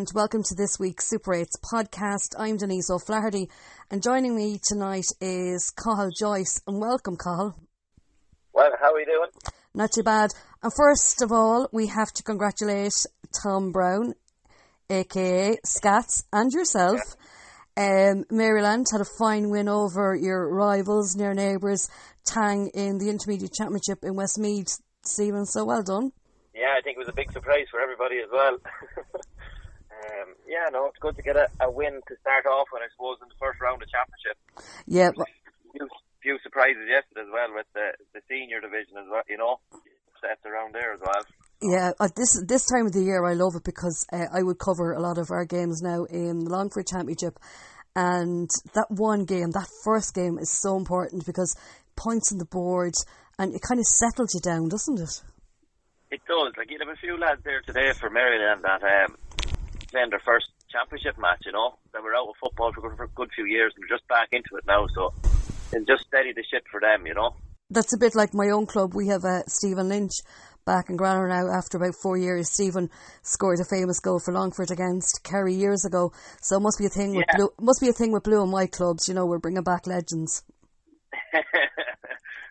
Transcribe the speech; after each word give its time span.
And 0.00 0.10
welcome 0.14 0.42
to 0.44 0.54
this 0.54 0.78
week's 0.80 1.10
Super 1.10 1.32
8s 1.32 1.60
podcast. 1.60 2.34
I'm 2.38 2.56
Denise 2.56 2.88
O'Flaherty 2.88 3.50
and 3.90 4.02
joining 4.02 4.34
me 4.34 4.58
tonight 4.66 5.04
is 5.20 5.70
Cathal 5.76 6.08
Joyce 6.18 6.62
and 6.66 6.80
welcome 6.80 7.18
Cathal. 7.18 7.54
Well, 8.54 8.70
how 8.80 8.94
are 8.94 8.98
you 8.98 9.04
doing? 9.04 9.28
Not 9.74 9.90
too 9.94 10.02
bad. 10.02 10.30
And 10.62 10.72
first 10.74 11.20
of 11.20 11.32
all, 11.32 11.68
we 11.70 11.88
have 11.88 12.10
to 12.14 12.22
congratulate 12.22 12.94
Tom 13.42 13.72
Brown, 13.72 14.14
aka 14.88 15.58
Scats, 15.66 16.24
and 16.32 16.50
yourself. 16.50 17.00
Um, 17.76 18.24
Maryland 18.30 18.86
had 18.90 19.02
a 19.02 19.10
fine 19.18 19.50
win 19.50 19.68
over 19.68 20.16
your 20.16 20.48
rivals, 20.48 21.14
near 21.14 21.34
neighbours, 21.34 21.90
Tang, 22.24 22.70
in 22.72 22.96
the 22.96 23.10
Intermediate 23.10 23.52
Championship 23.52 23.98
in 24.02 24.16
Westmeath. 24.16 24.80
Stephen, 25.04 25.44
so 25.44 25.66
well 25.66 25.82
done. 25.82 26.12
Yeah, 26.54 26.74
I 26.78 26.80
think 26.80 26.96
it 26.96 27.00
was 27.00 27.08
a 27.08 27.12
big 27.12 27.30
surprise 27.32 27.66
for 27.70 27.80
everybody 27.80 28.16
as 28.20 28.30
well. 28.32 28.56
um, 30.20 30.34
yeah, 30.46 30.68
no, 30.72 30.86
it's 30.86 30.98
good 31.00 31.16
to 31.16 31.22
get 31.22 31.36
a, 31.36 31.48
a 31.60 31.70
win 31.70 32.00
to 32.08 32.14
start 32.20 32.46
off 32.46 32.68
with, 32.72 32.82
I 32.82 32.88
suppose, 32.92 33.18
in 33.22 33.28
the 33.28 33.40
first 33.40 33.60
round 33.60 33.82
of 33.82 33.88
championship. 33.88 34.36
Yeah. 34.86 35.10
Few, 35.72 35.88
few 36.22 36.38
surprises 36.42 36.84
yesterday 36.88 37.24
as 37.24 37.32
well 37.32 37.54
with 37.54 37.66
the, 37.74 37.92
the 38.12 38.20
senior 38.28 38.60
division 38.60 38.98
as 38.98 39.08
well, 39.10 39.22
you 39.28 39.38
know, 39.38 39.60
set 40.20 40.38
around 40.44 40.74
there 40.74 40.92
as 40.94 41.00
well. 41.00 41.24
Yeah, 41.62 41.92
uh, 42.00 42.08
this 42.16 42.40
this 42.46 42.64
time 42.64 42.86
of 42.86 42.92
the 42.92 43.02
year 43.02 43.22
I 43.24 43.34
love 43.34 43.52
it 43.54 43.64
because 43.64 44.06
uh, 44.12 44.24
I 44.32 44.42
would 44.42 44.58
cover 44.58 44.92
a 44.92 45.00
lot 45.00 45.18
of 45.18 45.30
our 45.30 45.44
games 45.44 45.82
now 45.82 46.04
in 46.04 46.44
the 46.44 46.50
Longford 46.50 46.86
Championship, 46.86 47.38
and 47.94 48.48
that 48.72 48.86
one 48.88 49.26
game, 49.26 49.50
that 49.50 49.68
first 49.84 50.14
game, 50.14 50.38
is 50.38 50.50
so 50.50 50.78
important 50.78 51.26
because 51.26 51.54
points 51.96 52.32
on 52.32 52.38
the 52.38 52.46
board 52.46 52.94
and 53.38 53.54
it 53.54 53.62
kind 53.62 53.78
of 53.80 53.86
settles 53.86 54.34
you 54.34 54.40
down, 54.40 54.68
doesn't 54.68 55.00
it? 55.00 55.22
It 56.10 56.20
does. 56.26 56.52
Like 56.56 56.70
you 56.70 56.78
have 56.80 56.88
a 56.88 56.96
few 56.96 57.16
lads 57.16 57.40
there 57.44 57.62
today 57.62 57.92
for 57.92 58.10
Maryland 58.10 58.62
that 58.64 58.82
um, 58.82 59.16
playing 59.90 60.10
their 60.10 60.22
first 60.24 60.46
championship 60.70 61.18
match. 61.18 61.42
You 61.44 61.52
know, 61.52 61.74
that 61.92 62.02
were 62.02 62.14
out 62.14 62.28
of 62.28 62.34
football 62.40 62.72
for, 62.72 62.94
for 62.96 63.04
a 63.04 63.08
good 63.08 63.30
few 63.34 63.44
years 63.44 63.72
and 63.74 63.82
we're 63.84 63.96
just 63.96 64.06
back 64.08 64.28
into 64.32 64.56
it 64.56 64.64
now. 64.66 64.86
So 64.94 65.12
it's 65.72 65.86
just 65.86 66.06
steady 66.06 66.32
the 66.32 66.44
shit 66.50 66.64
for 66.70 66.80
them. 66.80 67.06
You 67.06 67.14
know. 67.14 67.34
That's 67.70 67.94
a 67.94 67.98
bit 67.98 68.14
like 68.14 68.34
my 68.34 68.50
own 68.50 68.66
club. 68.66 68.94
We 68.94 69.08
have 69.08 69.24
uh, 69.24 69.42
Stephen 69.46 69.88
Lynch 69.88 70.12
back 70.66 70.90
in 70.90 70.96
Granard 70.96 71.30
now 71.30 71.48
after 71.56 71.78
about 71.78 71.94
four 72.02 72.16
years. 72.16 72.50
Stephen 72.52 72.90
scored 73.22 73.60
a 73.60 73.64
famous 73.64 74.00
goal 74.00 74.18
for 74.18 74.32
Longford 74.34 74.70
against 74.70 75.22
Kerry 75.22 75.54
years 75.54 75.84
ago. 75.84 76.12
So 76.42 76.56
it 76.56 76.60
must 76.60 76.78
be 76.78 76.86
a 76.86 76.88
thing 76.88 77.14
with 77.14 77.26
Yeah. 77.28 77.36
blue. 77.36 77.50
Must 77.60 77.80
be 77.80 77.88
a 77.88 77.92
thing 77.92 78.12
with 78.12 78.24
blue 78.24 78.42
and 78.42 78.52
white 78.52 78.72
clubs. 78.72 79.06
You 79.08 79.14
know, 79.14 79.26
we're 79.26 79.38
bringing 79.38 79.62
back 79.62 79.86
legends. 79.86 80.42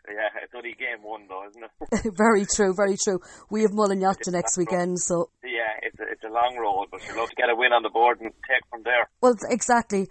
yeah, 0.09 0.43
it's 0.43 0.53
only 0.55 0.73
game 0.73 1.03
one 1.03 1.27
though, 1.27 1.45
isn't 1.47 1.63
it? 1.63 2.13
very 2.17 2.45
true, 2.45 2.73
very 2.75 2.95
true. 3.03 3.19
We 3.49 3.61
have 3.61 3.71
Mullinyatta 3.71 4.31
next 4.31 4.57
weekend, 4.57 4.99
so 4.99 5.29
yeah, 5.43 5.77
it's 5.83 5.99
a, 5.99 6.03
it's 6.11 6.23
a 6.23 6.31
long 6.33 6.57
road, 6.59 6.87
but 6.91 7.05
you're 7.05 7.17
love 7.17 7.29
to 7.29 7.35
get 7.35 7.49
a 7.49 7.55
win 7.55 7.71
on 7.71 7.83
the 7.83 7.89
board 7.89 8.19
and 8.21 8.31
take 8.47 8.63
from 8.69 8.83
there. 8.83 9.09
well, 9.21 9.35
exactly. 9.49 10.07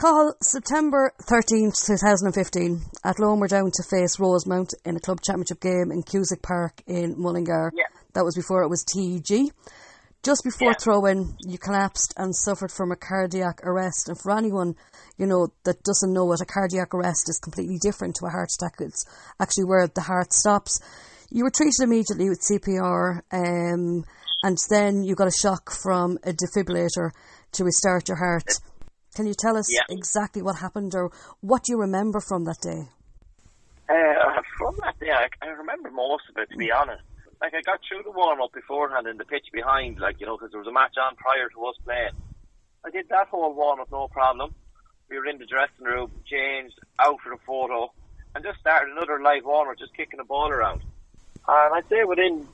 Call 0.00 0.34
September 0.42 1.12
thirteenth, 1.28 1.74
two 1.84 1.96
thousand 1.96 2.28
and 2.28 2.34
fifteen. 2.34 2.80
Athlone, 3.04 3.38
we're 3.38 3.48
down 3.48 3.70
to 3.74 3.82
face 3.82 4.18
Rosemount 4.18 4.72
in 4.84 4.96
a 4.96 5.00
club 5.00 5.20
championship 5.20 5.60
game 5.60 5.92
in 5.92 6.02
Cusack 6.02 6.40
Park 6.42 6.82
in 6.86 7.16
Mullingar. 7.18 7.72
Yeah. 7.76 7.84
That 8.14 8.24
was 8.24 8.34
before 8.34 8.62
it 8.62 8.68
was 8.68 8.82
TEG. 8.84 9.52
Just 10.22 10.44
before 10.44 10.72
Yeah. 10.72 10.78
throw 10.78 11.06
in, 11.06 11.34
you 11.40 11.56
collapsed 11.56 12.12
and 12.18 12.36
suffered 12.36 12.70
from 12.70 12.92
a 12.92 12.96
cardiac 12.96 13.64
arrest. 13.64 14.08
And 14.08 14.20
for 14.20 14.32
anyone, 14.32 14.76
you 15.16 15.26
know, 15.26 15.48
that 15.64 15.82
doesn't 15.82 16.12
know 16.12 16.26
what 16.26 16.42
a 16.42 16.44
cardiac 16.44 16.92
arrest 16.92 17.28
is 17.28 17.38
completely 17.38 17.78
different 17.80 18.16
to 18.16 18.26
a 18.26 18.30
heart 18.30 18.50
attack. 18.54 18.74
It's 18.80 19.06
actually 19.40 19.64
where 19.64 19.86
the 19.86 20.02
heart 20.02 20.34
stops. 20.34 20.78
You 21.30 21.44
were 21.44 21.50
treated 21.50 21.80
immediately 21.82 22.28
with 22.28 22.42
CPR, 22.42 23.22
um, 23.32 24.04
and 24.42 24.58
then 24.68 25.04
you 25.04 25.14
got 25.14 25.28
a 25.28 25.40
shock 25.40 25.70
from 25.70 26.18
a 26.22 26.32
defibrillator 26.32 27.12
to 27.52 27.64
restart 27.64 28.08
your 28.08 28.18
heart. 28.18 28.48
Can 29.14 29.26
you 29.26 29.34
tell 29.34 29.56
us 29.56 29.66
Yeah. 29.70 29.84
exactly 29.88 30.42
what 30.42 30.56
happened 30.56 30.94
or 30.94 31.10
what 31.40 31.68
you 31.68 31.78
remember 31.78 32.20
from 32.20 32.44
that 32.44 32.58
day? 32.60 32.88
Uh, 33.88 34.42
from 34.58 34.76
that 34.84 34.98
day, 35.00 35.10
I, 35.10 35.28
I 35.42 35.48
remember 35.48 35.90
most 35.90 36.24
of 36.28 36.36
it, 36.36 36.50
to 36.50 36.58
be 36.58 36.70
honest. 36.70 37.02
Like, 37.40 37.54
I 37.54 37.62
got 37.62 37.80
through 37.88 38.02
the 38.04 38.10
warm 38.10 38.40
up 38.42 38.52
beforehand 38.52 39.06
in 39.06 39.16
the 39.16 39.24
pitch 39.24 39.46
behind, 39.52 39.98
like, 39.98 40.20
you 40.20 40.26
know, 40.26 40.36
because 40.36 40.52
there 40.52 40.60
was 40.60 40.68
a 40.68 40.72
match 40.72 40.94
on 41.00 41.16
prior 41.16 41.48
to 41.48 41.64
us 41.66 41.76
playing. 41.84 42.12
I 42.84 42.90
did 42.90 43.08
that 43.08 43.28
whole 43.28 43.54
warm 43.54 43.80
up, 43.80 43.90
no 43.90 44.08
problem. 44.08 44.52
We 45.08 45.18
were 45.18 45.26
in 45.26 45.38
the 45.38 45.46
dressing 45.46 45.84
room, 45.84 46.10
changed, 46.26 46.78
out 46.98 47.18
for 47.22 47.30
the 47.30 47.40
photo, 47.46 47.92
and 48.34 48.44
just 48.44 48.60
started 48.60 48.92
another 48.92 49.20
live 49.20 49.44
warm 49.44 49.68
up, 49.68 49.78
just 49.78 49.96
kicking 49.96 50.18
the 50.18 50.24
ball 50.24 50.50
around. 50.50 50.82
And 51.48 51.74
I'd 51.74 51.88
say 51.88 52.04
within 52.04 52.46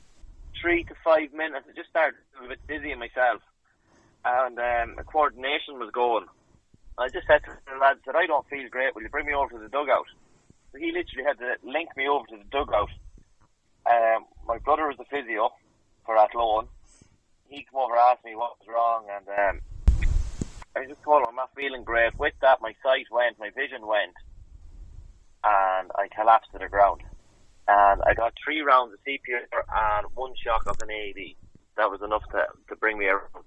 three 0.60 0.84
to 0.84 0.94
five 1.04 1.32
minutes, 1.32 1.66
I 1.68 1.74
just 1.74 1.90
started 1.90 2.16
a 2.42 2.48
bit 2.48 2.60
dizzy 2.66 2.94
myself. 2.94 3.42
And 4.24 4.58
um, 4.58 4.96
the 4.96 5.04
coordination 5.04 5.78
was 5.78 5.90
going. 5.92 6.26
I 6.98 7.08
just 7.08 7.26
said 7.26 7.44
to 7.44 7.52
the 7.70 7.78
lads 7.78 8.00
that 8.06 8.16
I 8.16 8.26
don't 8.26 8.48
feel 8.48 8.68
great. 8.70 8.94
Will 8.94 9.02
you 9.02 9.10
bring 9.10 9.26
me 9.26 9.34
over 9.34 9.52
to 9.52 9.58
the 9.58 9.68
dugout? 9.68 10.06
So 10.72 10.78
he 10.78 10.92
literally 10.92 11.24
had 11.26 11.38
to 11.38 11.56
link 11.62 11.90
me 11.96 12.08
over 12.08 12.26
to 12.26 12.36
the 12.36 12.48
dugout. 12.50 12.88
Um, 13.86 14.26
my 14.46 14.58
brother 14.58 14.86
was 14.86 14.96
the 14.98 15.04
physio 15.10 15.50
for 16.04 16.18
Athlone. 16.18 16.66
He 17.48 17.62
came 17.62 17.78
over, 17.78 17.94
and 17.94 18.02
asked 18.10 18.24
me 18.24 18.34
what 18.34 18.58
was 18.58 18.66
wrong, 18.68 19.06
and 19.06 19.26
um, 19.28 19.60
I 20.76 20.84
just 20.86 21.02
told 21.02 21.22
him 21.22 21.28
I'm 21.30 21.36
not 21.36 21.54
feeling 21.54 21.84
great. 21.84 22.18
With 22.18 22.34
that, 22.42 22.58
my 22.60 22.74
sight 22.82 23.06
went, 23.10 23.38
my 23.38 23.50
vision 23.54 23.86
went, 23.86 24.14
and 25.44 25.90
I 25.94 26.08
collapsed 26.14 26.50
to 26.52 26.58
the 26.58 26.68
ground. 26.68 27.02
And 27.68 28.02
I 28.06 28.14
got 28.14 28.34
three 28.44 28.60
rounds 28.60 28.92
of 28.92 28.98
CPR 29.06 29.42
and 29.50 30.06
one 30.14 30.34
shock 30.44 30.62
of 30.66 30.80
an 30.80 30.90
AED. 30.90 31.34
That 31.76 31.90
was 31.90 32.00
enough 32.02 32.22
to, 32.32 32.46
to 32.68 32.76
bring 32.76 32.98
me 32.98 33.06
around. 33.06 33.44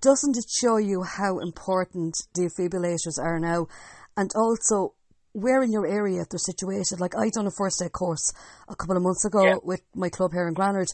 doesn't 0.00 0.36
it 0.36 0.48
show 0.48 0.76
you 0.76 1.02
how 1.02 1.38
important 1.38 2.26
defibrillators 2.34 3.18
are 3.18 3.38
now? 3.38 3.68
And 4.16 4.30
also, 4.34 4.94
where 5.32 5.62
in 5.62 5.72
your 5.72 5.86
area 5.86 6.24
they're 6.28 6.38
situated? 6.38 7.00
Like, 7.00 7.14
I 7.16 7.30
done 7.30 7.46
a 7.46 7.50
first 7.50 7.82
aid 7.82 7.92
course 7.92 8.32
a 8.68 8.74
couple 8.76 8.96
of 8.96 9.02
months 9.02 9.24
ago 9.24 9.46
Yeah. 9.46 9.56
with 9.62 9.82
my 9.94 10.08
club 10.08 10.32
here 10.32 10.48
in 10.48 10.54
Granard 10.54 10.88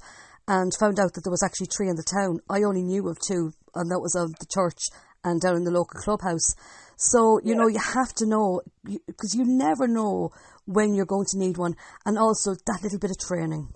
and 0.49 0.73
found 0.79 0.99
out 1.01 1.15
that 1.15 1.23
there 1.25 1.31
was 1.31 1.43
actually 1.43 1.69
three 1.75 1.89
in 1.89 1.97
the 1.97 2.03
town. 2.07 2.41
I 2.49 2.63
only 2.63 2.83
knew 2.83 3.09
of 3.09 3.19
two, 3.19 3.53
and 3.75 3.91
that 3.91 4.01
was 4.01 4.15
of 4.15 4.39
the 4.39 4.47
church 4.47 4.79
and 5.25 5.41
down 5.41 5.57
in 5.57 5.65
the 5.65 5.71
local 5.73 6.01
clubhouse. 6.01 6.55
So, 6.97 7.41
you 7.43 7.55
know, 7.55 7.67
you 7.67 7.81
have 7.81 8.15
to 8.15 8.27
know, 8.27 8.61
because 8.85 9.35
you 9.35 9.45
never 9.45 9.89
know 9.89 10.31
when 10.67 10.95
you're 10.95 11.05
going 11.07 11.27
to 11.31 11.39
need 11.39 11.57
one, 11.59 11.75
and 12.05 12.17
also 12.19 12.55
that 12.67 12.81
little 12.83 12.99
bit 12.99 13.11
of 13.11 13.19
training. 13.19 13.69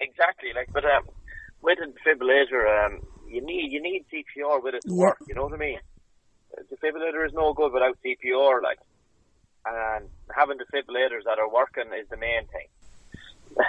Exactly, 0.00 0.50
like, 0.54 0.68
but 0.72 0.84
um, 0.84 1.04
with 1.62 1.78
a 1.78 1.86
defibrillator, 1.86 2.64
um, 2.86 3.00
you 3.28 3.40
need 3.44 3.70
you 3.70 3.80
need 3.82 4.04
CPR 4.10 4.62
with 4.62 4.74
it 4.74 4.82
to 4.88 4.94
Yeah. 4.94 5.12
work. 5.12 5.18
You 5.28 5.34
know 5.34 5.44
what 5.44 5.52
I 5.54 5.58
mean? 5.58 5.78
A 6.58 6.62
defibrillator 6.64 7.24
is 7.26 7.32
no 7.32 7.52
good 7.54 7.72
without 7.72 7.96
CPR, 8.04 8.60
like, 8.62 8.78
and 9.70 10.08
having 10.34 10.58
defibrillators 10.58 11.24
that 11.24 11.38
are 11.38 11.50
working 11.50 11.92
is 11.94 12.08
the 12.10 12.16
main 12.16 12.46
thing. 12.50 12.68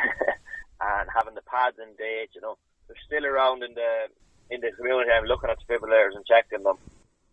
and 0.82 1.10
having 1.14 1.36
the 1.36 1.46
pads 1.46 1.78
in 1.78 1.94
date, 1.98 2.30
you 2.34 2.42
know, 2.42 2.58
they're 2.88 3.06
still 3.06 3.26
around 3.26 3.64
in 3.64 3.74
the 3.74 4.10
in 4.50 4.62
the 4.62 4.72
community. 4.76 5.12
I'm 5.12 5.26
looking 5.26 5.50
at 5.50 5.58
defibrillators 5.62 6.16
and 6.16 6.26
checking 6.26 6.64
them. 6.64 6.78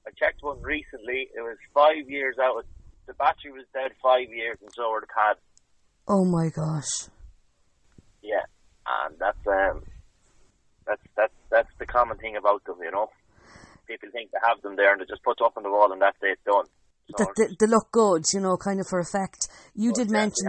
I 0.06 0.10
checked 0.16 0.42
one 0.42 0.62
recently. 0.62 1.28
It 1.34 1.40
was 1.40 1.56
five 1.74 2.08
years 2.08 2.36
out. 2.40 2.64
The 3.06 3.14
battery 3.14 3.52
was 3.52 3.64
dead 3.72 3.92
five 4.02 4.28
years, 4.30 4.58
and 4.60 4.70
so 4.74 4.90
were 4.90 5.00
the 5.00 5.06
pads. 5.08 5.40
Oh 6.06 6.24
my 6.24 6.48
gosh. 6.48 7.08
Yeah, 8.22 8.44
and 9.04 9.18
that's 9.18 9.46
um, 9.46 9.82
that's 10.86 11.02
that's 11.16 11.34
that's 11.50 11.72
the 11.78 11.86
common 11.86 12.18
thing 12.18 12.36
about 12.36 12.64
them, 12.64 12.76
you 12.82 12.90
know. 12.90 13.10
People 13.86 14.10
think 14.12 14.30
they 14.30 14.38
have 14.42 14.60
them 14.62 14.76
there 14.76 14.92
and 14.92 15.00
they 15.00 15.06
just 15.06 15.22
put 15.22 15.40
up 15.40 15.56
on 15.56 15.62
the 15.62 15.70
wall 15.70 15.92
and 15.92 16.02
that's 16.02 16.16
it, 16.22 16.36
it's 16.36 16.44
done. 16.44 16.66
That 17.16 17.28
they, 17.36 17.46
they 17.58 17.66
look 17.70 17.90
good, 17.90 18.24
you 18.34 18.40
know, 18.40 18.56
kind 18.56 18.80
of 18.80 18.86
for 18.86 19.00
effect. 19.00 19.48
You 19.74 19.92
did 19.92 20.08
yeah, 20.08 20.12
mention 20.12 20.46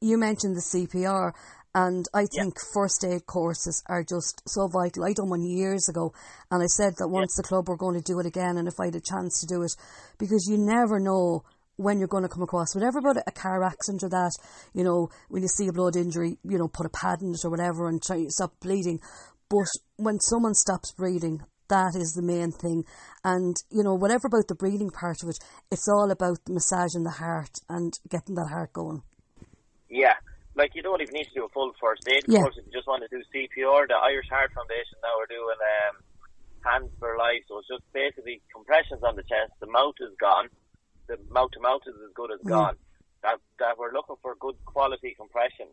you 0.00 0.18
mentioned 0.18 0.56
the 0.56 0.60
CPR, 0.60 1.32
and 1.74 2.04
I 2.14 2.26
think 2.26 2.54
first 2.72 3.04
aid 3.04 3.26
courses 3.26 3.82
are 3.88 4.04
just 4.04 4.42
so 4.46 4.68
vital. 4.68 5.04
I 5.04 5.12
done 5.12 5.30
one 5.30 5.42
years 5.42 5.88
ago, 5.88 6.12
and 6.50 6.62
I 6.62 6.66
said 6.66 6.94
that 6.98 7.08
once 7.08 7.34
the 7.34 7.42
club 7.42 7.68
were 7.68 7.76
going 7.76 7.94
to 7.94 8.12
do 8.12 8.20
it 8.20 8.26
again, 8.26 8.58
and 8.58 8.68
if 8.68 8.78
I 8.78 8.86
had 8.86 8.96
a 8.96 9.00
chance 9.00 9.40
to 9.40 9.46
do 9.46 9.62
it, 9.62 9.72
because 10.18 10.46
you 10.48 10.58
never 10.58 11.00
know 11.00 11.44
when 11.76 11.98
you're 11.98 12.08
going 12.08 12.22
to 12.22 12.28
come 12.28 12.42
across 12.42 12.74
whatever 12.74 12.98
about 12.98 13.22
a 13.26 13.32
car 13.32 13.64
accident 13.64 14.04
or 14.04 14.08
that, 14.08 14.30
you 14.72 14.84
know, 14.84 15.10
when 15.28 15.42
you 15.42 15.48
see 15.48 15.66
a 15.66 15.72
blood 15.72 15.96
injury, 15.96 16.38
you 16.44 16.58
know, 16.58 16.68
put 16.68 16.86
a 16.86 16.90
pad 16.90 17.20
in 17.20 17.34
it 17.34 17.44
or 17.44 17.50
whatever 17.50 17.88
and 17.88 18.02
try 18.02 18.22
to 18.22 18.30
stop 18.30 18.52
bleeding. 18.60 19.00
But 19.48 19.66
when 19.96 20.20
someone 20.20 20.54
stops 20.54 20.92
breathing, 20.92 21.42
that 21.68 21.94
is 21.94 22.14
the 22.14 22.22
main 22.22 22.52
thing. 22.52 22.84
And, 23.22 23.56
you 23.70 23.82
know, 23.82 23.94
whatever 23.94 24.26
about 24.28 24.48
the 24.48 24.54
breathing 24.54 24.90
part 24.90 25.22
of 25.22 25.28
it, 25.28 25.38
it's 25.70 25.88
all 25.88 26.10
about 26.10 26.38
massaging 26.48 27.04
the 27.04 27.10
heart 27.18 27.60
and 27.68 27.98
getting 28.08 28.34
that 28.36 28.48
heart 28.50 28.72
going. 28.72 29.02
Yeah. 29.88 30.14
Like 30.56 30.74
you 30.74 30.82
don't 30.82 31.00
even 31.02 31.14
need 31.14 31.24
to 31.24 31.34
do 31.34 31.44
a 31.44 31.48
full 31.48 31.72
first 31.80 32.06
aid 32.08 32.24
Yeah. 32.28 32.40
course 32.42 32.56
if 32.58 32.66
you 32.66 32.72
just 32.72 32.86
want 32.86 33.02
to 33.02 33.08
do 33.08 33.22
CPR. 33.34 33.88
The 33.88 33.94
Irish 33.94 34.28
Heart 34.30 34.52
Foundation 34.54 34.98
now 35.02 35.18
are 35.18 35.26
doing 35.26 35.58
um, 35.58 35.94
hands 36.62 36.90
for 36.98 37.16
life, 37.18 37.42
so 37.48 37.58
it's 37.58 37.68
just 37.68 37.82
basically 37.92 38.40
compressions 38.54 39.02
on 39.02 39.16
the 39.16 39.22
chest. 39.22 39.50
The 39.58 39.66
mouth 39.66 39.98
is 40.00 40.14
gone. 40.20 40.48
The 41.08 41.18
mouth 41.30 41.50
to 41.52 41.60
mouth 41.60 41.82
is 41.86 41.94
as 41.94 42.12
good 42.14 42.30
as 42.30 42.40
gone. 42.46 42.76
That 43.22 43.38
that 43.58 43.78
we're 43.78 43.92
looking 43.92 44.16
for 44.22 44.36
good 44.38 44.54
quality 44.64 45.14
compression. 45.18 45.66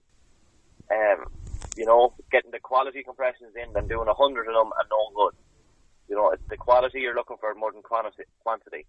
Um, 0.90 1.30
you 1.78 1.86
know, 1.86 2.14
getting 2.32 2.52
the 2.52 2.60
quality 2.60 3.04
compressions 3.04 3.54
in 3.56 3.72
than 3.74 3.88
doing 3.88 4.08
a 4.10 4.14
hundred 4.14 4.48
of 4.50 4.56
them 4.56 4.72
and 4.76 4.88
no 4.90 5.02
good. 5.16 5.36
You 6.07 6.15
know, 6.15 6.31
it's 6.31 6.44
the 6.50 6.57
quality 6.57 7.00
you're 7.00 7.15
looking 7.15 7.38
for 7.39 7.53
more 7.56 7.71
than 7.71 7.81
quantity. 7.81 8.86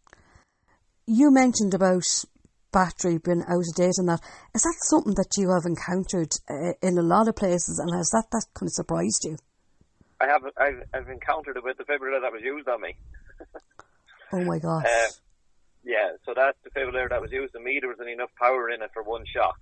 You 1.07 1.33
mentioned 1.33 1.75
about 1.75 2.05
battery 2.73 3.19
being 3.19 3.45
out 3.47 3.69
of 3.69 3.75
date 3.77 3.99
and 3.99 4.09
that. 4.09 4.21
Is 4.55 4.63
that 4.63 4.75
something 4.89 5.15
that 5.15 5.37
you 5.37 5.51
have 5.51 5.67
encountered 5.67 6.33
uh, 6.49 6.73
in 6.83 6.99
a 6.99 7.03
lot 7.03 7.29
of 7.29 7.37
places 7.37 7.79
and 7.79 7.95
has 7.95 8.11
that, 8.11 8.25
that 8.33 8.47
kind 8.55 8.69
of 8.69 8.73
surprised 8.73 9.25
you? 9.25 9.37
I 10.21 10.27
have 10.27 10.43
I've, 10.57 10.83
I've 10.95 11.09
encountered 11.09 11.57
it 11.57 11.65
with 11.65 11.77
the 11.79 11.85
defibrillator 11.85 12.23
that 12.23 12.33
was 12.33 12.43
used 12.43 12.69
on 12.69 12.81
me. 12.81 12.97
oh 14.33 14.45
my 14.45 14.59
gosh. 14.59 14.87
Uh, 14.87 15.11
yeah, 15.85 16.15
so 16.25 16.33
that's 16.35 16.57
that 16.63 16.75
defibrillator 16.75 17.11
that 17.11 17.21
was 17.21 17.33
used 17.33 17.55
on 17.57 17.65
me, 17.65 17.79
there 17.81 17.91
wasn't 17.91 18.09
enough 18.09 18.31
power 18.39 18.71
in 18.71 18.83
it 18.83 18.91
for 18.95 19.03
one 19.03 19.25
shock. 19.27 19.59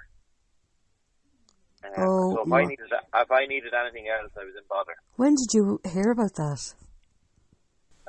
Um, 1.83 1.93
oh, 1.97 2.35
so 2.35 2.43
if 2.47 2.53
I 2.53 2.65
needed 2.65 2.93
if 2.93 3.31
I 3.31 3.47
needed 3.47 3.73
anything 3.73 4.07
else, 4.09 4.31
I 4.37 4.45
was 4.45 4.55
in 4.55 4.65
bother. 4.69 4.93
When 5.17 5.31
did 5.35 5.55
you 5.55 5.81
hear 5.91 6.11
about 6.13 6.35
that? 6.35 6.75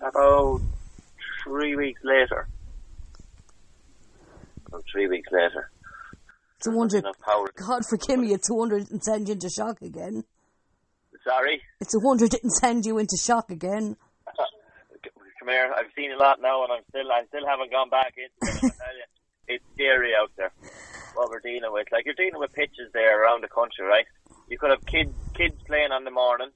About 0.02 0.62
three 1.44 1.76
weeks 1.76 2.02
later. 2.04 2.48
About 4.68 4.84
three 4.92 5.08
weeks 5.08 5.30
later. 5.32 5.70
It's 6.58 6.68
a 6.68 6.72
wonder. 6.72 7.02
God 7.56 7.84
forgive 7.90 8.20
me. 8.20 8.34
It's 8.34 8.50
a 8.50 8.54
wonder 8.54 8.78
it 8.78 8.88
didn't 8.88 9.04
send 9.04 9.28
you 9.28 9.34
into 9.34 9.50
shock 9.50 9.82
again. 9.82 10.24
Sorry. 11.24 11.62
It's 11.80 11.94
a 11.94 12.00
wonder 12.00 12.26
it 12.26 12.32
didn't 12.32 12.52
send 12.52 12.86
you 12.86 12.98
into 12.98 13.18
shock 13.18 13.52
again. 13.52 13.96
Come 15.40 15.50
here. 15.50 15.74
I've 15.76 15.92
seen 15.96 16.12
a 16.12 16.18
lot 16.18 16.40
now, 16.42 16.64
and 16.64 16.74
I'm 16.74 16.84
still 16.90 17.12
I 17.12 17.26
still 17.28 17.48
haven't 17.48 17.72
gone 17.72 17.90
back 17.90 18.14
into 18.18 18.68
it. 18.68 18.74
it's 19.48 19.66
scary 19.74 20.12
out 20.20 20.32
there 20.38 20.52
what 21.16 21.30
we're 21.30 21.40
dealing 21.40 21.72
with. 21.72 21.88
Like 21.92 22.06
you're 22.06 22.16
dealing 22.16 22.40
with 22.40 22.54
pitches 22.54 22.92
there 22.94 23.22
around 23.22 23.44
the 23.44 23.48
country, 23.48 23.86
right? 23.86 24.06
You 24.50 24.58
could 24.58 24.72
have 24.72 24.86
kids 24.86 25.14
kids 25.36 25.56
playing 25.66 25.92
on 25.92 26.04
the 26.04 26.12
morning, 26.12 26.50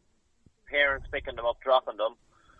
parents 0.69 1.07
picking 1.11 1.35
them 1.35 1.45
up, 1.45 1.57
dropping 1.63 1.97
them. 1.97 2.15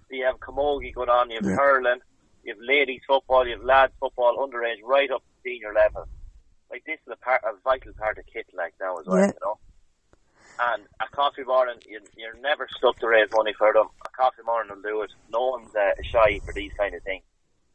You 0.09 0.25
have 0.25 0.39
camogie 0.39 0.93
going 0.93 1.09
on, 1.09 1.29
you 1.29 1.37
have 1.37 1.49
yeah. 1.49 1.55
hurling, 1.55 1.99
you 2.43 2.53
have 2.53 2.61
ladies 2.61 3.01
football, 3.07 3.45
you 3.47 3.53
have 3.53 3.63
lads 3.63 3.93
football, 3.99 4.37
underage, 4.37 4.81
right 4.83 5.09
up 5.11 5.21
to 5.21 5.33
senior 5.43 5.73
level. 5.73 6.07
Like 6.69 6.83
this 6.85 6.99
is 7.05 7.13
a 7.13 7.17
part, 7.17 7.41
a 7.43 7.53
vital 7.63 7.93
part 7.93 8.17
of 8.17 8.25
kit, 8.31 8.47
like 8.53 8.73
now 8.79 8.97
as 8.97 9.05
well, 9.05 9.19
yeah. 9.19 9.27
you 9.27 9.39
know. 9.41 9.57
And 10.59 10.83
a 11.01 11.13
coffee 11.13 11.43
morning, 11.43 11.75
you, 11.87 11.99
you're 12.15 12.39
never 12.39 12.67
stuck 12.77 12.97
to 12.99 13.07
raise 13.07 13.27
money 13.33 13.53
for 13.57 13.73
them. 13.73 13.87
A 14.05 14.09
coffee 14.09 14.43
morning 14.45 14.75
will 14.75 14.81
do 14.81 15.01
it. 15.01 15.11
No 15.31 15.47
one's 15.47 15.75
uh, 15.75 15.91
shy 16.03 16.39
for 16.45 16.53
these 16.53 16.71
kind 16.77 16.95
of 16.95 17.03
things 17.03 17.23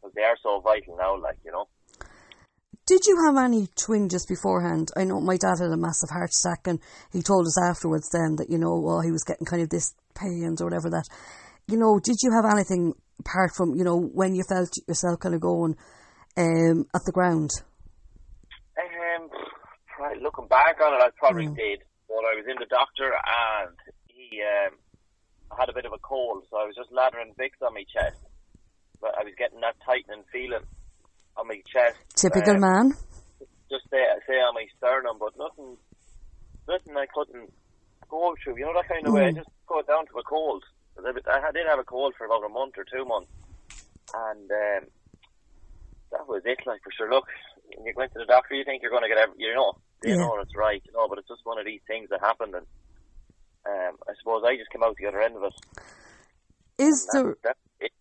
because 0.01 0.15
they 0.15 0.23
are 0.23 0.37
so 0.43 0.61
vital 0.61 0.97
now, 0.97 1.21
like 1.21 1.37
you 1.45 1.53
know. 1.53 1.69
Did 2.87 3.07
you 3.07 3.23
have 3.25 3.37
any 3.37 3.69
twinges 3.77 4.27
beforehand? 4.27 4.91
I 4.97 5.05
know 5.05 5.21
my 5.21 5.37
dad 5.37 5.59
had 5.61 5.71
a 5.71 5.77
massive 5.77 6.11
heart 6.11 6.31
attack, 6.35 6.67
and 6.67 6.81
he 7.13 7.23
told 7.23 7.47
us 7.47 7.61
afterwards 7.61 8.09
then 8.11 8.37
that 8.37 8.51
you 8.51 8.59
know, 8.59 8.81
well, 8.81 9.01
he 9.01 9.13
was 9.13 9.25
getting 9.25 9.47
kind 9.47 9.63
of 9.63 9.69
this 9.69 9.95
pains 10.15 10.61
or 10.61 10.65
whatever. 10.65 10.91
That 10.91 11.07
you 11.71 11.79
know, 11.79 12.01
did 12.03 12.17
you 12.23 12.33
have 12.33 12.45
anything 12.51 12.95
apart 13.21 13.53
from 13.55 13.75
you 13.75 13.85
know 13.85 13.99
when 13.99 14.35
you 14.35 14.43
felt 14.49 14.71
yourself 14.89 15.21
kind 15.21 15.35
of 15.35 15.41
going 15.41 15.77
um, 16.37 16.87
at 16.95 17.03
the 17.07 17.13
ground? 17.13 17.51
Um, 18.77 19.29
looking 20.23 20.49
back 20.49 20.81
on 20.83 20.95
it, 20.95 21.03
I 21.03 21.11
probably 21.19 21.47
mm. 21.47 21.57
did. 21.57 21.81
But 22.09 22.27
I 22.27 22.35
was 22.35 22.47
in 22.49 22.57
the 22.59 22.67
doctor, 22.67 23.13
and 23.15 23.77
he 24.09 24.43
um, 24.43 24.75
had 25.57 25.69
a 25.69 25.75
bit 25.75 25.87
of 25.87 25.93
a 25.93 26.03
cold, 26.03 26.45
so 26.51 26.59
I 26.59 26.67
was 26.67 26.75
just 26.75 26.91
lathering 26.91 27.35
Vicks 27.39 27.63
on 27.65 27.75
my 27.75 27.85
chest. 27.87 28.19
But 29.01 29.15
I 29.19 29.23
was 29.25 29.33
getting 29.39 29.61
that 29.61 29.79
tightening 29.87 30.25
feeling 30.33 30.67
on 31.37 31.47
my 31.47 31.63
chest. 31.71 31.97
Typical 32.17 32.59
um, 32.59 32.61
man. 32.61 32.87
Just 33.71 33.87
say, 33.91 34.03
say 34.27 34.35
on 34.43 34.55
my 34.55 34.67
sternum, 34.77 35.17
but 35.23 35.39
nothing, 35.39 35.79
nothing 36.67 36.97
I 36.99 37.07
couldn't 37.15 37.53
go 38.11 38.35
through. 38.43 38.59
You 38.59 38.67
know 38.67 38.75
that 38.75 38.89
kind 38.89 39.07
of 39.07 39.15
mm. 39.15 39.17
way. 39.17 39.27
I 39.31 39.33
just 39.33 39.49
got 39.69 39.87
down 39.87 40.07
to 40.11 40.19
a 40.19 40.25
cold. 40.27 40.65
I 40.99 41.53
did 41.53 41.67
have 41.69 41.79
a 41.79 41.85
cold 41.85 42.15
for 42.17 42.27
about 42.27 42.45
a 42.45 42.49
month 42.49 42.75
or 42.77 42.85
two 42.85 43.05
months, 43.05 43.31
and 44.15 44.51
um, 44.51 44.89
that 46.13 46.29
was 46.29 46.43
it. 46.45 46.59
Like 46.67 46.83
for 46.83 46.93
sure. 46.97 47.11
Look, 47.11 47.27
when 47.77 47.87
you 47.87 47.93
went 47.97 48.13
to 48.13 48.19
the 48.19 48.27
doctor, 48.27 48.55
you 48.55 48.65
think 48.65 48.83
you're 48.83 48.91
going 48.91 49.03
to 49.03 49.09
get, 49.09 49.19
every, 49.19 49.35
you 49.39 49.55
know, 49.55 49.75
you 50.03 50.15
yeah. 50.15 50.17
know 50.17 50.39
it's 50.41 50.57
right, 50.57 50.83
you 50.85 50.93
know, 50.93 51.09
but 51.09 51.19
it's 51.19 51.29
just 51.29 51.45
one 51.45 51.59
of 51.59 51.65
these 51.65 51.81
things 51.87 52.09
that 52.11 52.21
happened, 52.21 52.55
and 52.55 52.67
um, 53.67 53.97
I 54.09 54.13
suppose 54.19 54.43
I 54.45 54.57
just 54.57 54.71
came 54.71 54.83
out 54.83 54.97
the 54.97 55.07
other 55.07 55.23
end 55.23 55.37
of 55.37 55.45
it. 55.45 55.55
Is 56.79 57.07
there? 57.13 57.37
That, 57.45 57.57
it, 57.81 57.93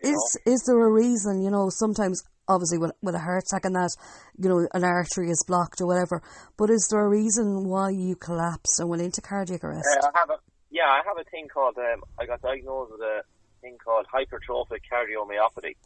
is 0.00 0.38
know? 0.46 0.52
is 0.52 0.62
there 0.66 0.80
a 0.80 0.90
reason? 0.90 1.42
You 1.42 1.50
know, 1.50 1.68
sometimes 1.70 2.22
obviously 2.48 2.78
with, 2.78 2.92
with 3.02 3.14
a 3.14 3.18
heart 3.18 3.44
attack 3.46 3.64
and 3.64 3.74
that, 3.74 3.90
you 4.38 4.48
know, 4.48 4.66
an 4.74 4.84
artery 4.84 5.30
is 5.30 5.44
blocked 5.46 5.80
or 5.80 5.86
whatever. 5.86 6.22
But 6.56 6.70
is 6.70 6.88
there 6.90 7.04
a 7.04 7.08
reason 7.08 7.68
why 7.68 7.90
you 7.90 8.16
collapsed 8.16 8.80
and 8.80 8.88
went 8.88 9.02
into 9.02 9.20
cardiac 9.20 9.64
arrest? 9.64 9.86
Uh, 10.02 10.06
I 10.06 10.18
have 10.18 10.30
a, 10.30 10.51
yeah, 10.82 10.90
I 10.90 11.02
have 11.06 11.18
a 11.18 11.30
thing 11.30 11.46
called, 11.46 11.78
um, 11.78 12.02
I 12.18 12.26
got 12.26 12.42
diagnosed 12.42 12.90
with 12.90 13.00
a 13.00 13.22
thing 13.60 13.78
called 13.78 14.06
hypertrophic 14.10 14.82
cardiomyopathy. 14.90 15.78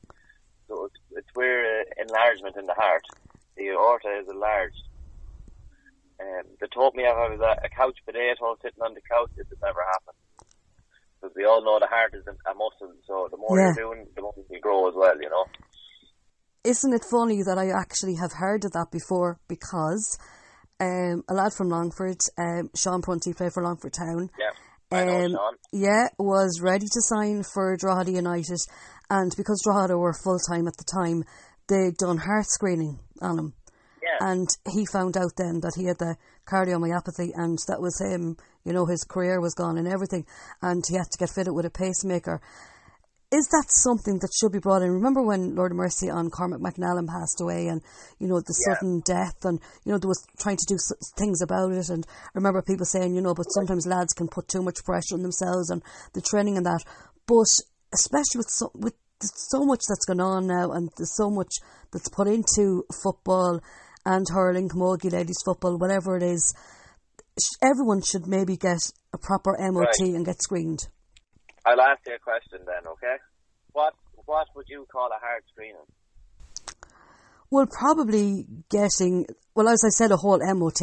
So 0.69 0.87
it's, 0.87 1.01
it's 1.13 1.29
where 1.35 1.83
uh, 1.83 1.85
enlargement 2.01 2.57
in 2.57 2.65
the 2.65 2.73
heart, 2.73 3.05
the 3.57 3.69
aorta 3.69 4.09
is 4.21 4.29
enlarged. 4.29 4.83
Um, 6.19 6.49
they 6.61 6.67
told 6.73 6.95
me 6.95 7.05
if 7.05 7.13
I 7.13 7.29
was 7.29 7.41
a, 7.41 7.67
a 7.67 7.69
couch 7.69 7.99
potato 8.07 8.57
sitting 8.63 8.81
on 8.81 8.95
the 8.95 9.05
couch, 9.05 9.29
this 9.37 9.47
would 9.51 9.61
never 9.61 9.85
happen. 9.85 10.17
Because 11.21 11.37
we 11.37 11.45
all 11.45 11.63
know 11.63 11.79
the 11.79 11.93
heart 11.93 12.15
is 12.15 12.25
a, 12.27 12.33
a 12.51 12.55
muscle, 12.55 12.97
so 13.07 13.29
the 13.31 13.37
more 13.37 13.61
yeah. 13.61 13.75
you're 13.77 13.93
doing, 13.93 14.07
the 14.17 14.23
more 14.23 14.35
you 14.51 14.61
grow 14.61 14.89
as 14.89 14.95
well, 14.97 15.21
you 15.21 15.29
know 15.29 15.45
isn't 16.65 16.93
it 16.93 17.05
funny 17.09 17.45
that 17.45 17.57
I 17.57 17.69
actually 17.69 18.17
have 18.17 18.33
heard 18.33 18.65
of 18.65 18.73
that 18.73 18.91
before 18.91 19.39
because 19.47 20.19
um, 20.81 21.23
a 21.29 21.35
lad 21.35 21.53
from 21.55 21.69
Longford, 21.69 22.19
um, 22.37 22.71
Sean 22.75 23.03
Prunty, 23.03 23.33
played 23.33 23.53
for 23.53 23.63
Longford 23.63 23.93
Town. 23.93 24.31
Yeah. 24.37 24.51
Um, 24.93 25.37
yeah, 25.73 26.09
was 26.19 26.61
ready 26.63 26.87
to 26.87 27.01
sign 27.01 27.43
for 27.43 27.77
Drogheda 27.77 28.13
United, 28.13 28.59
and 29.11 29.33
because 29.37 29.61
Drogheda 29.65 29.99
were 29.99 30.13
full 30.13 30.39
time 30.39 30.69
at 30.69 30.77
the 30.77 30.85
time, 30.85 31.25
they'd 31.69 31.97
done 31.97 32.19
heart 32.19 32.47
screening 32.47 33.01
on 33.21 33.39
him. 33.39 33.55
Yeah. 34.01 34.29
And 34.29 34.49
he 34.73 34.87
found 34.87 35.17
out 35.17 35.33
then 35.37 35.61
that 35.61 35.75
he 35.77 35.87
had 35.87 35.99
the 35.99 36.17
cardiomyopathy, 36.47 37.31
and 37.35 37.59
that 37.67 37.81
was 37.81 38.01
him. 38.01 38.37
You 38.65 38.73
know, 38.73 38.87
his 38.87 39.03
career 39.03 39.41
was 39.41 39.55
gone 39.55 39.77
and 39.77 39.89
everything, 39.89 40.25
and 40.63 40.85
he 40.87 40.97
had 40.97 41.11
to 41.11 41.19
get 41.19 41.31
fitted 41.31 41.55
with 41.55 41.67
a 41.67 41.71
pacemaker 41.71 42.41
is 43.33 43.49
that 43.49 43.67
something 43.69 44.19
that 44.21 44.31
should 44.39 44.53
be 44.53 44.61
brought 44.61 44.83
in? 44.83 44.91
Remember 44.91 45.21
when 45.21 45.57
Lord 45.57 45.73
of 45.73 45.77
Mercy 45.77 46.09
on 46.09 46.31
Cormac 46.31 46.61
McAnallen 46.61 47.09
passed 47.09 47.41
away, 47.41 47.67
and 47.67 47.83
you 48.21 48.29
know 48.29 48.41
the 48.41 48.55
yeah. 48.69 48.75
sudden 48.75 49.03
death, 49.05 49.45
and 49.45 49.59
you 49.85 49.93
know 49.93 49.99
there 49.99 50.09
was 50.09 50.25
trying 50.39 50.57
to 50.57 50.67
do 50.69 50.77
things 51.19 51.43
about 51.43 51.73
it, 51.73 51.89
and 51.89 52.07
I 52.09 52.31
remember 52.35 52.63
people 52.63 52.87
saying, 52.87 53.15
you 53.15 53.21
know, 53.21 53.35
but 53.35 53.51
sometimes 53.51 53.87
lads 53.87 54.13
can 54.13 54.29
put 54.29 54.49
too 54.49 54.63
much 54.63 54.85
pressure 54.85 55.15
on 55.15 55.23
themselves 55.23 55.71
and 55.71 55.83
the 56.15 56.21
training 56.21 56.57
and 56.57 56.67
that, 56.67 56.85
but 57.27 57.51
especially 57.93 58.39
with 58.39 58.51
so, 58.51 58.71
with 58.75 58.95
so 59.21 59.65
much 59.65 59.83
that's 59.89 60.07
going 60.07 60.21
on 60.21 60.47
now, 60.47 60.71
and 60.71 60.91
there's 60.97 61.17
so 61.17 61.29
much 61.29 61.53
that's 61.93 62.09
put 62.09 62.29
into 62.29 62.85
football 63.03 63.61
and 64.05 64.27
hurling, 64.31 64.69
camogie, 64.69 65.13
ladies 65.13 65.43
football, 65.45 65.77
whatever 65.79 66.17
it 66.17 66.23
is, 66.23 66.55
everyone 67.61 68.03
should 68.03 68.27
maybe 68.29 68.57
get 68.57 68.79
a 69.13 69.19
proper 69.19 69.57
MOT 69.59 69.87
right. 70.01 70.15
and 70.15 70.25
get 70.25 70.41
screened. 70.41 70.87
I'll 71.67 71.81
ask 71.81 72.01
you 72.07 72.15
a 72.15 72.19
question 72.23 72.63
then, 72.65 72.87
okay? 72.87 73.17
What 73.73 73.95
what 74.25 74.47
would 74.55 74.67
you 74.69 74.87
call 74.91 75.11
a 75.11 75.19
heart 75.19 75.43
screening? 75.51 75.83
Well, 77.51 77.67
probably 77.67 78.47
getting 78.71 79.27
well, 79.55 79.69
as 79.69 79.83
I 79.85 79.91
said, 79.91 80.13
a 80.13 80.17
whole 80.17 80.39
MOT 80.39 80.79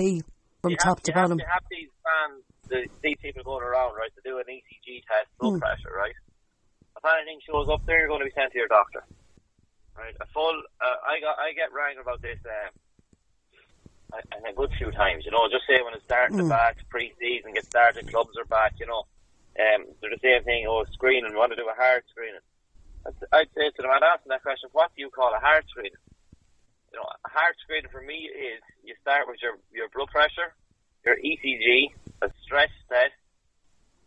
from 0.62 0.72
you 0.72 0.78
top 0.78 1.00
have, 1.00 1.04
to 1.04 1.12
you 1.12 1.16
bottom. 1.16 1.40
Have, 1.40 1.48
you 1.48 1.54
have 1.56 1.68
these 1.72 1.92
fans, 2.04 2.44
the, 2.68 2.80
these 3.02 3.18
people 3.24 3.44
going 3.44 3.64
around, 3.64 3.96
right, 3.96 4.12
to 4.16 4.22
do 4.28 4.38
an 4.40 4.48
ECG 4.52 5.08
test, 5.08 5.32
blood 5.40 5.56
mm. 5.56 5.60
pressure, 5.60 5.96
right? 5.96 6.16
If 6.96 7.04
anything 7.04 7.40
shows 7.48 7.68
up 7.72 7.86
there, 7.86 8.00
you're 8.00 8.12
going 8.12 8.22
to 8.22 8.28
be 8.28 8.36
sent 8.36 8.52
to 8.52 8.60
your 8.60 8.72
doctor, 8.72 9.04
right? 9.98 10.16
A 10.20 10.28
full, 10.32 10.56
uh, 10.80 10.98
I 11.04 11.20
got, 11.20 11.36
I 11.40 11.52
get 11.52 11.72
rang 11.76 12.00
about 12.00 12.22
this, 12.22 12.40
um, 12.48 12.72
and 14.32 14.46
a 14.48 14.54
good 14.56 14.72
few 14.78 14.92
times, 14.92 15.26
you 15.26 15.32
know. 15.32 15.48
Just 15.52 15.68
say 15.68 15.84
when 15.84 15.96
it's 15.96 16.04
starting 16.06 16.38
mm. 16.38 16.48
to 16.48 16.50
back, 16.50 16.78
pre-season, 16.88 17.54
get 17.56 17.66
started, 17.66 18.08
clubs 18.08 18.36
are 18.40 18.48
back, 18.48 18.76
you 18.80 18.88
know 18.88 19.04
um, 19.60 19.86
they're 20.02 20.10
the 20.10 20.22
same 20.22 20.44
thing, 20.44 20.66
oh, 20.68 20.86
screening, 20.94 21.36
want 21.36 21.52
to 21.52 21.60
do 21.60 21.70
a 21.70 21.78
heart 21.78 22.06
screening. 22.10 22.42
I'd, 23.06 23.14
I'd 23.32 23.54
say 23.54 23.70
to 23.70 23.82
them, 23.82 23.92
I'd 23.92 24.04
ask 24.04 24.24
them 24.24 24.34
that 24.34 24.42
question, 24.42 24.70
what 24.74 24.90
do 24.96 25.02
you 25.02 25.10
call 25.10 25.34
a 25.34 25.40
heart 25.40 25.66
screening? 25.70 26.02
You 26.92 27.00
know, 27.00 27.06
a 27.06 27.30
heart 27.30 27.56
screening 27.62 27.92
for 27.92 28.02
me 28.02 28.30
is 28.30 28.62
you 28.84 28.96
start 29.02 29.28
with 29.28 29.38
your, 29.42 29.58
your 29.74 29.90
blood 29.94 30.10
pressure, 30.10 30.54
your 31.06 31.18
ECG, 31.18 31.94
a 32.22 32.30
stress 32.46 32.74
test, 32.90 33.18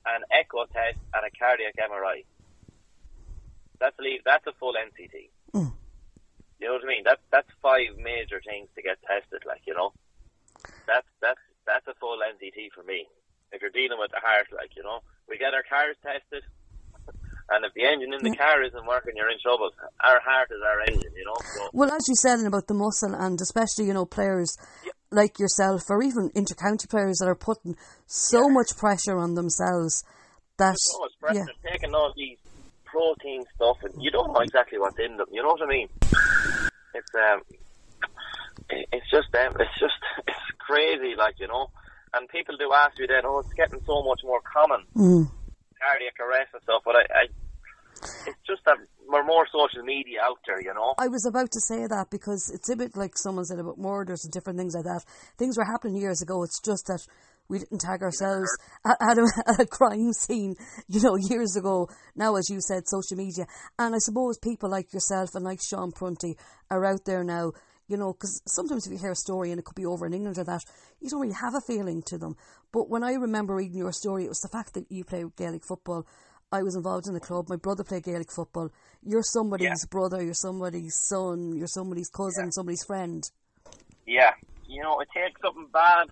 an 0.07 0.23
echo 0.31 0.67
test, 0.71 0.99
and 1.15 1.23
a 1.23 1.31
cardiac 1.39 1.75
MRI. 1.79 2.25
That's 3.79 3.97
a, 3.99 4.21
that's 4.25 4.47
a 4.47 4.55
full 4.59 4.75
NCT. 4.75 5.31
Mm. 5.55 5.73
You 6.59 6.67
know 6.67 6.75
what 6.75 6.85
I 6.85 6.89
mean? 6.89 7.05
That's 7.05 7.21
that's 7.31 7.49
five 7.61 7.93
major 8.01 8.41
things 8.41 8.69
to 8.77 8.83
get 8.83 8.97
tested. 9.05 9.45
Like 9.45 9.61
you 9.67 9.75
know, 9.75 9.93
that's 10.87 11.07
that's 11.21 11.41
that's 11.67 11.87
a 11.87 11.95
full 12.01 12.19
NCT 12.25 12.73
for 12.73 12.83
me. 12.83 13.07
If 13.53 13.63
you're 13.63 13.71
dealing 13.71 13.99
with 13.99 14.11
the 14.11 14.21
heart, 14.21 14.49
like 14.53 14.77
you 14.77 14.83
know, 14.83 15.01
we 15.29 15.39
get 15.39 15.55
our 15.55 15.65
cars 15.69 15.97
tested. 16.03 16.43
And 17.49 17.65
if 17.65 17.75
the 17.75 17.85
engine 17.85 18.13
in 18.13 18.25
the 18.25 18.35
yeah. 18.35 18.43
car 18.43 18.63
isn't 18.65 18.87
working, 18.87 19.15
you're 19.15 19.31
in 19.31 19.39
trouble. 19.41 19.71
Our 20.03 20.19
heart 20.19 20.51
is 20.51 20.59
our 20.67 20.81
engine, 20.83 21.13
you 21.15 21.25
know. 21.25 21.37
So. 21.39 21.71
Well, 21.73 21.93
as 21.93 22.03
you 22.09 22.17
said 22.17 22.45
about 22.45 22.67
the 22.67 22.75
muscle, 22.75 23.15
and 23.15 23.41
especially 23.41 23.87
you 23.87 23.95
know 23.95 24.05
players 24.05 24.57
yeah. 24.85 24.91
like 25.13 25.39
yourself, 25.39 25.83
or 25.89 26.03
even 26.03 26.31
intercounty 26.31 26.91
players 26.91 27.19
that 27.19 27.29
are 27.29 27.39
putting 27.39 27.77
so 28.07 28.49
yeah. 28.49 28.53
much 28.53 28.77
pressure 28.77 29.17
on 29.17 29.35
themselves 29.35 30.03
that 30.59 30.75
so 30.77 30.99
much 30.99 31.13
pressure, 31.21 31.47
taking 31.71 31.95
all 31.95 32.13
these 32.17 32.39
protein 32.85 33.45
stuff, 33.55 33.77
and 33.83 33.95
you 34.03 34.11
don't 34.11 34.33
know 34.33 34.41
exactly 34.41 34.79
what's 34.79 34.99
in 34.99 35.17
them. 35.17 35.27
You 35.31 35.43
know 35.43 35.51
what 35.51 35.63
I 35.63 35.67
mean? 35.67 35.89
It's 36.95 37.15
um, 37.15 37.43
it's 38.71 39.11
just 39.11 39.35
um, 39.35 39.55
it's 39.61 39.79
just 39.79 39.95
it's 40.27 40.51
crazy, 40.59 41.15
like 41.17 41.39
you 41.39 41.47
know. 41.47 41.71
And 42.15 42.29
people 42.29 42.57
do 42.57 42.71
ask 42.73 42.99
me 42.99 43.07
then, 43.09 43.23
oh, 43.25 43.41
it's 43.41 43.53
getting 43.55 43.81
so 43.87 44.03
much 44.03 44.21
more 44.25 44.41
common, 44.41 44.85
Mm. 44.97 45.31
cardiac 45.81 46.17
arrest 46.21 46.55
and 46.55 46.63
stuff. 46.63 46.83
But 46.85 46.97
I, 46.97 47.03
I 47.03 47.25
it's 48.27 48.39
just 48.47 48.63
that 48.67 48.77
we're 49.09 49.25
more 49.25 49.47
social 49.53 49.83
media 49.83 50.21
out 50.23 50.39
there, 50.47 50.61
you 50.61 50.73
know. 50.75 50.95
I 50.99 51.09
was 51.09 51.25
about 51.27 51.51
to 51.53 51.61
say 51.61 51.87
that 51.87 52.07
because 52.11 52.51
it's 52.53 52.69
a 52.69 52.77
bit 52.77 52.97
like 52.97 53.17
someone 53.17 53.45
said 53.45 53.59
about 53.59 53.79
murders 53.79 54.25
and 54.25 54.33
different 54.33 54.59
things 54.59 54.75
like 54.75 54.85
that. 54.85 55.03
Things 55.39 55.57
were 55.57 55.65
happening 55.65 55.97
years 55.97 56.23
ago. 56.23 56.43
It's 56.43 56.61
just 56.61 56.87
that 56.87 57.01
we 57.49 57.59
didn't 57.61 57.81
tag 57.81 58.03
ourselves 58.03 58.49
at, 58.85 58.97
at, 59.01 59.19
a, 59.19 59.27
at 59.47 59.61
a 59.61 59.67
crime 59.67 60.13
scene, 60.13 60.57
you 60.89 61.01
know, 61.03 61.17
years 61.17 61.57
ago. 61.57 61.89
Now, 62.15 62.37
as 62.37 62.51
you 62.51 62.61
said, 62.61 62.87
social 62.87 63.17
media. 63.17 63.47
And 63.79 63.95
I 63.95 63.99
suppose 63.99 64.39
people 64.39 64.71
like 64.71 64.93
yourself 64.93 65.31
and 65.35 65.45
like 65.45 65.61
Sean 65.63 65.93
Prunty 65.93 66.37
are 66.71 66.85
out 66.85 67.05
there 67.07 67.25
now, 67.25 67.53
you 67.89 67.97
know, 67.97 68.13
because 68.13 68.43
sometimes 68.47 68.87
if 68.87 68.93
you 68.93 68.99
hear 68.99 69.13
a 69.13 69.17
story 69.17 69.51
and 69.51 69.59
it 69.59 69.65
could 69.65 69.75
be 69.77 69.87
over 69.87 70.07
in 70.07 70.13
England 70.15 70.39
or 70.39 70.45
that, 70.45 70.65
you 71.01 71.09
don't 71.11 71.21
really 71.21 71.35
have 71.35 71.55
a 71.55 71.61
feeling 71.61 72.03
to 72.07 72.19
them. 72.19 72.37
But 72.73 72.89
when 72.89 73.03
I 73.05 73.13
remember 73.13 73.55
reading 73.55 73.79
your 73.79 73.93
story, 73.93 74.25
it 74.25 74.29
was 74.29 74.41
the 74.41 74.49
fact 74.49 74.75
that 74.75 74.91
you 74.91 75.05
play 75.05 75.25
Gaelic 75.37 75.65
football. 75.65 76.07
I 76.53 76.63
was 76.63 76.77
involved 76.77 77.07
in 77.09 77.15
the 77.15 77.21
club. 77.21 77.49
My 77.49 77.57
brother 77.57 77.83
played 77.85 78.05
Gaelic 78.05 78.31
football. 78.33 78.71
You're 79.03 79.23
somebody's 79.23 79.67
Yeah. 79.67 79.91
brother. 79.91 80.23
You're 80.23 80.35
somebody's 80.35 80.95
son. 81.09 81.55
You're 81.57 81.67
somebody's 81.67 82.09
cousin. 82.09 82.47
Yeah. 82.47 82.51
Somebody's 82.51 82.85
friend. 82.85 83.23
Yeah, 84.07 84.33
you 84.67 84.83
know, 84.83 85.01
it 85.01 85.09
takes 85.13 85.41
something 85.41 85.67
bad 85.73 86.09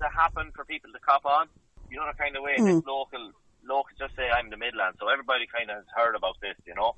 to 0.00 0.08
happen 0.08 0.52
for 0.54 0.64
people 0.64 0.92
to 0.92 0.98
cop 1.00 1.24
on. 1.24 1.48
You 1.90 1.96
know 1.96 2.06
the 2.06 2.16
kind 2.22 2.36
of 2.36 2.42
way 2.42 2.56
Mm. 2.58 2.84
local, 2.86 3.32
local, 3.64 3.90
just 3.98 4.14
say 4.14 4.28
I'm 4.28 4.50
the 4.50 4.56
Midlands, 4.58 4.98
so 5.00 5.08
everybody 5.08 5.46
kind 5.46 5.70
of 5.70 5.76
has 5.78 5.86
heard 5.96 6.14
about 6.14 6.36
this, 6.40 6.56
you 6.66 6.74
know. 6.74 6.94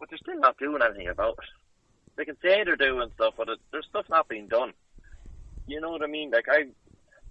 But 0.00 0.10
they're 0.10 0.18
still 0.18 0.38
not 0.40 0.58
doing 0.58 0.82
anything 0.82 1.06
about 1.08 1.38
it. 1.38 1.48
They 2.16 2.24
can 2.24 2.36
say 2.42 2.62
they're 2.64 2.76
doing 2.76 3.10
stuff, 3.14 3.34
but 3.36 3.48
it, 3.48 3.58
there's 3.70 3.86
stuff 3.86 4.06
not 4.10 4.28
being 4.28 4.48
done. 4.48 4.72
You 5.66 5.80
know 5.80 5.90
what 5.90 6.02
I 6.02 6.06
mean? 6.06 6.30
Like 6.30 6.46
I've, 6.48 6.70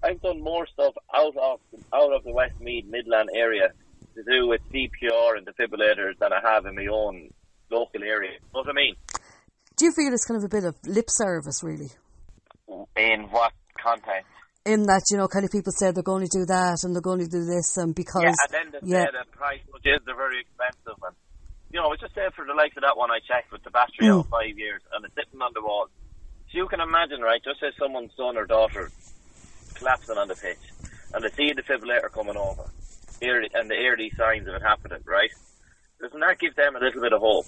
I've 0.03 0.21
done 0.21 0.41
more 0.41 0.65
stuff 0.67 0.93
out 1.13 1.35
of 1.37 1.59
out 1.93 2.13
of 2.13 2.23
the 2.23 2.31
Westmeath 2.31 2.85
Midland 2.85 3.29
area 3.35 3.71
to 4.15 4.23
do 4.23 4.47
with 4.47 4.61
CPR 4.71 5.37
and 5.37 5.47
defibrillators 5.47 6.17
than 6.19 6.33
I 6.33 6.41
have 6.41 6.65
in 6.65 6.75
my 6.75 6.87
own 6.87 7.29
local 7.69 8.03
area. 8.03 8.33
You 8.33 8.39
know 8.53 8.61
what 8.61 8.69
I 8.69 8.73
mean? 8.73 8.95
Do 9.77 9.85
you 9.85 9.91
feel 9.93 10.13
it's 10.13 10.25
kind 10.25 10.37
of 10.37 10.43
a 10.43 10.49
bit 10.49 10.63
of 10.63 10.75
lip 10.85 11.09
service, 11.09 11.63
really? 11.63 11.89
In 12.95 13.27
what 13.31 13.53
context? 13.81 14.27
In 14.65 14.83
that, 14.83 15.01
you 15.09 15.17
know, 15.17 15.27
kind 15.27 15.43
of 15.43 15.51
people 15.51 15.71
say 15.71 15.91
they're 15.91 16.03
going 16.03 16.27
to 16.27 16.29
do 16.29 16.45
that 16.45 16.83
and 16.83 16.93
they're 16.93 17.01
going 17.01 17.19
to 17.19 17.27
do 17.27 17.45
this, 17.45 17.77
and 17.77 17.95
because. 17.95 18.21
Yeah, 18.21 18.29
and 18.29 18.51
then 18.51 18.81
they 18.81 18.87
yeah. 18.87 19.05
say 19.05 19.11
the 19.25 19.31
price, 19.35 19.61
which 19.71 19.85
is 19.85 19.99
they're 20.05 20.15
very 20.15 20.41
expensive. 20.41 21.01
And, 21.01 21.15
you 21.73 21.79
know, 21.79 21.91
it's 21.93 22.01
just 22.01 22.15
say 22.15 22.27
for 22.35 22.45
the 22.45 22.53
likes 22.53 22.75
of 22.77 22.83
that 22.83 22.97
one 22.97 23.11
I 23.11 23.19
checked 23.19 23.51
with 23.51 23.63
the 23.63 23.71
battery 23.71 24.07
Mm. 24.07 24.19
out 24.19 24.27
five 24.29 24.57
years 24.57 24.81
and 24.93 25.05
it's 25.05 25.15
sitting 25.15 25.41
on 25.41 25.51
the 25.53 25.61
wall. 25.61 25.87
So 26.51 26.57
you 26.57 26.67
can 26.67 26.81
imagine, 26.81 27.21
right, 27.21 27.41
just 27.43 27.63
as 27.63 27.73
someone's 27.77 28.11
son 28.15 28.37
or 28.37 28.45
daughter 28.45 28.91
collapsing 29.75 30.17
on 30.17 30.27
the 30.27 30.35
pitch 30.35 30.59
and 31.13 31.23
they 31.23 31.29
see 31.29 31.53
the 31.53 31.61
defibrillator 31.61 32.11
coming 32.11 32.37
over 32.37 32.69
and 33.21 33.69
the 33.69 33.75
early 33.87 34.11
signs 34.17 34.47
of 34.47 34.55
it 34.55 34.61
happening, 34.61 34.99
right? 35.05 35.29
Doesn't 36.01 36.19
that 36.19 36.39
give 36.39 36.55
them 36.55 36.75
a 36.75 36.79
little 36.79 37.01
bit 37.01 37.13
of 37.13 37.21
hope? 37.21 37.45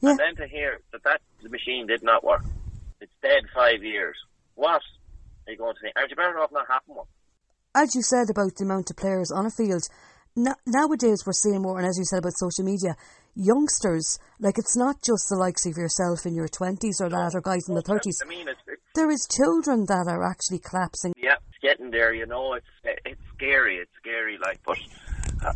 Yeah. 0.00 0.10
And 0.10 0.18
then 0.18 0.36
to 0.36 0.46
hear 0.48 0.80
that 0.92 1.02
that 1.04 1.20
machine 1.48 1.86
did 1.86 2.02
not 2.02 2.24
work, 2.24 2.44
it's 3.00 3.12
dead 3.22 3.42
five 3.54 3.84
years. 3.84 4.16
What 4.54 4.82
are 5.46 5.52
you 5.52 5.58
going 5.58 5.74
to 5.74 5.80
think? 5.80 5.94
Aren't 5.96 6.10
you 6.10 6.16
better 6.16 6.38
off 6.40 6.52
not 6.52 6.66
having 6.68 6.96
one? 6.96 7.06
as 7.74 7.94
you 7.94 8.02
said 8.02 8.30
about 8.30 8.54
the 8.56 8.64
amount 8.64 8.88
of 8.90 8.96
players 8.96 9.32
on 9.32 9.46
a 9.46 9.50
field, 9.50 9.82
no, 10.36 10.54
nowadays 10.66 11.24
we're 11.26 11.32
seeing 11.32 11.60
more, 11.62 11.78
and 11.78 11.86
as 11.86 11.98
you 11.98 12.04
said 12.04 12.18
about 12.20 12.32
social 12.36 12.64
media, 12.64 12.96
youngsters, 13.34 14.18
like 14.40 14.58
it's 14.58 14.76
not 14.76 14.96
just 15.02 15.28
the 15.28 15.36
likes 15.36 15.66
of 15.66 15.76
yourself 15.76 16.26
in 16.26 16.34
your 16.34 16.48
20s 16.48 17.00
or 17.00 17.08
that, 17.08 17.32
or 17.34 17.40
guys 17.40 17.68
in 17.68 17.74
the 17.74 17.82
30s. 17.82 18.22
I 18.24 18.28
mean, 18.28 18.48
it's, 18.48 18.60
it's 18.66 18.82
There 18.94 19.10
is 19.10 19.26
children 19.30 19.86
that 19.86 20.06
are 20.08 20.24
actually 20.24 20.60
collapsing. 20.60 21.14
yeah, 21.16 21.34
it's 21.48 21.58
getting 21.62 21.90
there. 21.90 22.14
You 22.14 22.26
know, 22.26 22.54
it's 22.54 22.66
it's 23.04 23.20
scary. 23.36 23.76
It's 23.76 23.90
scary. 24.00 24.38
Like, 24.38 24.60
but 24.64 24.78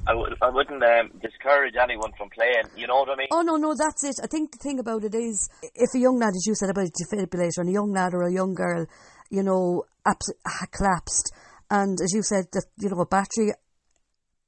I, 0.06 0.14
would, 0.14 0.35
I 0.42 0.50
wouldn't 0.50 0.82
um, 0.82 1.11
discourage 1.23 1.75
anyone 1.80 2.12
from 2.16 2.30
playing. 2.30 2.64
You 2.76 2.87
know 2.87 2.97
what 2.97 3.11
I 3.11 3.16
mean? 3.16 3.28
Oh, 3.30 3.42
no, 3.42 3.56
no, 3.56 3.75
that's 3.78 4.04
it. 4.04 4.16
I 4.23 4.26
think 4.26 4.52
the 4.52 4.58
thing 4.58 4.78
about 4.78 5.04
it 5.04 5.14
is, 5.14 5.49
if 5.62 5.94
a 5.94 5.99
young 5.99 6.18
lad, 6.18 6.35
as 6.37 6.47
you 6.47 6.54
said 6.54 6.70
about 6.70 6.87
a 6.87 6.90
defibrillator, 6.90 7.58
and 7.58 7.68
a 7.68 7.73
young 7.73 7.92
lad 7.92 8.12
or 8.14 8.23
a 8.23 8.32
young 8.32 8.54
girl, 8.54 8.87
you 9.30 9.42
know, 9.42 9.85
abs- 10.06 10.32
collapsed, 10.73 11.32
and 11.70 11.99
as 12.02 12.12
you 12.12 12.23
said, 12.23 12.47
that, 12.52 12.64
you 12.78 12.88
know, 12.88 13.00
a 13.00 13.06
battery 13.06 13.52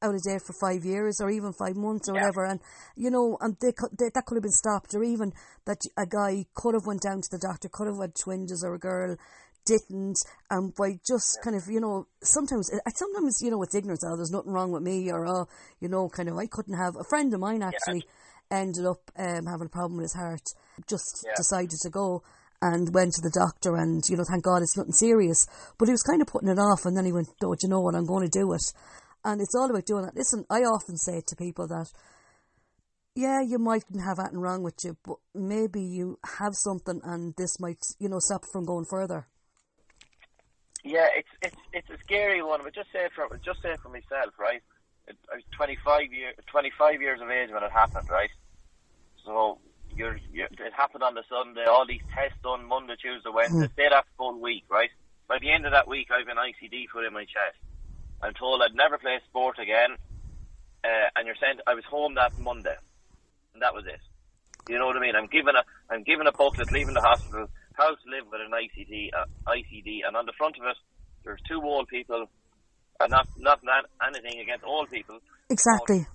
out 0.02 0.14
of 0.14 0.22
date 0.22 0.42
for 0.42 0.54
five 0.60 0.84
years 0.84 1.20
or 1.20 1.30
even 1.30 1.52
five 1.52 1.76
months 1.76 2.08
or 2.08 2.14
Yeah. 2.14 2.20
whatever, 2.20 2.44
and 2.46 2.60
you 2.96 3.10
know, 3.10 3.36
and 3.40 3.56
they, 3.60 3.72
they 3.98 4.10
that 4.14 4.24
could 4.26 4.36
have 4.36 4.42
been 4.42 4.50
stopped, 4.52 4.94
or 4.94 5.02
even 5.04 5.32
that 5.66 5.80
a 5.96 6.06
guy 6.06 6.46
could 6.54 6.74
have 6.74 6.86
went 6.86 7.02
down 7.02 7.20
to 7.20 7.28
the 7.30 7.38
doctor, 7.38 7.68
could 7.68 7.86
have 7.86 7.98
had 8.00 8.14
twinges, 8.14 8.64
or 8.64 8.74
a 8.74 8.78
girl 8.78 9.16
didn't, 9.66 10.18
and 10.50 10.74
by 10.74 10.98
just 11.06 11.38
kind 11.44 11.54
of 11.54 11.62
you 11.68 11.80
know, 11.80 12.06
sometimes 12.22 12.70
uh, 12.72 12.78
sometimes 12.94 13.40
you 13.42 13.50
know 13.50 13.62
it's 13.62 13.74
ignorance. 13.74 14.02
Oh, 14.04 14.16
there's 14.16 14.32
nothing 14.32 14.52
wrong 14.52 14.72
with 14.72 14.82
me, 14.82 15.10
or 15.10 15.26
oh, 15.26 15.46
you 15.80 15.88
know, 15.88 16.08
kind 16.08 16.28
of 16.28 16.36
I 16.36 16.46
couldn't 16.46 16.78
have. 16.78 16.96
A 16.96 17.04
friend 17.08 17.32
of 17.34 17.40
mine 17.40 17.62
actually 17.62 18.04
ended 18.50 18.86
up 18.86 19.10
um, 19.16 19.46
having 19.46 19.66
a 19.66 19.70
problem 19.70 19.96
with 19.98 20.04
his 20.04 20.14
heart, 20.14 20.42
just 20.88 21.24
Yeah. 21.24 21.34
decided 21.36 21.78
to 21.82 21.90
go. 21.90 22.22
And 22.62 22.92
went 22.92 23.14
to 23.14 23.22
the 23.22 23.32
doctor, 23.32 23.74
and 23.76 24.04
you 24.06 24.18
know, 24.18 24.24
thank 24.30 24.44
God 24.44 24.60
it's 24.60 24.76
nothing 24.76 24.92
serious. 24.92 25.46
But 25.78 25.88
he 25.88 25.92
was 25.92 26.02
kind 26.02 26.20
of 26.20 26.28
putting 26.28 26.50
it 26.50 26.58
off, 26.58 26.84
and 26.84 26.94
then 26.94 27.06
he 27.06 27.12
went, 27.12 27.28
"Oh, 27.42 27.54
do 27.54 27.58
you 27.62 27.70
know 27.70 27.80
what? 27.80 27.94
I'm 27.94 28.04
going 28.04 28.28
to 28.28 28.38
do 28.38 28.52
it." 28.52 28.60
And 29.24 29.40
it's 29.40 29.54
all 29.54 29.70
about 29.70 29.86
doing 29.86 30.04
that. 30.04 30.16
Listen, 30.16 30.44
I 30.50 30.60
often 30.60 30.96
say 30.96 31.22
to 31.26 31.36
people 31.36 31.66
that, 31.68 31.92
yeah, 33.14 33.42
you 33.42 33.58
mightn't 33.58 34.02
have 34.02 34.18
anything 34.18 34.38
wrong 34.38 34.62
with 34.62 34.76
you, 34.84 34.96
but 35.04 35.16
maybe 35.34 35.82
you 35.82 36.18
have 36.38 36.54
something 36.54 37.00
and 37.04 37.34
this 37.36 37.60
might, 37.60 37.84
you 37.98 38.08
know, 38.08 38.18
stop 38.18 38.44
from 38.50 38.64
going 38.64 38.86
further. 38.88 39.26
Yeah, 40.82 41.08
it's 41.14 41.28
it's 41.42 41.60
it's 41.74 41.90
a 41.90 41.98
scary 42.04 42.42
one. 42.42 42.60
But 42.64 42.74
just 42.74 42.90
say 42.90 43.04
it 43.04 43.12
for 43.14 43.28
just 43.44 43.60
say 43.60 43.76
for 43.82 43.90
myself, 43.90 44.32
right? 44.38 44.62
I 45.08 45.34
was 45.34 45.44
25 45.56 46.12
year 46.12 46.32
25 46.46 47.02
years 47.02 47.20
of 47.20 47.28
age 47.28 47.50
when 47.50 47.62
it 47.62 47.72
happened, 47.72 48.08
right? 48.08 48.30
So 49.24 49.58
you're, 49.94 50.18
you're 50.32 50.46
it 50.46 50.72
happened 50.74 51.02
on 51.02 51.14
the 51.14 51.24
Sunday. 51.28 51.64
All 51.64 51.86
these 51.86 52.00
tests 52.14 52.38
done 52.42 52.64
Monday, 52.64 52.94
Tuesday, 52.96 53.28
Wednesday. 53.28 53.68
Stay 53.74 53.88
that 53.90 54.06
full 54.16 54.40
week, 54.40 54.64
right? 54.70 54.90
By 55.28 55.38
the 55.38 55.52
end 55.52 55.66
of 55.66 55.72
that 55.72 55.88
week, 55.88 56.08
I've 56.10 56.28
an 56.28 56.36
ICD 56.38 56.88
put 56.92 57.04
in 57.04 57.12
my 57.12 57.24
chest. 57.24 57.58
I'm 58.22 58.34
told 58.34 58.62
I'd 58.62 58.74
never 58.74 58.98
play 58.98 59.18
sport 59.28 59.58
again. 59.58 59.96
Uh, 60.84 61.08
and 61.16 61.26
you're 61.26 61.36
saying 61.40 61.60
I 61.66 61.74
was 61.74 61.84
home 61.84 62.14
that 62.14 62.32
Monday, 62.38 62.76
and 63.52 63.62
that 63.62 63.74
was 63.74 63.84
it. 63.86 64.00
You 64.68 64.78
know 64.78 64.86
what 64.86 64.96
I 64.96 65.00
mean? 65.00 65.16
I'm 65.16 65.26
given 65.26 65.54
a 65.56 65.64
I'm 65.92 66.04
given 66.04 66.26
a 66.26 66.32
booklet 66.32 66.72
leaving 66.72 66.94
the 66.94 67.00
hospital 67.00 67.48
how 67.74 67.88
to 67.88 68.06
live 68.08 68.24
with 68.30 68.40
an 68.40 68.52
ICD 68.52 69.10
uh, 69.12 69.24
ICD, 69.48 70.06
and 70.06 70.16
on 70.16 70.26
the 70.26 70.32
front 70.36 70.56
of 70.56 70.64
it 70.64 70.76
there's 71.24 71.40
two 71.48 71.60
old 71.62 71.88
people, 71.88 72.26
and 73.00 73.10
not 73.10 73.26
not 73.36 73.60
not 73.62 73.84
anything 74.06 74.40
against 74.40 74.64
old 74.64 74.90
people. 74.90 75.18
Exactly. 75.48 76.06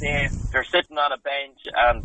They 0.00 0.28
they're 0.52 0.66
sitting 0.72 0.98
on 0.98 1.12
a 1.12 1.18
bench 1.18 1.60
and. 1.74 2.04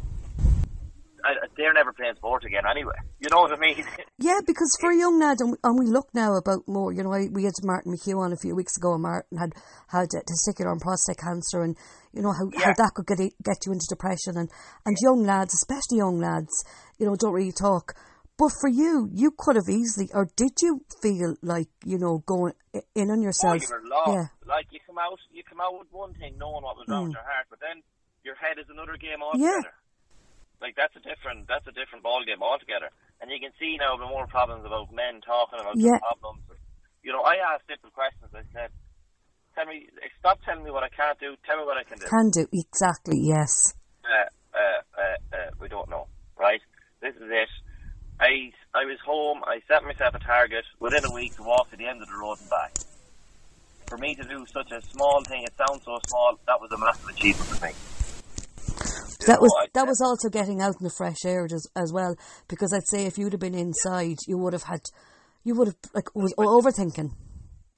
They're 1.57 1.73
never 1.73 1.93
playing 1.93 2.15
sport 2.15 2.43
again 2.45 2.63
anyway. 2.69 2.95
You 3.19 3.29
know 3.31 3.41
what 3.41 3.51
I 3.51 3.59
mean? 3.59 3.83
Yeah, 4.17 4.39
because 4.47 4.71
for 4.79 4.91
a 4.91 4.97
young 4.97 5.19
lad, 5.19 5.41
and 5.41 5.51
we, 5.51 5.57
and 5.63 5.77
we 5.77 5.85
look 5.87 6.07
now 6.13 6.35
about 6.37 6.65
more, 6.67 6.93
you 6.93 7.03
know, 7.03 7.11
I, 7.11 7.27
we 7.29 7.43
had 7.43 7.53
Martin 7.63 7.91
McHugh 7.93 8.17
on 8.17 8.31
a 8.31 8.37
few 8.37 8.55
weeks 8.55 8.77
ago, 8.77 8.93
and 8.93 9.03
Martin 9.03 9.37
had 9.37 9.51
had 9.89 10.07
testicular 10.09 10.71
and 10.71 10.79
prostate 10.79 11.17
cancer, 11.17 11.61
and, 11.61 11.75
you 12.13 12.21
know, 12.21 12.31
how, 12.31 12.47
how 12.63 12.71
that 12.77 12.91
could 12.95 13.05
get, 13.07 13.19
get 13.43 13.65
you 13.65 13.73
into 13.73 13.85
depression. 13.89 14.37
And, 14.37 14.49
and 14.85 14.95
young 15.01 15.23
lads, 15.25 15.53
especially 15.53 15.97
young 15.97 16.17
lads, 16.19 16.63
you 16.97 17.05
know, 17.05 17.15
don't 17.17 17.33
really 17.33 17.51
talk. 17.51 17.93
But 18.37 18.51
for 18.59 18.69
you, 18.69 19.09
you 19.11 19.31
could 19.37 19.57
have 19.57 19.67
easily, 19.69 20.09
or 20.13 20.29
did 20.35 20.53
you 20.61 20.85
feel 21.01 21.35
like, 21.41 21.67
you 21.83 21.97
know, 21.99 22.23
going 22.25 22.53
in 22.95 23.11
on 23.11 23.19
Oh, 23.19 23.23
yourself? 23.23 23.61
lost. 23.83 24.11
Yeah. 24.11 24.25
Like 24.47 24.67
you 24.71 24.79
come 24.87 24.97
out, 24.97 25.19
you 25.31 25.43
come 25.43 25.59
out 25.59 25.77
with 25.77 25.87
one 25.91 26.13
thing, 26.13 26.37
knowing 26.37 26.63
what 26.63 26.77
was 26.77 26.87
wrong 26.87 27.05
with 27.05 27.13
your 27.13 27.23
heart, 27.23 27.47
but 27.49 27.59
then 27.59 27.83
your 28.23 28.35
head 28.35 28.59
is 28.59 28.65
another 28.69 28.95
game 28.97 29.19
Mm. 29.19 29.39
Yeah. 29.39 29.59
Like 30.61 30.75
that's 30.75 30.95
a 30.95 30.99
different, 31.03 31.47
that's 31.47 31.67
a 31.67 31.71
different 31.71 32.03
ball 32.03 32.23
game 32.25 32.41
altogether. 32.41 32.89
And 33.21 33.31
you 33.31 33.39
can 33.39 33.51
see 33.59 33.77
now 33.77 33.97
the 33.97 34.05
more 34.07 34.27
problems 34.27 34.65
about 34.65 34.91
men 34.93 35.21
talking 35.21 35.59
about 35.59 35.75
Yeah. 35.77 35.91
their 35.91 35.99
problems. 35.99 36.43
You 37.03 37.11
know, 37.13 37.21
I 37.21 37.35
asked 37.53 37.67
simple 37.67 37.91
questions. 37.91 38.31
I 38.33 38.43
said, 38.53 38.71
"Tell 39.53 39.65
me, 39.65 39.87
stop 40.19 40.39
telling 40.43 40.63
me 40.63 40.71
what 40.71 40.83
I 40.83 40.89
can't 40.89 41.19
do. 41.19 41.35
Tell 41.45 41.57
me 41.57 41.65
what 41.65 41.77
I 41.77 41.83
can 41.83 41.97
do." 41.99 42.07
Can 42.07 42.29
do, 42.31 42.47
exactly, 42.51 43.19
yes. 43.19 43.75
uh, 44.03 44.29
uh, 44.57 44.59
uh, 44.97 45.35
uh, 45.35 45.49
we 45.59 45.67
don't 45.67 45.89
know, 45.89 46.07
right? 46.37 46.61
This 47.01 47.15
is 47.15 47.29
it. 47.29 47.49
I 48.19 48.51
I 48.73 48.85
was 48.85 48.99
home. 49.05 49.43
I 49.45 49.61
set 49.67 49.83
myself 49.83 50.15
a 50.15 50.19
target 50.19 50.65
within 50.79 51.05
a 51.05 51.11
week 51.11 51.35
to 51.35 51.43
walk 51.43 51.69
to 51.71 51.77
the 51.77 51.85
end 51.87 52.01
of 52.01 52.07
the 52.07 52.15
road 52.15 52.39
and 52.39 52.49
back. 52.49 52.71
For 53.87 53.97
me 53.97 54.15
to 54.15 54.23
do 54.23 54.45
such 54.47 54.71
a 54.71 54.81
small 54.81 55.21
thing, 55.23 55.43
it 55.43 55.53
sounds 55.57 55.83
so 55.83 55.99
small. 56.07 56.39
That 56.47 56.59
was 56.59 56.71
a 56.71 56.77
massive 56.77 57.09
achievement 57.09 57.49
for 57.49 57.65
me. 57.65 57.71
That 59.27 59.39
was 59.41 59.51
that 59.73 59.87
was 59.87 60.01
also 60.01 60.29
getting 60.29 60.61
out 60.61 60.75
in 60.79 60.83
the 60.83 60.89
fresh 60.89 61.23
air 61.25 61.45
as, 61.45 61.67
as 61.75 61.93
well, 61.93 62.15
because 62.47 62.73
I'd 62.73 62.87
say 62.87 63.05
if 63.05 63.17
you'd 63.17 63.33
have 63.33 63.39
been 63.39 63.55
inside, 63.55 64.17
you 64.27 64.37
would 64.37 64.53
have 64.53 64.63
had, 64.63 64.81
you 65.43 65.55
would 65.55 65.67
have 65.67 65.77
like 65.93 66.13
was 66.15 66.33
overthinking. 66.37 67.11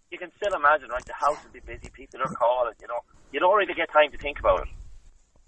You 0.10 0.18
can 0.18 0.32
still 0.38 0.56
imagine, 0.56 0.90
right? 0.90 1.06
The 1.06 1.14
house 1.14 1.38
would 1.44 1.54
be 1.54 1.60
busy. 1.60 1.90
People 1.94 2.22
are 2.22 2.32
calling. 2.32 2.74
You 2.82 2.88
know, 2.88 3.02
you 3.32 3.40
don't 3.40 3.56
really 3.56 3.74
get 3.76 3.92
time 3.92 4.12
to 4.12 4.18
think 4.18 4.40
about 4.40 4.62
it, 4.66 4.70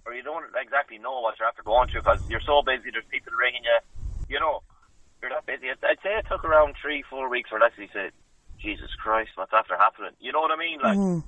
or 0.06 0.14
you 0.14 0.22
don't 0.22 0.44
exactly 0.54 0.98
know 0.98 1.20
what 1.20 1.38
you're 1.38 1.48
after 1.48 1.62
going 1.62 1.88
through 1.88 2.02
because 2.02 2.20
you're 2.28 2.44
so 2.44 2.62
busy. 2.62 2.90
There's 2.92 3.08
people 3.10 3.32
ringing 3.34 3.64
you. 3.64 3.78
You 4.36 4.38
know, 4.38 4.62
you're 5.20 5.30
that 5.30 5.46
busy. 5.46 5.68
I'd 5.72 5.98
say 6.04 6.14
it 6.20 6.26
took 6.30 6.44
around 6.44 6.76
three, 6.80 7.02
four 7.10 7.28
weeks 7.28 7.50
for 7.50 7.58
it 7.58 7.64
actually 7.66 7.90
say, 7.92 8.10
Jesus 8.62 8.90
Christ, 9.02 9.30
what's 9.34 9.52
after 9.52 9.76
happening? 9.76 10.12
You 10.20 10.32
know 10.32 10.40
what 10.40 10.52
I 10.52 10.60
mean? 10.60 10.78
Like 10.78 10.98
Mm. 10.98 11.24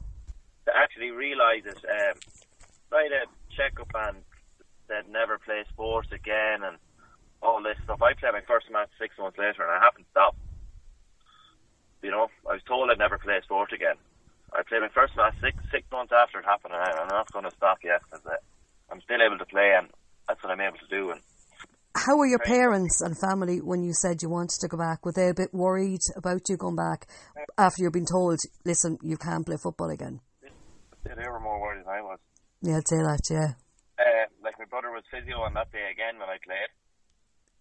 to 0.67 0.73
actually 0.77 1.11
realise 1.11 1.65
it. 1.67 1.81
Um, 1.83 2.21
had 2.93 3.13
a 3.13 3.25
check 3.57 3.81
up 3.81 3.89
and 4.07 4.23
said 4.93 5.09
never 5.09 5.39
play 5.39 5.65
sports 5.73 6.13
again 6.13 6.61
and 6.61 6.77
all 7.41 7.63
this 7.63 7.81
stuff. 7.85 8.03
I 8.03 8.13
played 8.13 8.37
my 8.37 8.45
first 8.47 8.69
match 8.71 8.93
six 9.01 9.17
months 9.19 9.39
later 9.39 9.65
and 9.65 9.73
I 9.73 9.81
haven't 9.81 10.07
stopped. 10.13 10.37
You 12.03 12.11
know, 12.11 12.29
I 12.45 12.61
was 12.61 12.63
told 12.69 12.91
I'd 12.91 12.99
never 12.99 13.17
play 13.17 13.41
sport 13.43 13.73
again. 13.73 13.97
I 14.53 14.63
played 14.69 14.83
my 14.83 14.93
first 14.93 15.17
match 15.17 15.35
six 15.41 15.57
six 15.73 15.89
months 15.91 16.13
after 16.13 16.39
it 16.39 16.45
happened, 16.45 16.75
and 16.75 16.83
I'm 16.83 17.09
not 17.09 17.33
going 17.33 17.49
to 17.49 17.57
stop 17.57 17.79
yet 17.83 18.03
because 18.05 18.27
uh, 18.27 18.37
I'm 18.91 19.01
still 19.01 19.23
able 19.25 19.39
to 19.39 19.47
play, 19.47 19.73
and 19.79 19.89
that's 20.29 20.43
what 20.43 20.53
I'm 20.53 20.61
able 20.61 20.77
to 20.77 20.91
do. 20.91 21.11
And 21.11 21.21
How 21.97 22.19
were 22.19 22.27
your 22.27 22.43
parents 22.45 23.01
and 23.01 23.17
family 23.17 23.63
when 23.63 23.83
you 23.83 23.95
said 23.95 24.21
you 24.21 24.29
wanted 24.29 24.61
to 24.61 24.69
go 24.69 24.77
back? 24.77 25.07
Were 25.07 25.13
they 25.15 25.31
a 25.31 25.35
bit 25.35 25.55
worried 25.55 26.05
about 26.17 26.51
you 26.51 26.59
going 26.59 26.77
back 26.77 27.09
after 27.57 27.83
you've 27.83 27.95
been 27.95 28.05
told, 28.05 28.41
listen, 28.67 28.99
you 29.01 29.17
can't 29.17 29.47
play 29.47 29.57
football 29.57 29.89
again? 29.89 30.21
they 31.05 31.29
were 31.29 31.41
more 31.41 31.61
worried 31.61 31.81
than 31.81 31.89
I 31.89 32.03
was. 32.03 32.19
Yeah, 32.61 32.77
I'd 32.77 32.89
say 32.89 32.99
that, 32.99 33.21
yeah. 33.31 33.55
Uh, 33.99 34.27
brother 34.73 34.89
was 34.89 35.05
physio 35.13 35.45
on 35.45 35.53
that 35.53 35.69
day 35.69 35.85
again 35.93 36.17
when 36.17 36.33
I 36.33 36.41
played. 36.41 36.73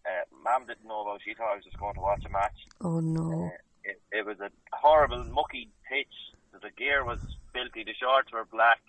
Uh, 0.08 0.24
Mum 0.32 0.64
didn't 0.64 0.88
know 0.88 1.04
about. 1.04 1.20
it. 1.20 1.28
She 1.28 1.36
thought 1.36 1.52
I 1.52 1.60
was 1.60 1.68
just 1.68 1.76
going 1.76 1.94
to 2.00 2.02
watch 2.02 2.24
a 2.24 2.32
match. 2.32 2.56
Oh, 2.80 3.04
no. 3.04 3.52
Uh, 3.52 3.60
it, 3.84 4.00
it 4.16 4.24
was 4.26 4.40
a 4.40 4.48
horrible, 4.72 5.28
mucky 5.28 5.68
pitch. 5.92 6.16
The 6.56 6.72
gear 6.80 7.04
was 7.04 7.20
filthy. 7.52 7.84
The 7.84 7.94
shorts 8.00 8.32
were 8.32 8.48
black. 8.48 8.80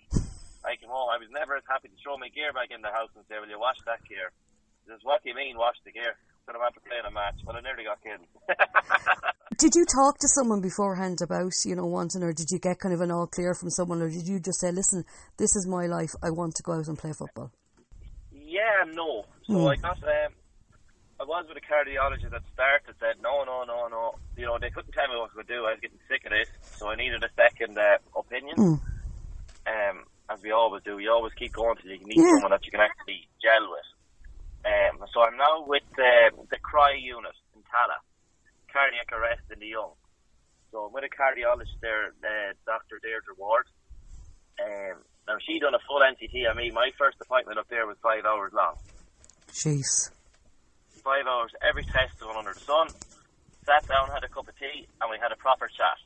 I 0.63 0.79
came 0.79 0.87
home. 0.87 1.11
I 1.11 1.19
was 1.19 1.27
never 1.35 1.59
as 1.59 1.67
happy 1.67 1.91
to 1.91 1.97
throw 1.99 2.15
my 2.15 2.31
gear 2.31 2.55
back 2.55 2.71
in 2.71 2.79
the 2.79 2.89
house 2.95 3.11
and 3.19 3.27
say, 3.27 3.35
"Will 3.35 3.51
you 3.51 3.59
wash 3.59 3.75
that 3.85 3.99
gear?" 4.07 4.31
He 4.83 4.91
says, 4.91 5.03
"What 5.03 5.23
do 5.23 5.29
you 5.29 5.35
mean, 5.35 5.57
wash 5.59 5.75
the 5.83 5.91
gear?" 5.91 6.15
Could 6.45 6.55
have 6.55 6.63
had 6.63 6.75
to 6.75 6.83
play 6.83 6.99
in 6.99 7.07
a 7.07 7.11
match, 7.11 7.39
but 7.45 7.55
I 7.55 7.61
nearly 7.61 7.83
got 7.83 8.03
killed. 8.03 8.27
Did 9.57 9.75
you 9.75 9.85
talk 9.85 10.19
to 10.19 10.27
someone 10.27 10.61
beforehand 10.61 11.19
about, 11.23 11.53
you 11.63 11.75
know, 11.75 11.85
wanting, 11.85 12.23
or 12.23 12.33
did 12.33 12.47
you 12.49 12.59
get 12.59 12.79
kind 12.79 12.93
of 12.93 13.01
an 13.01 13.11
all 13.11 13.27
clear 13.27 13.53
from 13.53 13.69
someone, 13.69 14.01
or 14.01 14.09
did 14.09 14.27
you 14.27 14.39
just 14.39 14.59
say, 14.59 14.71
listen, 14.71 15.05
this 15.37 15.55
is 15.55 15.67
my 15.67 15.85
life, 15.85 16.11
I 16.21 16.31
want 16.31 16.55
to 16.55 16.63
go 16.63 16.73
out 16.73 16.87
and 16.87 16.97
play 16.97 17.13
football? 17.13 17.51
Yeah, 18.73 18.89
no. 18.93 19.25
So 19.45 19.53
Hmm. 19.61 19.67
I 19.67 19.75
got. 19.77 20.01
Um, 20.03 20.33
I 21.21 21.25
was 21.29 21.45
with 21.47 21.57
a 21.57 21.61
cardiologist 21.61 22.25
at 22.33 22.41
the 22.41 22.53
start 22.53 22.83
that 22.87 22.97
said, 22.99 23.21
"No, 23.21 23.43
no, 23.45 23.63
no, 23.63 23.87
no." 23.87 24.15
You 24.35 24.45
know, 24.49 24.57
they 24.57 24.71
couldn't 24.71 24.91
tell 24.93 25.07
me 25.07 25.19
what 25.19 25.31
could 25.33 25.47
do. 25.47 25.65
I 25.65 25.77
was 25.77 25.79
getting 25.81 25.99
sick 26.09 26.25
of 26.25 26.31
this, 26.31 26.49
so 26.79 26.89
I 26.89 26.95
needed 26.95 27.23
a 27.23 27.29
second 27.37 27.77
uh, 27.77 27.97
opinion. 28.17 28.57
Mm. 28.57 28.79
um, 29.65 30.03
as 30.29 30.41
we 30.41 30.51
always 30.51 30.83
do. 30.83 30.99
You 30.99 31.11
always 31.11 31.33
keep 31.35 31.53
going 31.53 31.75
till 31.77 31.91
you 31.91 31.99
can 31.99 32.07
meet 32.07 32.17
Yeah. 32.17 32.31
someone 32.35 32.51
that 32.51 32.65
you 32.65 32.71
can 32.71 32.81
actually 32.81 33.27
gel 33.43 33.69
with. 33.69 33.89
Um, 34.65 35.05
so 35.13 35.21
I'm 35.21 35.37
now 35.37 35.63
with 35.67 35.83
uh, 35.99 36.31
the 36.49 36.57
CRY 36.59 36.93
unit 36.99 37.35
in 37.55 37.61
Tallaght, 37.63 38.03
cardiac 38.71 39.11
arrest 39.11 39.43
in 39.51 39.59
the 39.59 39.67
young. 39.67 39.91
So 40.71 40.87
I'm 40.87 40.93
with 40.93 41.03
a 41.03 41.11
cardiologist 41.11 41.75
there, 41.81 42.15
uh, 42.23 42.53
Dr. 42.65 42.99
Deirdre 43.03 43.35
Ward. 43.37 43.67
Um, 44.63 45.03
now 45.27 45.39
she 45.39 45.59
done 45.59 45.73
a 45.73 45.83
full 45.87 46.03
NCT 46.03 46.49
on 46.49 46.57
me. 46.57 46.71
My 46.71 46.91
first 46.97 47.17
appointment 47.21 47.57
up 47.57 47.67
there 47.69 47.87
was 47.87 47.95
five 48.03 48.25
hours 48.25 48.51
long. 48.51 48.75
Jeez. 49.51 50.11
Five 51.03 51.27
hours, 51.27 51.51
every 51.63 51.83
test 51.83 52.19
done 52.19 52.35
under 52.35 52.53
the 52.53 52.63
sun. 52.63 52.87
Sat 53.63 53.87
down, 53.87 54.11
had 54.11 54.23
a 54.23 54.31
cup 54.31 54.47
of 54.47 54.55
tea, 54.59 54.87
and 54.99 55.07
we 55.07 55.15
had 55.19 55.31
a 55.31 55.39
proper 55.39 55.71
chat. 55.71 55.99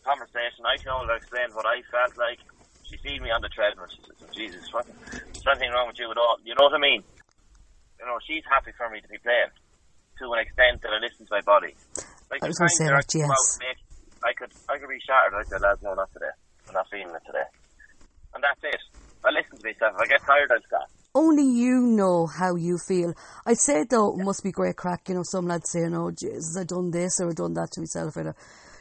Conversation. 0.00 0.64
I 0.64 0.80
told 0.80 1.08
her, 1.08 1.16
explained 1.16 1.52
what 1.52 1.68
I 1.68 1.84
felt 1.92 2.16
like. 2.16 2.40
She 2.88 2.96
seen 3.04 3.20
me 3.20 3.28
on 3.28 3.44
the 3.44 3.52
treadmill. 3.52 3.86
She 3.92 4.00
said, 4.00 4.16
"Oh, 4.24 4.32
Jesus, 4.32 4.64
what, 4.72 4.88
there's 5.12 5.44
nothing 5.44 5.70
wrong 5.70 5.92
with 5.92 6.00
you 6.00 6.10
at 6.10 6.16
all. 6.16 6.40
You 6.42 6.56
know 6.56 6.72
what 6.72 6.74
I 6.74 6.80
mean? 6.80 7.04
You 8.00 8.06
know, 8.08 8.16
she's 8.24 8.42
happy 8.48 8.72
for 8.76 8.88
me 8.88 9.04
to 9.04 9.08
be 9.08 9.20
playing 9.20 9.52
to 10.18 10.24
an 10.32 10.40
extent 10.40 10.80
that 10.82 10.96
I 10.96 10.98
listen 11.04 11.28
to 11.28 11.32
my 11.36 11.44
body. 11.44 11.76
Like 12.32 12.42
I 12.42 12.48
was 12.48 12.56
the 12.56 12.64
gonna 12.64 12.76
say 12.80 12.88
I 12.88 12.96
that, 12.96 13.06
could 13.06 13.20
go 13.20 13.28
out 13.28 13.48
yes. 13.60 13.78
I 14.24 14.32
could, 14.36 14.52
I 14.68 14.78
could 14.80 14.88
be 14.88 15.00
shattered. 15.04 15.36
I 15.36 15.44
said, 15.48 15.60
lads, 15.60 15.80
no, 15.84 15.94
not 15.94 16.12
today. 16.12 16.32
I'm 16.70 16.74
not 16.74 16.86
feeling 16.88 17.14
it 17.14 17.22
today. 17.26 17.42
And 18.32 18.44
that's 18.46 18.62
it. 18.62 18.80
I 19.26 19.30
listen 19.34 19.58
to 19.58 19.64
myself. 19.66 19.98
If 19.98 20.06
I 20.06 20.06
get 20.06 20.22
tired, 20.24 20.50
I'll 20.54 20.62
stop. 20.70 20.88
Only 21.12 21.42
you 21.42 21.82
know 21.82 22.26
how 22.30 22.54
you 22.54 22.78
feel. 22.78 23.12
I'd 23.44 23.58
say 23.58 23.82
though, 23.82 24.14
it 24.14 24.22
must 24.22 24.44
be 24.44 24.52
great 24.52 24.76
crack. 24.76 25.08
You 25.08 25.16
know, 25.16 25.24
some 25.24 25.48
lads 25.48 25.68
saying, 25.72 25.92
"Oh 25.92 26.12
Jesus, 26.12 26.56
I 26.56 26.62
done 26.62 26.92
this 26.92 27.18
or 27.18 27.30
I 27.30 27.32
done 27.34 27.54
that 27.54 27.72
to 27.72 27.80
myself," 27.80 28.16
or, 28.16 28.36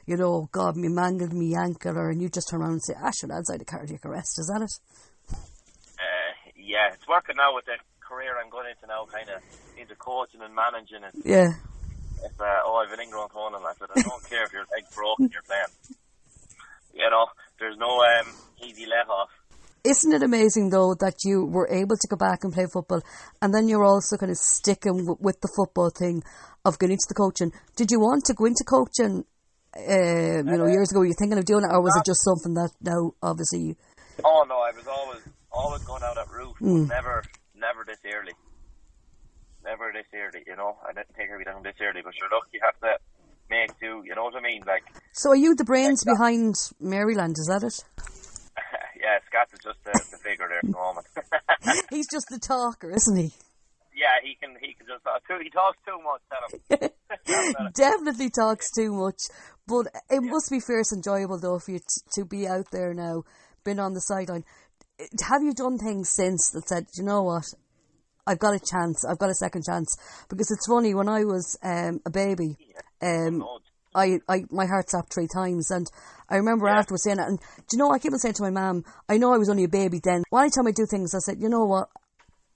you 0.06 0.16
know, 0.16 0.48
God, 0.52 0.78
me 0.78 0.90
mangled 0.90 1.34
me 1.34 1.56
ankle, 1.56 1.98
or 1.98 2.12
and 2.12 2.22
you 2.22 2.30
just 2.30 2.50
turn 2.50 2.62
around 2.62 2.78
and 2.78 2.84
say, 2.84 2.94
"Ah, 2.94 3.10
sure, 3.10 3.30
lads, 3.30 3.50
I 3.50 3.54
had 3.58 3.64
a 3.64 3.66
cardiac 3.66 4.06
arrest." 4.06 4.38
Is 4.38 4.46
that 4.54 4.62
it? 4.62 4.70
Uh, 5.98 6.32
yeah, 6.56 6.94
it's 6.94 7.08
working 7.10 7.42
now 7.42 7.56
with 7.58 7.66
the 7.66 7.82
career 8.06 8.38
I'm 8.38 8.54
going 8.54 8.70
into 8.70 8.86
now, 8.86 9.10
kind 9.10 9.34
of 9.34 9.42
into 9.74 9.96
coaching 9.98 10.46
and 10.46 10.54
managing. 10.54 11.02
And 11.02 11.18
Yeah. 11.26 11.50
if 12.22 12.38
uh, 12.38 12.62
oh, 12.62 12.78
I've 12.78 12.94
an 12.94 13.02
ingrown 13.02 13.34
I 13.34 13.74
said 13.82 13.90
I 13.90 14.06
don't 14.06 14.30
care 14.30 14.46
if 14.46 14.54
your 14.54 14.70
leg's 14.70 14.94
broken, 14.94 15.34
you're 15.34 15.42
playing. 15.50 15.74
You 16.94 17.10
know, 17.10 17.26
there's 17.60 17.78
no 17.78 18.02
um, 18.02 18.28
easy 18.64 18.86
let 18.86 19.10
off. 19.10 19.30
Isn't 19.84 20.12
it 20.14 20.24
amazing 20.24 20.70
though 20.72 20.94
that 21.00 21.24
you 21.24 21.46
were 21.46 21.68
able 21.70 21.96
to 21.96 22.08
go 22.10 22.18
back 22.18 22.44
and 22.44 22.52
play 22.54 22.66
football, 22.72 23.02
and 23.42 23.54
then 23.54 23.68
you're 23.70 23.86
also 23.86 24.18
kind 24.18 24.32
of 24.32 24.38
sticking 24.38 25.06
w- 25.08 25.18
with 25.20 25.40
the 25.42 25.52
football 25.56 25.90
thing 25.90 26.22
of 26.66 26.78
going 26.80 26.92
into 26.92 27.08
the 27.08 27.16
coaching? 27.16 27.52
Did 27.76 27.92
you 27.92 28.00
want 28.00 28.26
to 28.26 28.34
go 28.34 28.46
into 28.46 28.64
coaching? 28.68 29.24
Uh, 29.78 30.42
you 30.44 30.58
know, 30.58 30.66
years 30.68 30.92
ago, 30.92 31.00
were 31.00 31.06
you 31.06 31.14
thinking 31.18 31.38
of 31.38 31.46
doing 31.46 31.64
it, 31.64 31.72
or 31.72 31.80
was 31.82 31.96
it 31.96 32.04
just 32.04 32.24
something 32.26 32.56
that 32.56 32.72
now, 32.82 33.14
obviously, 33.22 33.60
you, 33.60 33.76
Oh 34.26 34.44
no, 34.50 34.60
I 34.60 34.76
was 34.76 34.88
always 34.88 35.22
always 35.52 35.82
going 35.84 36.02
down 36.02 36.16
that 36.16 36.28
route, 36.30 36.58
Mm. 36.60 36.90
never 36.90 37.24
never 37.56 37.86
this 37.88 38.00
early. 38.04 38.34
Never 39.64 39.92
this 39.94 40.08
early, 40.14 40.44
you 40.48 40.56
know. 40.56 40.76
I 40.84 40.92
didn't 40.94 41.14
think 41.16 41.30
I'd 41.32 41.38
be 41.38 41.44
down 41.46 41.64
this 41.64 41.76
early, 41.80 42.02
but 42.04 42.14
sure, 42.16 42.28
look, 42.32 42.48
you 42.52 42.60
have 42.64 42.76
to 42.82 42.98
make 43.50 43.80
do. 43.80 44.04
You 44.06 44.16
know 44.16 44.24
what 44.24 44.36
I 44.36 44.42
mean? 44.42 44.64
Like, 44.66 44.84
So 45.14 45.30
are 45.30 45.36
you 45.36 45.56
the 45.56 45.64
brains 45.66 46.04
behind 46.04 46.56
Maryland? 46.80 47.36
Is 47.38 47.48
that 47.48 47.64
it? 47.66 47.84
yeah, 49.02 49.20
Scott 49.28 49.48
is 49.54 49.60
just 49.64 49.84
the, 49.84 49.92
the 50.12 50.18
figure 50.18 50.48
there 50.48 50.60
at 50.60 50.66
the 50.66 50.72
moment. 50.72 51.08
He's 51.90 52.08
just 52.10 52.28
the 52.30 52.40
talker, 52.40 52.92
isn't 52.92 53.18
he? 53.18 53.34
yeah, 54.00 54.16
he 54.24 54.36
can 54.36 54.56
he 54.62 54.74
can 54.74 54.88
just 54.88 55.04
talk 55.04 55.22
too. 55.28 55.40
He 55.44 55.50
talks 55.50 55.78
too 55.86 56.00
much. 56.00 56.22
Tell. 56.80 57.70
Definitely 57.76 58.30
talks 58.30 58.72
too 58.72 58.94
much, 58.94 59.20
but 59.68 59.88
it 60.10 60.22
must 60.24 60.50
be 60.50 60.60
fierce 60.60 60.94
enjoyable 60.94 61.40
though 61.40 61.60
for 61.60 61.72
you 61.72 61.80
t- 61.80 62.22
to 62.22 62.26
be 62.26 62.48
out 62.48 62.68
there 62.72 62.94
now, 62.94 63.24
been 63.66 63.80
on 63.80 63.94
the 63.94 64.00
sideline. 64.00 64.46
Have 65.00 65.44
you 65.44 65.54
done 65.54 65.78
things 65.78 66.12
since 66.14 66.50
that 66.52 66.68
said, 66.68 66.86
you 66.98 67.04
know 67.06 67.24
what, 67.24 67.46
I've 68.28 68.40
got 68.40 68.54
a 68.56 68.60
chance, 68.60 69.06
I've 69.06 69.20
got 69.20 69.30
a 69.30 69.36
second 69.36 69.64
chance? 69.66 69.96
Because 70.30 70.52
it's 70.52 70.68
funny 70.68 70.94
when 70.94 71.08
I 71.08 71.24
was 71.24 71.58
um, 71.64 72.00
a 72.06 72.10
baby, 72.10 72.58
um, 73.02 73.46
I, 73.96 74.20
I 74.28 74.44
my 74.52 74.66
heart 74.66 74.90
stopped 74.90 75.14
three 75.14 75.28
times, 75.34 75.72
and 75.72 75.88
I 76.30 76.38
remember 76.38 76.68
Yeah. 76.68 76.78
afterwards 76.80 77.04
saying. 77.04 77.20
And 77.20 77.40
do 77.40 77.66
you 77.74 77.80
know, 77.80 77.92
I 77.92 78.00
keep 78.00 78.14
on 78.14 78.20
saying 78.20 78.36
to 78.36 78.44
my 78.44 78.52
mum, 78.52 78.84
I 79.08 79.18
know 79.18 79.34
I 79.34 79.38
was 79.38 79.50
only 79.50 79.64
a 79.64 79.70
baby 79.70 80.00
then. 80.04 80.24
Well, 80.32 80.42
anytime 80.42 80.68
I 80.68 80.72
do 80.72 80.86
things, 80.86 81.16
I 81.16 81.20
said, 81.20 81.42
you 81.42 81.50
know 81.50 81.66
what, 81.66 81.90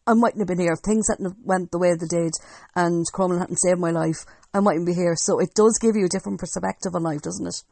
I 0.05 0.13
mightn't 0.13 0.39
have 0.41 0.47
been 0.47 0.59
here 0.59 0.73
if 0.73 0.79
things 0.85 1.07
hadn't 1.09 1.37
went 1.43 1.71
the 1.71 1.79
way 1.79 1.95
they 1.95 2.07
did, 2.07 2.33
and 2.75 3.05
Cromwell 3.13 3.39
hadn't 3.39 3.57
saved 3.57 3.79
my 3.79 3.91
life. 3.91 4.25
I 4.53 4.59
mightn't 4.59 4.85
be 4.85 4.93
here. 4.93 5.15
So 5.15 5.39
it 5.39 5.55
does 5.55 5.79
give 5.81 5.95
you 5.95 6.05
a 6.05 6.09
different 6.09 6.39
perspective 6.39 6.93
on 6.93 7.03
life, 7.03 7.21
doesn't 7.21 7.47
it? 7.47 7.63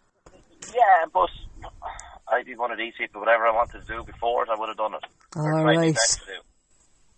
Yeah, 0.73 1.05
but 1.13 1.29
I'd 2.29 2.45
be 2.45 2.55
one 2.55 2.71
of 2.71 2.77
these 2.77 2.93
people. 2.97 3.21
Whatever 3.21 3.45
I 3.45 3.51
wanted 3.51 3.81
to 3.81 3.87
do 3.87 4.03
before 4.03 4.43
it, 4.43 4.49
I 4.49 4.57
would 4.57 4.69
have 4.69 4.77
done 4.77 4.93
it. 4.95 5.03
All 5.35 5.43
right. 5.43 5.57
All 5.57 5.63
tried 5.63 5.75
my 5.75 5.81
right. 5.81 5.93
best 5.93 6.19
to 6.19 6.25
do. 6.25 6.39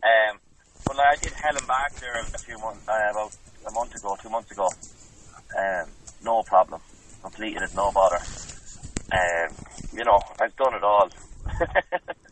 Um, 0.03 0.39
but 0.85 0.97
like, 0.97 1.07
I 1.07 1.15
did 1.23 1.33
Hell 1.33 1.57
and 1.57 1.67
Back 1.67 1.93
there 2.01 2.19
a 2.19 2.37
few 2.39 2.57
months, 2.59 2.87
uh, 2.89 3.07
about 3.11 3.31
a 3.67 3.71
month 3.71 3.95
ago, 3.95 4.17
two 4.21 4.29
months 4.29 4.51
ago. 4.51 4.67
Um, 5.57 5.89
no 6.23 6.43
problem. 6.43 6.81
Completed 7.21 7.61
it, 7.63 7.75
no 7.75 7.91
bother. 7.91 8.19
Um, 9.11 9.55
you 9.93 10.03
know, 10.03 10.19
I've 10.41 10.55
done 10.55 10.73
it 10.75 10.83
all. 10.83 11.09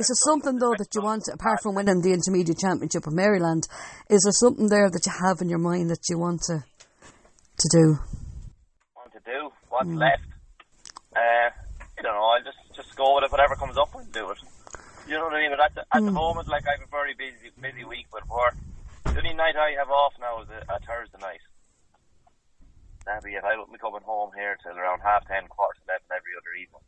Is 0.00 0.08
there 0.08 0.16
something 0.16 0.56
though 0.56 0.72
that 0.78 0.88
you 0.94 1.02
want, 1.02 1.28
apart 1.28 1.60
from 1.62 1.74
winning 1.74 2.00
the 2.00 2.16
intermediate 2.16 2.56
championship 2.56 3.06
of 3.06 3.12
Maryland, 3.12 3.68
is 4.08 4.24
there 4.24 4.32
something 4.32 4.68
there 4.72 4.88
that 4.88 5.04
you 5.04 5.12
have 5.12 5.42
in 5.42 5.50
your 5.50 5.60
mind 5.60 5.90
that 5.90 6.08
you 6.08 6.16
want 6.16 6.40
to 6.48 6.64
to 6.64 7.68
do? 7.68 8.00
want 8.96 9.12
to 9.12 9.20
do, 9.28 9.52
what's 9.68 9.92
left. 9.92 10.24
Uh, 11.12 11.52
I 11.52 12.00
don't 12.00 12.16
know, 12.16 12.32
I'll 12.32 12.40
just, 12.40 12.56
just 12.72 12.96
go 12.96 13.16
with 13.16 13.24
it, 13.24 13.30
whatever 13.30 13.56
comes 13.56 13.76
up 13.76 13.92
and 13.92 14.10
do 14.10 14.30
it. 14.30 14.38
You 15.06 15.20
know 15.20 15.28
what 15.28 15.34
I 15.34 15.42
mean? 15.44 15.52
But 15.52 15.68
at 15.68 15.74
the, 15.74 15.84
at 15.92 16.00
the 16.00 16.12
moment, 16.12 16.48
like, 16.48 16.64
I 16.64 16.80
have 16.80 16.88
a 16.88 16.90
very 16.90 17.12
busy 17.12 17.52
busy 17.60 17.84
week 17.84 18.08
with 18.08 18.24
work. 18.24 18.56
The 19.04 19.18
only 19.20 19.34
night 19.34 19.56
I 19.56 19.76
have 19.76 19.90
off 19.90 20.14
now 20.16 20.40
is 20.40 20.48
a, 20.48 20.64
a 20.72 20.78
Thursday 20.80 21.20
night. 21.20 21.44
That'll 23.10 23.26
be 23.26 23.34
it. 23.34 23.42
I 23.42 23.56
won't 23.58 23.72
be 23.72 23.78
coming 23.78 24.02
home 24.06 24.30
here 24.36 24.56
till 24.62 24.78
around 24.78 25.00
half 25.02 25.26
ten, 25.26 25.48
quarter 25.48 25.74
to 25.74 25.82
eleven 25.90 26.06
every 26.14 26.30
other 26.38 26.54
evening. 26.62 26.86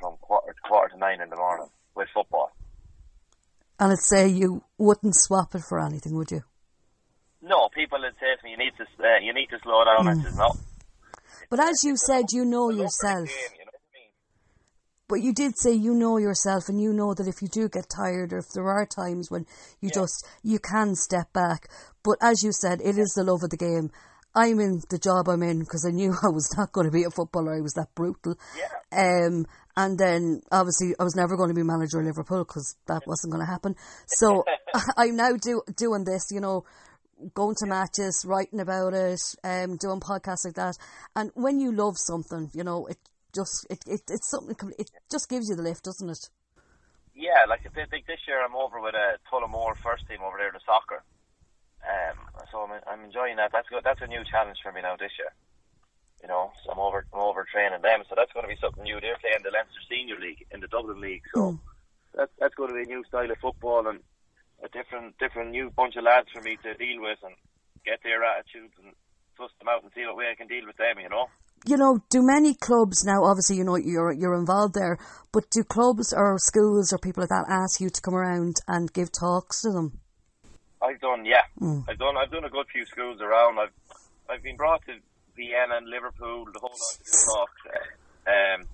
From 0.00 0.16
quarter 0.16 0.54
to 0.54 0.60
quarter 0.66 0.94
to 0.94 0.98
nine 0.98 1.20
in 1.20 1.28
the 1.28 1.36
morning 1.36 1.68
with 1.94 2.08
football. 2.14 2.56
And 3.78 3.92
I'd 3.92 3.98
say 3.98 4.28
you 4.28 4.64
wouldn't 4.78 5.14
swap 5.14 5.54
it 5.54 5.60
for 5.68 5.78
anything, 5.78 6.16
would 6.16 6.30
you? 6.30 6.40
No, 7.42 7.68
people 7.68 7.98
would 8.00 8.14
say 8.14 8.32
to 8.32 8.44
me, 8.44 8.52
you 8.52 8.56
need 8.56 8.72
to, 8.78 8.84
uh, 8.84 9.18
you 9.20 9.34
need 9.34 9.48
to 9.50 9.58
slow 9.62 9.84
down. 9.84 10.08
I 10.08 10.14
says, 10.22 10.38
no. 10.38 10.48
But 11.50 11.60
as 11.60 11.84
you 11.84 11.98
said, 11.98 12.24
you 12.32 12.46
know 12.46 12.70
I 12.70 12.72
love 12.72 12.76
the 12.76 12.82
yourself. 12.84 13.28
game, 13.28 13.58
you 13.58 13.64
know 13.66 13.72
I 13.76 13.92
mean? 13.92 14.10
But 15.06 15.20
you 15.20 15.34
did 15.34 15.58
say 15.58 15.74
you 15.74 15.92
know 15.92 16.16
yourself 16.16 16.70
and 16.70 16.80
you 16.80 16.94
know 16.94 17.12
that 17.12 17.28
if 17.28 17.42
you 17.42 17.48
do 17.48 17.68
get 17.68 17.90
tired 17.94 18.32
or 18.32 18.38
if 18.38 18.48
there 18.54 18.70
are 18.70 18.86
times 18.86 19.30
when 19.30 19.44
you 19.82 19.90
yeah. 19.92 20.00
just, 20.00 20.26
you 20.42 20.58
can 20.58 20.94
step 20.94 21.30
back. 21.34 21.68
But 22.02 22.16
as 22.22 22.42
you 22.42 22.52
said, 22.52 22.80
it 22.80 22.96
is 22.96 23.12
the 23.14 23.24
love 23.24 23.42
of 23.42 23.50
the 23.50 23.58
game. 23.58 23.90
I'm 24.36 24.60
in 24.60 24.82
the 24.90 24.98
job 24.98 25.28
I'm 25.28 25.42
in 25.42 25.60
because 25.60 25.86
I 25.88 25.90
knew 25.90 26.12
I 26.22 26.28
was 26.28 26.54
not 26.56 26.70
going 26.72 26.86
to 26.86 26.92
be 26.92 27.04
a 27.04 27.10
footballer. 27.10 27.56
I 27.56 27.60
was 27.62 27.72
that 27.72 27.94
brutal. 27.94 28.38
Yeah. 28.56 29.26
Um, 29.26 29.46
and 29.76 29.98
then 29.98 30.42
obviously 30.52 30.94
I 31.00 31.04
was 31.04 31.16
never 31.16 31.36
going 31.36 31.48
to 31.48 31.54
be 31.54 31.62
manager 31.62 32.00
of 32.00 32.06
Liverpool 32.06 32.44
because 32.44 32.76
that 32.86 33.02
wasn't 33.06 33.32
going 33.32 33.44
to 33.44 33.50
happen. 33.50 33.74
So 34.06 34.44
I'm 34.96 35.16
now 35.16 35.32
do, 35.32 35.62
doing 35.76 36.04
this, 36.04 36.28
you 36.30 36.40
know, 36.40 36.64
going 37.34 37.56
to 37.60 37.66
matches, 37.66 38.24
writing 38.26 38.60
about 38.60 38.92
it, 38.92 39.20
um, 39.42 39.76
doing 39.76 40.00
podcasts 40.00 40.44
like 40.44 40.54
that. 40.54 40.76
And 41.14 41.30
when 41.34 41.58
you 41.58 41.72
love 41.72 41.96
something, 41.96 42.50
you 42.52 42.62
know, 42.62 42.86
it 42.86 42.98
just 43.34 43.66
it, 43.70 43.80
it 43.86 44.00
it's 44.08 44.30
something 44.30 44.56
it 44.78 44.90
just 45.10 45.28
gives 45.28 45.48
you 45.48 45.56
the 45.56 45.62
lift, 45.62 45.84
doesn't 45.84 46.08
it? 46.08 46.28
Yeah, 47.14 47.48
like 47.48 47.64
I 47.64 47.86
think 47.86 48.06
this 48.06 48.20
year 48.28 48.44
I'm 48.44 48.54
over 48.54 48.80
with 48.80 48.94
a 48.94 49.16
Tullamore 49.32 49.76
first 49.82 50.06
team 50.08 50.20
over 50.20 50.36
there 50.36 50.48
in 50.48 50.54
the 50.54 50.60
soccer. 50.66 51.02
Um, 51.86 52.18
so 52.50 52.66
I'm, 52.66 52.82
I'm 52.86 53.04
enjoying 53.06 53.36
that. 53.36 53.50
That's 53.52 53.68
good. 53.68 53.82
That's 53.84 54.02
a 54.02 54.10
new 54.10 54.24
challenge 54.26 54.58
for 54.62 54.72
me 54.72 54.82
now 54.82 54.96
this 54.98 55.14
year. 55.18 55.30
You 56.22 56.28
know, 56.28 56.50
so 56.64 56.72
I'm 56.72 56.80
over 56.80 57.06
I'm 57.12 57.20
over 57.20 57.46
training 57.46 57.82
them. 57.82 58.02
So 58.08 58.14
that's 58.16 58.32
going 58.32 58.44
to 58.44 58.50
be 58.50 58.58
something 58.60 58.82
new. 58.82 58.98
They're 58.98 59.20
playing 59.20 59.44
the 59.44 59.52
Leinster 59.52 59.84
Senior 59.86 60.18
League 60.18 60.46
in 60.50 60.60
the 60.60 60.66
Dublin 60.66 61.00
League. 61.00 61.22
So 61.34 61.54
mm. 61.54 61.58
that's 62.14 62.32
that's 62.40 62.56
going 62.56 62.70
to 62.70 62.78
be 62.78 62.88
a 62.88 62.92
new 62.92 63.04
style 63.04 63.30
of 63.30 63.38
football 63.38 63.86
and 63.86 64.00
a 64.64 64.68
different 64.72 65.18
different 65.18 65.50
new 65.52 65.70
bunch 65.70 65.94
of 65.94 66.04
lads 66.04 66.32
for 66.32 66.40
me 66.42 66.56
to 66.64 66.74
deal 66.74 67.04
with 67.04 67.20
and 67.22 67.36
get 67.84 68.02
their 68.02 68.24
attitudes 68.24 68.74
and 68.82 68.96
suss 69.36 69.52
them 69.60 69.68
out 69.68 69.84
and 69.84 69.92
see 69.94 70.02
what 70.08 70.16
way 70.16 70.32
I 70.32 70.34
can 70.34 70.48
deal 70.48 70.66
with 70.66 70.80
them. 70.80 70.98
You 70.98 71.12
know 71.12 71.28
you 71.66 71.76
know, 71.76 71.98
do 72.10 72.22
many 72.22 72.54
clubs 72.54 73.04
now? 73.04 73.24
Obviously, 73.24 73.56
you 73.56 73.64
know 73.64 73.76
you're 73.76 74.12
you're 74.12 74.38
involved 74.38 74.74
there, 74.74 74.98
but 75.32 75.50
do 75.50 75.64
clubs 75.64 76.12
or 76.12 76.38
schools 76.38 76.92
or 76.92 76.98
people 76.98 77.22
like 77.22 77.30
that 77.30 77.46
ask 77.48 77.80
you 77.80 77.90
to 77.90 78.00
come 78.00 78.14
around 78.14 78.56
and 78.68 78.92
give 78.92 79.10
talks 79.10 79.62
to 79.62 79.72
them? 79.72 80.00
I've 80.86 81.00
done, 81.00 81.24
yeah, 81.26 81.42
mm. 81.60 81.84
I've 81.88 81.98
done. 81.98 82.16
I've 82.16 82.30
done 82.30 82.44
a 82.44 82.50
good 82.50 82.66
few 82.72 82.86
schools 82.86 83.20
around. 83.20 83.58
I've 83.58 83.74
I've 84.30 84.42
been 84.42 84.56
brought 84.56 84.84
to 84.86 84.94
Vienna 85.36 85.76
and 85.76 85.88
Liverpool, 85.88 86.46
the 86.52 86.58
whole 86.58 86.70
lot 86.70 86.98
of 86.98 87.06
talks 87.06 87.60
um, 88.26 88.66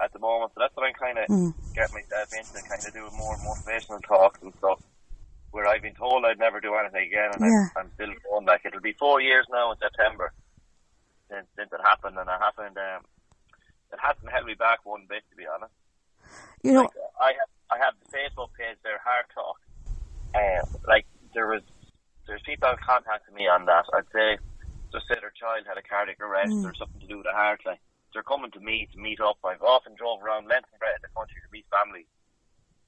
at 0.00 0.12
the 0.12 0.18
moment. 0.18 0.52
So 0.54 0.60
that's 0.60 0.74
what 0.76 0.86
I'm 0.86 0.94
kind 0.94 1.18
of 1.18 1.26
mm. 1.28 1.54
getting 1.74 1.94
myself 1.94 2.28
into, 2.32 2.68
kind 2.68 2.82
of 2.86 2.92
doing 2.92 3.16
more 3.16 3.36
motivational 3.36 4.02
talks 4.02 4.42
and 4.42 4.52
stuff. 4.58 4.82
Where 5.50 5.68
I've 5.68 5.82
been 5.82 5.94
told 5.94 6.24
I'd 6.24 6.38
never 6.38 6.60
do 6.60 6.74
anything 6.74 7.06
again, 7.06 7.30
and 7.34 7.44
yeah. 7.44 7.68
I'm, 7.76 7.86
I'm 7.86 7.90
still 7.94 8.10
going. 8.28 8.46
Like 8.46 8.62
it'll 8.64 8.80
be 8.80 8.94
four 8.94 9.20
years 9.20 9.46
now 9.52 9.70
in 9.70 9.78
September 9.78 10.32
since, 11.30 11.46
since 11.56 11.70
it 11.72 11.80
happened, 11.84 12.18
and 12.18 12.28
it 12.28 12.40
happened. 12.40 12.76
Um, 12.76 13.02
it 13.92 14.00
hasn't 14.02 14.32
held 14.32 14.46
me 14.46 14.54
back 14.54 14.84
one 14.84 15.06
bit, 15.08 15.22
to 15.30 15.36
be 15.36 15.44
honest. 15.46 15.72
You 16.62 16.72
know, 16.72 16.82
like, 16.82 16.90
I 17.20 17.30
have 17.38 17.50
I 17.70 17.84
have 17.84 17.94
the 18.02 18.10
Facebook 18.10 18.50
page 18.58 18.78
there, 18.82 18.98
Heart 18.98 19.26
Talk. 19.34 19.58
Um, 20.34 20.80
like 20.88 21.06
there 21.34 21.46
was 21.46 21.62
there's 22.26 22.42
people 22.42 22.72
contacting 22.80 23.34
me 23.34 23.46
on 23.46 23.66
that. 23.66 23.84
I'd 23.92 24.08
say 24.12 24.38
just 24.92 25.08
say 25.08 25.18
their 25.20 25.34
child 25.34 25.66
had 25.66 25.76
a 25.76 25.82
cardiac 25.82 26.20
arrest 26.20 26.54
mm. 26.54 26.64
or 26.64 26.74
something 26.74 27.00
to 27.00 27.06
do 27.06 27.18
with 27.18 27.26
the 27.26 27.36
heart. 27.36 27.60
Like 27.66 27.80
they're 28.12 28.22
coming 28.22 28.50
to 28.52 28.60
me 28.60 28.88
to 28.94 28.98
meet 28.98 29.20
up. 29.20 29.38
I've 29.44 29.62
often 29.62 29.94
drove 29.98 30.22
around 30.22 30.46
length 30.46 30.70
and 30.70 30.78
breadth 30.78 31.02
of 31.02 31.10
the 31.10 31.12
country 31.12 31.42
to 31.42 31.50
meet 31.52 31.66
families 31.68 32.06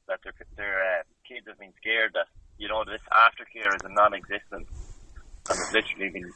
that 0.08 0.22
their 0.22 0.34
their 0.56 0.78
uh, 0.78 1.02
kids 1.26 1.46
have 1.46 1.58
been 1.58 1.74
scared 1.76 2.14
that 2.14 2.30
you 2.58 2.68
know 2.68 2.84
this 2.84 3.02
aftercare 3.12 3.74
is 3.74 3.82
a 3.84 3.92
non-existent 3.92 4.66
and 5.50 5.58
it's 5.58 5.72
literally 5.72 6.10
been 6.10 6.32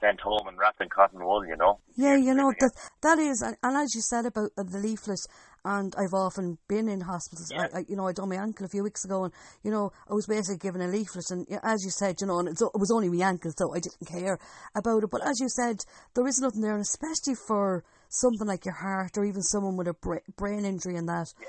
sent 0.00 0.20
home 0.20 0.46
and 0.48 0.58
wrapped 0.58 0.80
in 0.80 0.88
cotton 0.88 1.24
wool, 1.24 1.46
you 1.46 1.56
know. 1.56 1.78
Yeah, 1.96 2.16
you 2.16 2.34
know 2.34 2.52
that 2.60 2.72
that 3.02 3.18
is, 3.18 3.42
and, 3.42 3.56
and 3.62 3.76
as 3.76 3.94
you 3.94 4.00
said 4.00 4.26
about 4.26 4.50
the 4.56 4.78
leaflet, 4.78 5.26
and 5.64 5.94
I've 5.96 6.12
often 6.12 6.58
been 6.68 6.88
in 6.88 7.00
hospitals. 7.00 7.50
Yeah. 7.50 7.66
I, 7.72 7.78
I, 7.78 7.84
you 7.88 7.96
know, 7.96 8.06
I 8.06 8.12
done 8.12 8.28
my 8.28 8.36
ankle 8.36 8.66
a 8.66 8.68
few 8.68 8.82
weeks 8.82 9.04
ago, 9.04 9.24
and 9.24 9.32
you 9.62 9.70
know, 9.70 9.90
I 10.08 10.14
was 10.14 10.26
basically 10.26 10.58
given 10.58 10.82
a 10.82 10.88
leaflet, 10.88 11.30
and 11.30 11.46
as 11.62 11.84
you 11.84 11.90
said, 11.90 12.16
you 12.20 12.26
know, 12.26 12.38
and 12.38 12.48
it 12.48 12.60
was 12.74 12.92
only 12.92 13.08
my 13.08 13.26
ankle, 13.26 13.52
so 13.56 13.74
I 13.74 13.80
didn't 13.80 14.08
care 14.08 14.38
about 14.74 15.02
it. 15.02 15.10
But 15.10 15.26
as 15.26 15.40
you 15.40 15.48
said, 15.48 15.78
there 16.14 16.26
is 16.26 16.38
nothing 16.38 16.60
there, 16.60 16.74
and 16.74 16.82
especially 16.82 17.34
for 17.48 17.84
something 18.08 18.46
like 18.46 18.64
your 18.64 18.74
heart 18.74 19.16
or 19.16 19.24
even 19.24 19.42
someone 19.42 19.76
with 19.76 19.88
a 19.88 20.20
brain 20.36 20.64
injury 20.64 20.96
and 20.96 21.08
that. 21.08 21.26
Yeah. 21.40 21.48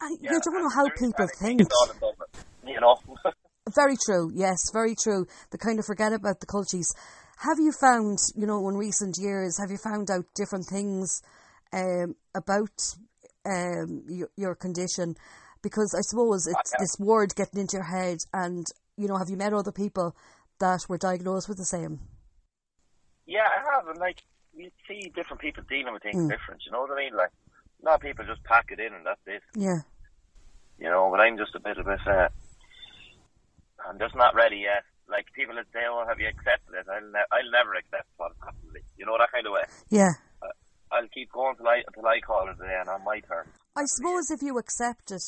And 0.00 0.18
yeah, 0.20 0.32
you 0.32 0.40
don't 0.44 0.62
know 0.62 0.70
how 0.74 0.88
people 0.98 1.26
think. 1.40 1.60
You 2.66 2.80
know. 2.80 2.96
very 3.74 3.96
true. 4.04 4.30
Yes, 4.34 4.70
very 4.72 4.94
true. 4.94 5.26
They 5.50 5.58
kind 5.58 5.78
of 5.78 5.86
forget 5.86 6.12
about 6.12 6.40
the 6.40 6.46
cultures. 6.46 6.92
Have 7.38 7.58
you 7.58 7.72
found, 7.80 8.18
you 8.34 8.46
know, 8.46 8.66
in 8.68 8.76
recent 8.76 9.16
years, 9.18 9.58
have 9.58 9.70
you 9.70 9.78
found 9.78 10.10
out 10.10 10.24
different 10.34 10.66
things 10.66 11.22
um, 11.72 12.14
about 12.34 12.70
um, 13.46 14.02
your, 14.08 14.28
your, 14.36 14.54
condition? 14.54 15.14
Because 15.62 15.94
I 15.96 16.02
suppose 16.02 16.46
it's 16.46 16.72
this 16.78 16.96
word 16.98 17.34
getting 17.34 17.60
into 17.60 17.76
your 17.76 17.84
head, 17.84 18.18
and 18.32 18.66
you 18.96 19.08
know, 19.08 19.16
have 19.16 19.30
you 19.30 19.36
met 19.36 19.52
other 19.52 19.72
people 19.72 20.14
that 20.58 20.80
were 20.88 20.98
diagnosed 20.98 21.48
with 21.48 21.58
the 21.58 21.64
same? 21.64 22.00
Yeah, 23.26 23.46
I 23.46 23.74
have, 23.74 23.88
and 23.88 23.98
like 23.98 24.18
you 24.54 24.70
see 24.88 25.10
different 25.14 25.40
people 25.40 25.64
dealing 25.68 25.92
with 25.92 26.02
things 26.02 26.16
mm. 26.16 26.28
different. 26.28 26.62
You 26.66 26.72
know 26.72 26.80
what 26.80 26.92
I 26.92 26.96
mean? 26.96 27.16
Like, 27.16 27.30
a 27.82 27.86
lot 27.86 27.94
of 27.96 28.00
people 28.00 28.24
just 28.24 28.42
pack 28.44 28.66
it 28.70 28.80
in, 28.80 28.92
and 28.92 29.04
that's 29.06 29.20
it. 29.26 29.42
Yeah. 29.54 29.80
You 30.78 30.90
know, 30.90 31.08
but 31.10 31.20
I'm 31.20 31.38
just 31.38 31.54
a 31.54 31.60
bit 31.60 31.78
of 31.78 31.86
a. 31.86 31.98
Uh, 32.06 32.28
I'm 33.88 33.98
just 33.98 34.14
not 34.14 34.34
ready 34.34 34.58
yet 34.58 34.84
like 35.08 35.26
people 35.34 35.54
that 35.54 35.66
say, 35.72 35.80
"Oh, 35.88 36.04
have 36.06 36.20
you 36.20 36.28
accepted 36.28 36.74
it?" 36.74 36.86
I'll, 36.90 37.10
ne- 37.10 37.30
I'll 37.30 37.50
never 37.50 37.74
accept 37.74 38.06
what 38.16 38.32
happened. 38.42 38.82
You 38.96 39.06
know 39.06 39.16
that 39.18 39.32
kind 39.32 39.46
of 39.46 39.52
way. 39.52 39.62
Yeah. 39.90 40.12
I'll 40.96 41.08
keep 41.08 41.30
going 41.32 41.56
till 41.56 41.68
I 41.68 41.82
until 41.86 42.06
I 42.06 42.20
call 42.20 42.48
it 42.48 42.56
then 42.58 42.88
on 42.88 43.04
my 43.04 43.20
turn. 43.20 43.46
I 43.76 43.84
suppose 43.84 44.30
if 44.30 44.42
you 44.42 44.58
accept 44.58 45.10
it, 45.10 45.22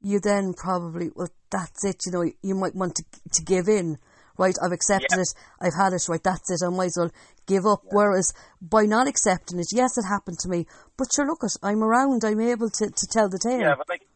you 0.00 0.20
then 0.20 0.54
probably 0.54 1.10
well, 1.14 1.28
that's 1.50 1.84
it. 1.84 2.02
You 2.06 2.12
know, 2.12 2.24
you 2.42 2.54
might 2.54 2.74
want 2.74 2.96
to 2.96 3.04
to 3.32 3.42
give 3.42 3.68
in. 3.68 3.98
Right, 4.38 4.56
I've 4.64 4.72
accepted 4.72 5.08
yeah. 5.12 5.20
it. 5.20 5.34
I've 5.60 5.76
had 5.76 5.92
it. 5.92 6.08
Right, 6.08 6.22
that's 6.22 6.50
it. 6.50 6.64
I 6.64 6.70
might 6.70 6.86
as 6.86 6.96
well 6.96 7.10
give 7.46 7.66
up. 7.66 7.82
Yeah. 7.84 7.90
Whereas 7.92 8.32
by 8.62 8.84
not 8.86 9.06
accepting 9.06 9.58
it, 9.58 9.68
yes, 9.72 9.98
it 9.98 10.08
happened 10.08 10.38
to 10.40 10.48
me. 10.48 10.66
But 10.96 11.08
sure, 11.14 11.26
look, 11.26 11.40
it, 11.42 11.52
I'm 11.62 11.82
around. 11.82 12.24
I'm 12.24 12.40
able 12.40 12.70
to, 12.70 12.86
to 12.86 13.06
tell 13.10 13.28
the 13.28 13.38
tale. 13.38 13.60
Yeah, 13.60 13.74
but 13.76 13.90
like, 13.90 14.06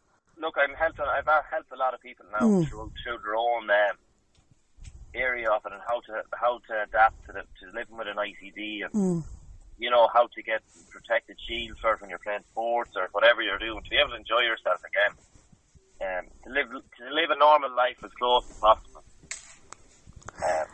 look, 0.41 0.55
I'm 0.57 0.73
helping. 0.73 1.05
I've 1.05 1.27
helped 1.51 1.71
a 1.71 1.77
lot 1.77 1.93
of 1.93 2.01
people 2.01 2.25
now 2.31 2.47
mm. 2.47 2.67
through, 2.67 2.91
through 3.03 3.19
their 3.23 3.35
own 3.35 3.69
um, 3.69 3.97
area 5.13 5.51
of 5.51 5.61
it 5.65 5.71
and 5.71 5.81
how 5.87 6.01
to 6.01 6.23
how 6.33 6.59
to 6.67 6.83
adapt 6.83 7.25
to 7.27 7.33
the, 7.33 7.41
to 7.41 7.77
living 7.77 7.97
with 7.97 8.07
an 8.07 8.17
ICD 8.17 8.85
and 8.85 8.93
mm. 8.93 9.23
You 9.77 9.89
know 9.89 10.07
how 10.13 10.27
to 10.27 10.41
get 10.41 10.61
protected 10.89 11.37
shields 11.47 11.79
first 11.79 12.01
when 12.01 12.09
you're 12.09 12.19
playing 12.19 12.43
sports 12.51 12.91
or 12.95 13.09
whatever 13.11 13.41
you're 13.41 13.59
doing 13.59 13.81
to 13.83 13.89
be 13.89 13.97
able 13.97 14.11
to 14.11 14.17
enjoy 14.17 14.41
yourself 14.41 14.81
again. 14.83 15.13
Um, 15.99 16.25
to 16.43 16.49
live 16.53 16.69
to 16.69 17.03
live 17.13 17.29
a 17.31 17.37
normal 17.37 17.75
life 17.75 17.97
as 18.03 18.11
close 18.19 18.49
as 18.49 18.57
possible. 18.57 19.03
Um, 20.37 20.67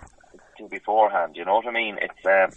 to 0.58 0.68
beforehand, 0.68 1.36
you 1.36 1.46
know 1.46 1.56
what 1.56 1.68
I 1.68 1.72
mean? 1.72 1.98
It's 2.02 2.26
um, 2.26 2.52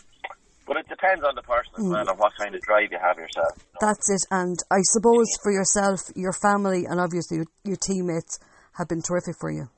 but 0.66 0.76
it 0.76 0.88
depends 0.88 1.24
on 1.24 1.36
the 1.36 1.42
person 1.42 1.72
as 1.78 1.84
mm. 1.84 1.92
well 1.92 2.08
and 2.08 2.18
what 2.18 2.32
kind 2.36 2.54
of 2.54 2.60
drive 2.62 2.90
you 2.90 2.98
have 3.00 3.16
yourself. 3.16 3.54
You 3.56 3.62
know? 3.62 3.86
That's 3.86 4.10
it, 4.10 4.22
and 4.30 4.58
I 4.70 4.82
suppose 4.82 5.26
for 5.42 5.52
yourself, 5.52 6.00
your 6.16 6.32
family, 6.32 6.86
and 6.86 7.00
obviously 7.00 7.38
your, 7.38 7.46
your 7.64 7.76
teammates 7.76 8.40
have 8.72 8.88
been 8.88 9.00
terrific 9.00 9.36
for 9.40 9.50
you 9.50 9.68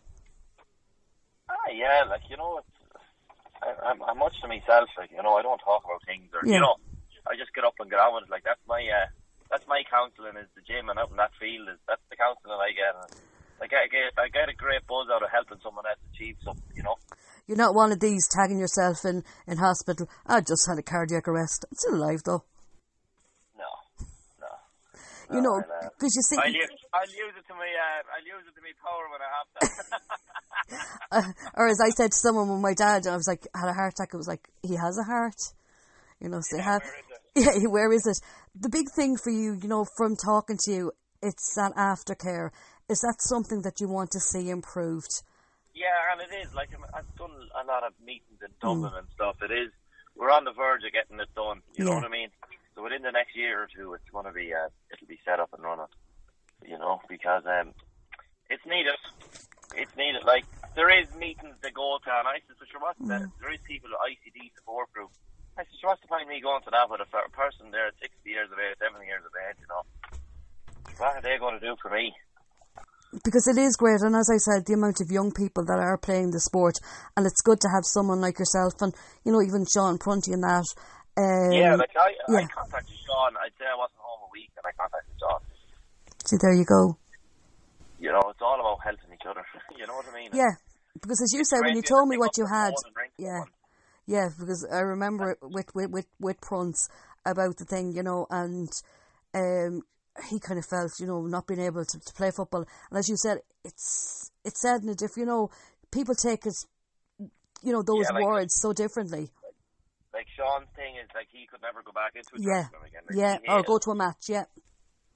Ah, 1.48 1.54
yeah, 1.72 2.04
like 2.09 2.22
you 2.28 2.37
know, 2.37 2.59
it's, 2.59 2.78
I, 3.68 3.92
I'm, 3.92 4.00
I'm 4.02 4.18
much 4.18 4.40
to 4.40 4.48
myself. 4.48 4.88
Like 4.96 5.12
you 5.12 5.22
know, 5.22 5.37
I 5.37 5.42
don't 5.42 5.61
talk 5.61 5.85
about 5.85 6.00
things, 6.09 6.33
or 6.33 6.40
yeah. 6.48 6.57
you 6.57 6.61
know, 6.64 6.76
I 7.28 7.37
just 7.37 7.52
get 7.52 7.64
up 7.64 7.76
and 7.78 7.90
get 7.90 8.00
on 8.00 8.16
with 8.16 8.24
it. 8.24 8.33
Like 8.33 8.44
that's 8.44 8.62
my 8.64 8.81
uh, 8.81 9.12
that's 9.52 9.68
my 9.68 9.85
counselling 9.92 10.40
is 10.40 10.48
the 10.57 10.64
gym 10.64 10.88
and 10.88 10.98
out 10.98 11.12
in 11.12 11.20
that 11.20 11.37
field 11.37 11.68
is 11.68 11.76
that's 11.85 12.04
the 12.09 12.16
counselling 12.16 12.57
I 12.57 12.72
get. 12.72 12.96
And 12.96 13.12
I 13.61 13.66
get, 13.68 13.81
I 13.85 13.88
get 13.92 14.07
I 14.16 14.28
get 14.33 14.48
a 14.48 14.57
great 14.57 14.87
buzz 14.88 15.12
out 15.12 15.22
of 15.22 15.28
helping 15.28 15.61
someone 15.61 15.85
else 15.85 16.00
achieve 16.14 16.40
something. 16.40 16.72
You 16.72 16.88
know. 16.88 16.96
You're 17.46 17.61
not 17.61 17.74
one 17.74 17.92
of 17.92 18.00
these 18.00 18.28
tagging 18.28 18.59
yourself 18.61 19.04
in, 19.04 19.24
in 19.46 19.57
hospital. 19.57 20.09
I 20.26 20.40
just 20.40 20.68
had 20.68 20.78
a 20.78 20.83
cardiac 20.83 21.26
arrest. 21.26 21.64
I'm 21.64 21.76
still 21.76 21.96
alive 21.96 22.20
though. 22.24 22.44
No, 25.31 25.35
no. 25.35 25.37
You 25.37 25.43
know, 25.43 25.62
because 25.99 26.14
you 26.17 26.23
see, 26.23 26.37
I'll 26.37 26.51
use, 26.51 26.71
I'll 26.93 27.09
use 27.09 27.35
it 27.37 27.47
to 27.49 27.55
my, 27.55 27.69
uh, 27.69 28.03
I'll 28.17 28.25
use 28.25 28.45
it 28.49 28.55
to 28.57 28.62
my 28.64 28.75
power 28.81 29.05
when 29.12 29.21
I 29.21 29.31
have 29.37 29.49
to. 29.61 31.29
uh, 31.29 31.61
or 31.61 31.69
as 31.69 31.81
I 31.81 31.91
said 31.91 32.12
to 32.12 32.17
someone 32.17 32.49
with 32.49 32.61
my 32.61 32.75
dad, 32.75 33.07
I 33.07 33.17
was 33.17 33.29
like, 33.29 33.47
had 33.55 33.69
a 33.69 33.75
heart 33.75 33.95
attack. 33.95 34.14
It 34.14 34.17
was 34.17 34.29
like, 34.29 34.49
he 34.62 34.77
has 34.77 34.99
a 34.99 35.05
heart. 35.05 35.41
You 36.21 36.29
know, 36.29 36.41
so 36.41 36.57
yeah, 36.57 36.62
have, 36.64 36.83
where 36.83 37.59
yeah, 37.61 37.69
where 37.69 37.93
is 37.93 38.07
it? 38.07 38.19
The 38.59 38.69
big 38.69 38.87
thing 38.95 39.17
for 39.17 39.31
you, 39.31 39.59
you 39.61 39.69
know, 39.69 39.87
from 39.97 40.17
talking 40.17 40.59
to 40.64 40.73
you, 40.73 40.93
it's 41.23 41.55
that 41.55 41.75
aftercare. 41.77 42.51
Is 42.88 43.01
that 43.01 43.21
something 43.21 43.62
that 43.62 43.81
you 43.81 43.88
want 43.88 44.11
to 44.12 44.21
see 44.21 44.51
improved? 44.51 45.23
Yeah, 45.75 45.95
and 46.11 46.21
it 46.21 46.35
is. 46.43 46.55
Like 46.55 46.71
I've 46.95 47.07
done 47.17 47.31
a 47.55 47.64
lot 47.67 47.85
of 47.85 47.93
meetings 48.05 48.43
in 48.43 48.51
Dublin 48.61 48.93
mm. 48.93 48.99
and 48.99 49.07
stuff. 49.14 49.37
It 49.43 49.53
is. 49.53 49.71
We're 50.17 50.31
on 50.31 50.43
the 50.43 50.53
verge 50.53 50.83
of 50.83 50.93
getting 50.93 51.21
it 51.21 51.31
done. 51.37 51.62
You 51.79 51.85
yeah. 51.85 51.91
know 51.91 51.97
what 52.03 52.05
I 52.05 52.11
mean? 52.11 52.31
So 52.79 52.87
within 52.87 53.03
the 53.03 53.11
next 53.11 53.35
year 53.35 53.59
or 53.59 53.67
two, 53.67 53.99
it's 53.99 54.07
going 54.14 54.31
to 54.31 54.33
be. 54.33 54.55
Uh, 54.55 54.71
it'll 54.95 55.11
be 55.11 55.19
set 55.27 55.43
up 55.43 55.51
and 55.51 55.67
running. 55.67 55.91
You 56.62 56.79
know, 56.79 57.03
because 57.11 57.43
um, 57.43 57.75
it's 58.47 58.62
needed 58.62 58.95
it's 59.75 59.95
needed. 59.97 60.25
Like 60.25 60.47
there 60.75 60.88
is 60.88 61.11
meetings 61.19 61.59
that 61.62 61.75
go 61.75 61.99
to, 61.99 62.11
and 62.11 62.29
I 62.29 62.41
said, 62.47 62.57
sure, 62.71 62.81
what's 62.81 63.01
mm. 63.03 63.11
that? 63.11 63.27
There 63.41 63.53
is 63.53 63.61
people 63.67 63.91
at 63.93 64.01
ICD 64.14 64.55
support 64.57 64.93
group. 64.93 65.11
I 65.59 65.67
said, 65.67 65.75
sure, 65.81 65.91
what's 65.91 66.03
the 66.03 66.09
point 66.09 66.29
me 66.29 66.41
going 66.41 66.62
to 66.62 66.71
that 66.71 66.87
with 66.88 67.03
a 67.03 67.11
person 67.35 67.75
there 67.75 67.91
at 67.91 67.99
60 67.99 68.14
years 68.31 68.49
of 68.51 68.59
age, 68.62 68.79
70 68.79 69.05
years 69.05 69.27
of 69.27 69.35
age, 69.35 69.59
you 69.59 69.69
know? 69.69 69.83
what 70.99 71.19
are 71.19 71.23
they 71.23 71.38
going 71.38 71.59
to 71.59 71.64
do 71.64 71.75
for 71.83 71.91
me? 71.91 72.14
because 73.25 73.49
it 73.49 73.57
is 73.57 73.77
great, 73.77 74.01
and 74.03 74.14
as 74.14 74.29
I 74.29 74.37
said, 74.37 74.67
the 74.67 74.75
amount 74.75 75.01
of 75.01 75.11
young 75.11 75.33
people 75.33 75.64
that 75.64 75.79
are 75.81 75.97
playing 75.97 76.31
the 76.31 76.41
sport, 76.41 76.75
and 77.17 77.25
it's 77.25 77.41
good 77.41 77.59
to 77.61 77.69
have 77.73 77.85
someone 77.85 78.21
like 78.21 78.38
yourself, 78.38 78.75
and 78.81 78.93
you 79.25 79.33
know 79.33 79.41
even 79.41 79.64
Sean 79.64 79.97
Prunty 79.97 80.33
and 80.33 80.43
that. 80.43 80.67
Um, 81.18 81.50
yeah, 81.52 81.74
like 81.74 81.90
I, 81.98 82.14
yeah. 82.31 82.38
I 82.38 82.42
contacted 82.46 82.94
Sean. 83.02 83.35
I'd 83.42 83.50
say 83.59 83.66
I 83.66 83.74
wasn't 83.74 83.98
home 83.98 84.22
a 84.22 84.31
week, 84.31 84.50
and 84.57 84.62
I 84.62 84.70
contacted 84.78 85.14
Sean. 85.18 85.40
See, 86.24 86.37
there 86.40 86.54
you 86.54 86.64
go. 86.64 86.96
You 87.98 88.12
know, 88.12 88.22
it's 88.31 88.40
all 88.40 88.54
about 88.61 88.78
helping 88.85 89.11
each 89.12 89.26
other. 89.28 89.42
you 89.78 89.87
know 89.87 89.94
what 89.96 90.07
I 90.07 90.14
mean? 90.14 90.31
Yeah, 90.33 90.54
because 91.02 91.20
as 91.20 91.33
you 91.35 91.44
said, 91.44 91.61
when 91.64 91.74
you 91.74 91.83
told 91.83 92.09
me 92.09 92.18
what 92.18 92.37
you 92.38 92.46
had, 92.46 92.70
phone 92.70 92.87
and 92.87 92.96
ring 92.96 93.11
yeah, 93.18 93.42
someone. 93.42 93.48
yeah, 94.07 94.28
because 94.38 94.66
I 94.72 94.81
remember 94.81 95.33
it 95.33 95.38
with 95.42 95.74
with 95.74 95.90
with 95.90 96.07
with 96.20 96.40
Prunts 96.40 96.88
about 97.26 97.57
the 97.57 97.64
thing, 97.64 97.92
you 97.92 98.04
know, 98.04 98.26
and 98.31 98.70
um, 99.35 99.83
he 100.31 100.38
kind 100.38 100.59
of 100.59 100.66
felt, 100.66 100.92
you 101.00 101.07
know, 101.07 101.22
not 101.26 101.46
being 101.48 101.61
able 101.61 101.85
to, 101.85 101.98
to 101.98 102.12
play 102.14 102.31
football, 102.31 102.64
and 102.90 102.98
as 102.98 103.09
you 103.09 103.16
said, 103.16 103.38
it's 103.64 104.31
it's 104.44 104.61
said 104.61 104.83
in 104.83 104.88
a 104.90 104.94
different, 104.94 105.26
you 105.26 105.26
know, 105.26 105.50
people 105.90 106.14
take 106.14 106.46
it, 106.46 106.54
you 107.18 107.72
know, 107.72 107.83
those 107.83 108.07
Yeah, 108.09 108.14
like- 108.14 108.24
words 108.24 108.54
so 108.54 108.72
differently. 108.72 109.31
Like 110.18 110.26
Sean's 110.35 110.66
thing 110.74 110.98
is 110.98 111.07
like 111.14 111.31
he 111.31 111.46
could 111.46 111.62
never 111.62 111.78
go 111.87 111.94
back 111.94 112.18
into 112.18 112.35
a 112.35 112.42
Yeah, 112.42 112.66
dressing 112.66 112.74
room 112.74 112.90
again. 112.90 113.07
Like, 113.07 113.14
yeah, 113.14 113.54
or 113.54 113.62
go 113.62 113.78
it. 113.78 113.87
to 113.87 113.94
a 113.94 113.98
match, 114.02 114.26
yeah. 114.26 114.50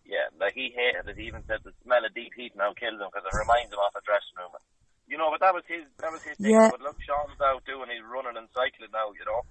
Yeah, 0.06 0.30
like 0.38 0.54
he 0.54 0.70
hated 0.70 1.10
it. 1.10 1.18
He 1.18 1.26
even 1.26 1.42
said 1.50 1.58
the 1.66 1.74
smell 1.82 2.06
of 2.06 2.14
deep 2.14 2.30
heat 2.38 2.54
now 2.54 2.70
kills 2.70 3.02
him 3.02 3.10
because 3.10 3.26
it 3.26 3.34
reminds 3.34 3.74
him 3.74 3.82
of 3.82 3.98
a 3.98 4.02
dressing 4.06 4.38
room. 4.38 4.54
You 5.10 5.18
know, 5.18 5.34
but 5.34 5.42
that 5.42 5.58
was 5.58 5.66
his 5.66 5.90
that 5.98 6.14
was 6.14 6.22
his 6.22 6.38
thing. 6.38 6.54
Yeah. 6.54 6.70
But 6.70 6.86
look, 6.86 7.02
Sean's 7.02 7.34
out 7.42 7.66
doing 7.66 7.90
he's 7.90 8.06
running 8.06 8.38
and 8.38 8.46
cycling 8.54 8.94
now. 8.94 9.10
You 9.10 9.26
know, 9.26 9.42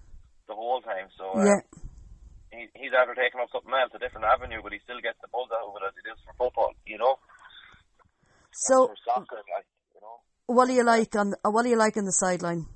the 0.48 0.56
whole 0.56 0.80
time. 0.80 1.12
So 1.20 1.36
uh, 1.36 1.44
Yeah, 1.44 1.60
he, 2.56 2.72
he's 2.72 2.96
after 2.96 3.12
taking 3.12 3.44
up 3.44 3.52
something 3.52 3.76
else, 3.76 3.92
a 3.92 4.00
different 4.00 4.32
avenue, 4.32 4.64
but 4.64 4.72
he 4.72 4.80
still 4.88 5.04
gets 5.04 5.20
the 5.20 5.28
buzz 5.36 5.52
out 5.52 5.68
of 5.68 5.76
it 5.76 5.84
as 5.84 5.96
he 6.00 6.04
does 6.08 6.20
for 6.24 6.32
football. 6.40 6.72
You 6.88 6.96
know, 6.96 7.20
so 8.56 8.88
for 8.88 8.96
soccer, 9.04 9.44
like 9.52 9.68
you 9.92 10.00
know. 10.00 10.16
what 10.48 10.72
do 10.72 10.74
you 10.80 10.88
like 10.88 11.12
on 11.20 11.36
what 11.44 11.68
do 11.68 11.70
you 11.76 11.80
like 11.80 12.00
on 12.00 12.08
the 12.08 12.16
sideline? 12.16 12.72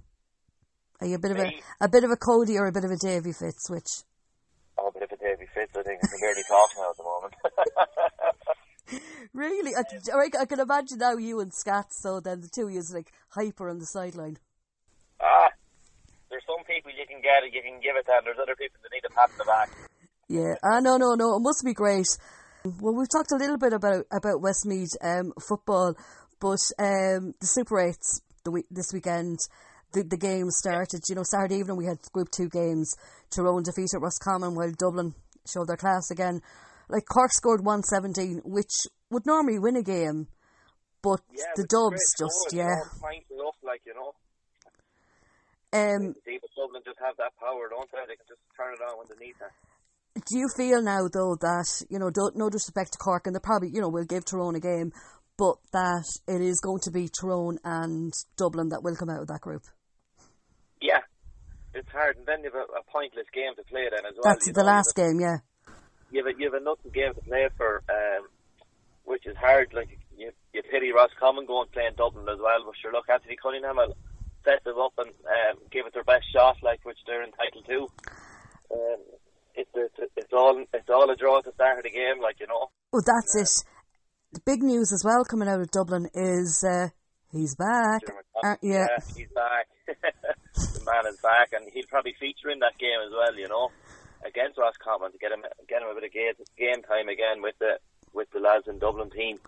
Are 1.02 1.08
you 1.08 1.16
a 1.16 1.20
bit 1.20 1.32
of 1.32 1.38
a 1.40 1.52
a 1.82 1.90
bit 1.90 2.04
of 2.04 2.12
a 2.12 2.16
Cody 2.16 2.58
or 2.58 2.68
a 2.68 2.72
bit 2.72 2.86
of 2.86 2.92
a 2.92 2.98
Davy 2.98 3.32
Fitz? 3.34 3.70
Which 3.70 4.04
I'm 4.80 4.88
a 4.88 4.92
bit 4.92 5.04
of 5.04 5.12
a 5.12 5.18
Davy 5.18 5.46
Fitz. 5.54 5.76
I 5.76 5.84
think 5.84 6.00
I 6.04 6.08
can 6.08 6.20
barely 6.20 6.44
talk 6.48 6.70
now 6.78 6.90
at 6.92 6.98
the 6.98 7.04
moment. 7.04 7.34
really, 9.34 9.72
I, 9.76 9.84
can- 9.84 10.02
I 10.40 10.46
can- 10.46 10.60
imagine 10.60 10.98
now 11.00 11.18
you 11.18 11.40
and 11.42 11.52
Scats. 11.52 12.00
So 12.02 12.20
then 12.20 12.42
the 12.42 12.50
two 12.54 12.68
of 12.68 12.72
you 12.74 12.80
is 12.80 12.92
like 12.94 13.12
hyper 13.30 13.70
on 13.70 13.80
the 13.80 13.86
sideline. 13.86 14.38
ah, 15.22 15.50
there's 16.30 16.44
some 16.48 16.64
people 16.66 16.92
you 16.92 17.06
can 17.08 17.22
get 17.22 17.44
it, 17.44 17.54
you 17.54 17.62
can 17.62 17.80
give 17.82 17.96
it 17.96 18.06
to, 18.06 18.14
and 18.18 18.26
there's 18.26 18.40
other 18.42 18.56
people 18.56 18.80
that 18.84 18.92
need 18.92 19.04
a 19.06 19.14
pat 19.14 19.30
in 19.32 19.38
the 19.38 19.46
back. 19.46 19.70
Yeah, 20.28 20.56
ah, 20.64 20.80
no, 20.80 20.98
no, 20.98 21.16
no. 21.16 21.36
It 21.36 21.42
must 21.42 21.64
be 21.64 21.74
great. 21.74 22.08
Well, 22.80 22.96
we've 22.96 23.10
talked 23.10 23.32
a 23.32 23.36
little 23.38 23.58
bit 23.58 23.74
about 23.74 24.06
about 24.12 24.42
Westmeath 24.42 24.96
um, 25.02 25.34
football, 25.40 25.96
but 26.40 26.60
um, 26.80 27.36
the 27.40 27.46
Super 27.46 27.80
Eights 27.80 28.22
the 28.44 28.52
week, 28.52 28.66
this 28.72 28.92
weekend, 28.94 29.38
the 29.96 30.04
the 30.04 30.18
game 30.18 30.52
started. 30.52 31.02
You 31.10 31.16
know, 31.16 31.24
Saturday 31.24 31.56
evening 31.56 31.78
we 31.78 31.86
had 31.86 31.98
Group 32.12 32.30
Two 32.30 32.50
games. 32.50 32.94
Tyrone 33.32 33.64
defeated 33.64 34.00
Roscommon, 34.00 34.54
while 34.56 34.72
Dublin 34.78 35.16
showed 35.52 35.68
their 35.68 35.78
class 35.78 36.12
again. 36.12 36.42
Like 36.90 37.06
Cork 37.12 37.32
scored 37.32 37.66
one 37.66 37.82
seventeen, 37.82 38.42
which 38.44 38.86
would 39.10 39.26
normally 39.26 39.58
win 39.58 39.76
a 39.76 39.84
game, 39.84 40.28
but 41.02 41.22
Yeah, 41.32 41.46
the 41.56 41.66
Dubs 41.66 42.04
just 42.20 42.54
yeah. 42.54 42.66
know, 42.66 43.02
Pints 43.02 43.32
enough, 43.32 43.56
like 43.64 43.82
you 43.86 43.96
know. 43.96 44.14
Um, 45.74 46.14
See, 46.24 46.40
Dublin 46.56 46.82
just 46.86 47.00
have 47.00 47.18
that 47.18 47.34
power, 47.40 47.68
don't 47.70 47.90
they? 47.92 48.00
They 48.08 48.16
can 48.16 48.26
just 48.30 48.42
turn 48.56 48.74
it 48.74 48.82
on 48.86 48.98
when 49.00 49.08
they 49.10 49.26
need 49.26 49.36
to. 49.40 49.50
do 50.16 50.38
you 50.38 50.48
feel 50.56 50.82
now 50.82 51.10
though 51.12 51.36
that 51.42 51.68
you 51.90 52.00
know 52.00 52.10
don't, 52.10 52.38
no 52.38 52.50
disrespect 52.50 52.94
to 52.94 52.98
Cork 53.00 53.26
and 53.26 53.36
they 53.36 53.40
probably 53.44 53.70
you 53.74 53.82
know 53.82 53.90
will 53.90 54.06
give 54.06 54.26
Tyrone 54.26 54.56
a 54.56 54.60
game, 54.60 54.92
but 55.38 55.56
that 55.74 56.06
it 56.28 56.42
is 56.42 56.62
going 56.64 56.80
to 56.84 56.92
be 56.92 57.10
Tyrone 57.10 57.58
and 57.64 58.14
Dublin 58.38 58.70
that 58.70 58.84
will 58.84 58.96
come 58.96 59.10
out 59.10 59.22
of 59.22 59.28
that 59.28 59.42
group. 59.42 59.64
It's 61.76 61.92
hard, 61.92 62.16
and 62.16 62.26
then 62.26 62.40
you 62.44 62.52
have 62.52 62.56
a, 62.56 62.80
a 62.80 62.84
pointless 62.90 63.28
game 63.34 63.54
to 63.58 63.64
play 63.64 63.88
then 63.92 64.06
as 64.08 64.16
well. 64.16 64.34
That's 64.34 64.50
the 64.50 64.64
know, 64.64 64.72
last 64.72 64.96
game, 64.96 65.20
yeah. 65.20 65.44
You 66.10 66.24
have, 66.24 66.34
a, 66.34 66.40
you 66.40 66.46
have 66.50 66.62
a 66.62 66.64
nothing 66.64 66.92
game 66.92 67.14
to 67.14 67.22
play 67.22 67.50
for, 67.58 67.84
um, 67.90 68.28
which 69.04 69.26
is 69.26 69.36
hard. 69.36 69.74
Like 69.74 70.00
you, 70.18 70.32
you 70.54 70.64
pity 70.72 70.94
Roscommon 70.94 71.46
going 71.46 71.68
playing 71.74 71.92
Dublin 71.98 72.30
as 72.30 72.40
well, 72.40 72.64
but 72.66 72.76
sure, 72.82 72.94
look, 72.94 73.10
Anthony 73.10 73.36
Cunningham 73.36 73.76
will 73.76 73.98
set 74.46 74.64
them 74.64 74.80
up 74.80 74.94
and 74.98 75.10
um, 75.10 75.60
give 75.70 75.86
it 75.86 75.94
their 75.94 76.06
best 76.06 76.32
shot, 76.32 76.58
like 76.64 76.80
which 76.86 77.00
they're 77.06 77.26
entitled 77.26 77.66
to. 77.66 77.88
Um, 78.72 79.02
it's, 79.56 79.70
it's 79.76 80.12
it's 80.16 80.34
all 80.34 80.64
it's 80.74 80.90
all 80.90 81.10
a 81.10 81.16
draw 81.16 81.40
at 81.40 81.46
the 81.46 81.52
start 81.54 81.80
of 81.80 81.84
the 81.84 81.90
game, 81.90 82.22
like 82.22 82.40
you 82.40 82.48
know. 82.48 82.70
Well, 82.94 83.04
that's 83.06 83.36
it. 83.36 83.66
The 84.34 84.42
big 84.46 84.64
news 84.64 84.94
as 84.94 85.04
well 85.04 85.24
coming 85.26 85.48
out 85.48 85.62
of 85.62 85.72
Dublin 85.72 86.08
is 86.14 86.64
uh, 86.64 86.90
he's 87.32 87.56
back. 87.56 88.02
Uh, 88.44 88.56
yeah. 88.62 88.88
he's 89.16 89.30
back. 89.34 89.68
the 89.88 90.84
man 90.86 91.08
is 91.08 91.20
back, 91.22 91.50
and 91.54 91.70
he'll 91.74 91.90
probably 91.90 92.14
feature 92.20 92.50
in 92.50 92.60
that 92.60 92.78
game 92.80 93.00
as 93.06 93.12
well. 93.12 93.36
You 93.36 93.48
know, 93.48 93.70
against 94.26 94.58
Roscommon 94.58 95.12
to 95.12 95.18
get 95.18 95.32
him 95.32 95.42
get 95.68 95.82
him 95.82 95.90
a 95.90 95.96
bit 95.96 96.04
of 96.04 96.14
game, 96.14 96.34
game 96.58 96.82
time 96.84 97.10
again 97.10 97.42
with 97.42 97.56
the 97.60 97.80
with 98.14 98.30
the 98.32 98.40
lads 98.40 98.68
in 98.68 98.80
Dublin 98.80 99.10
team. 99.10 99.40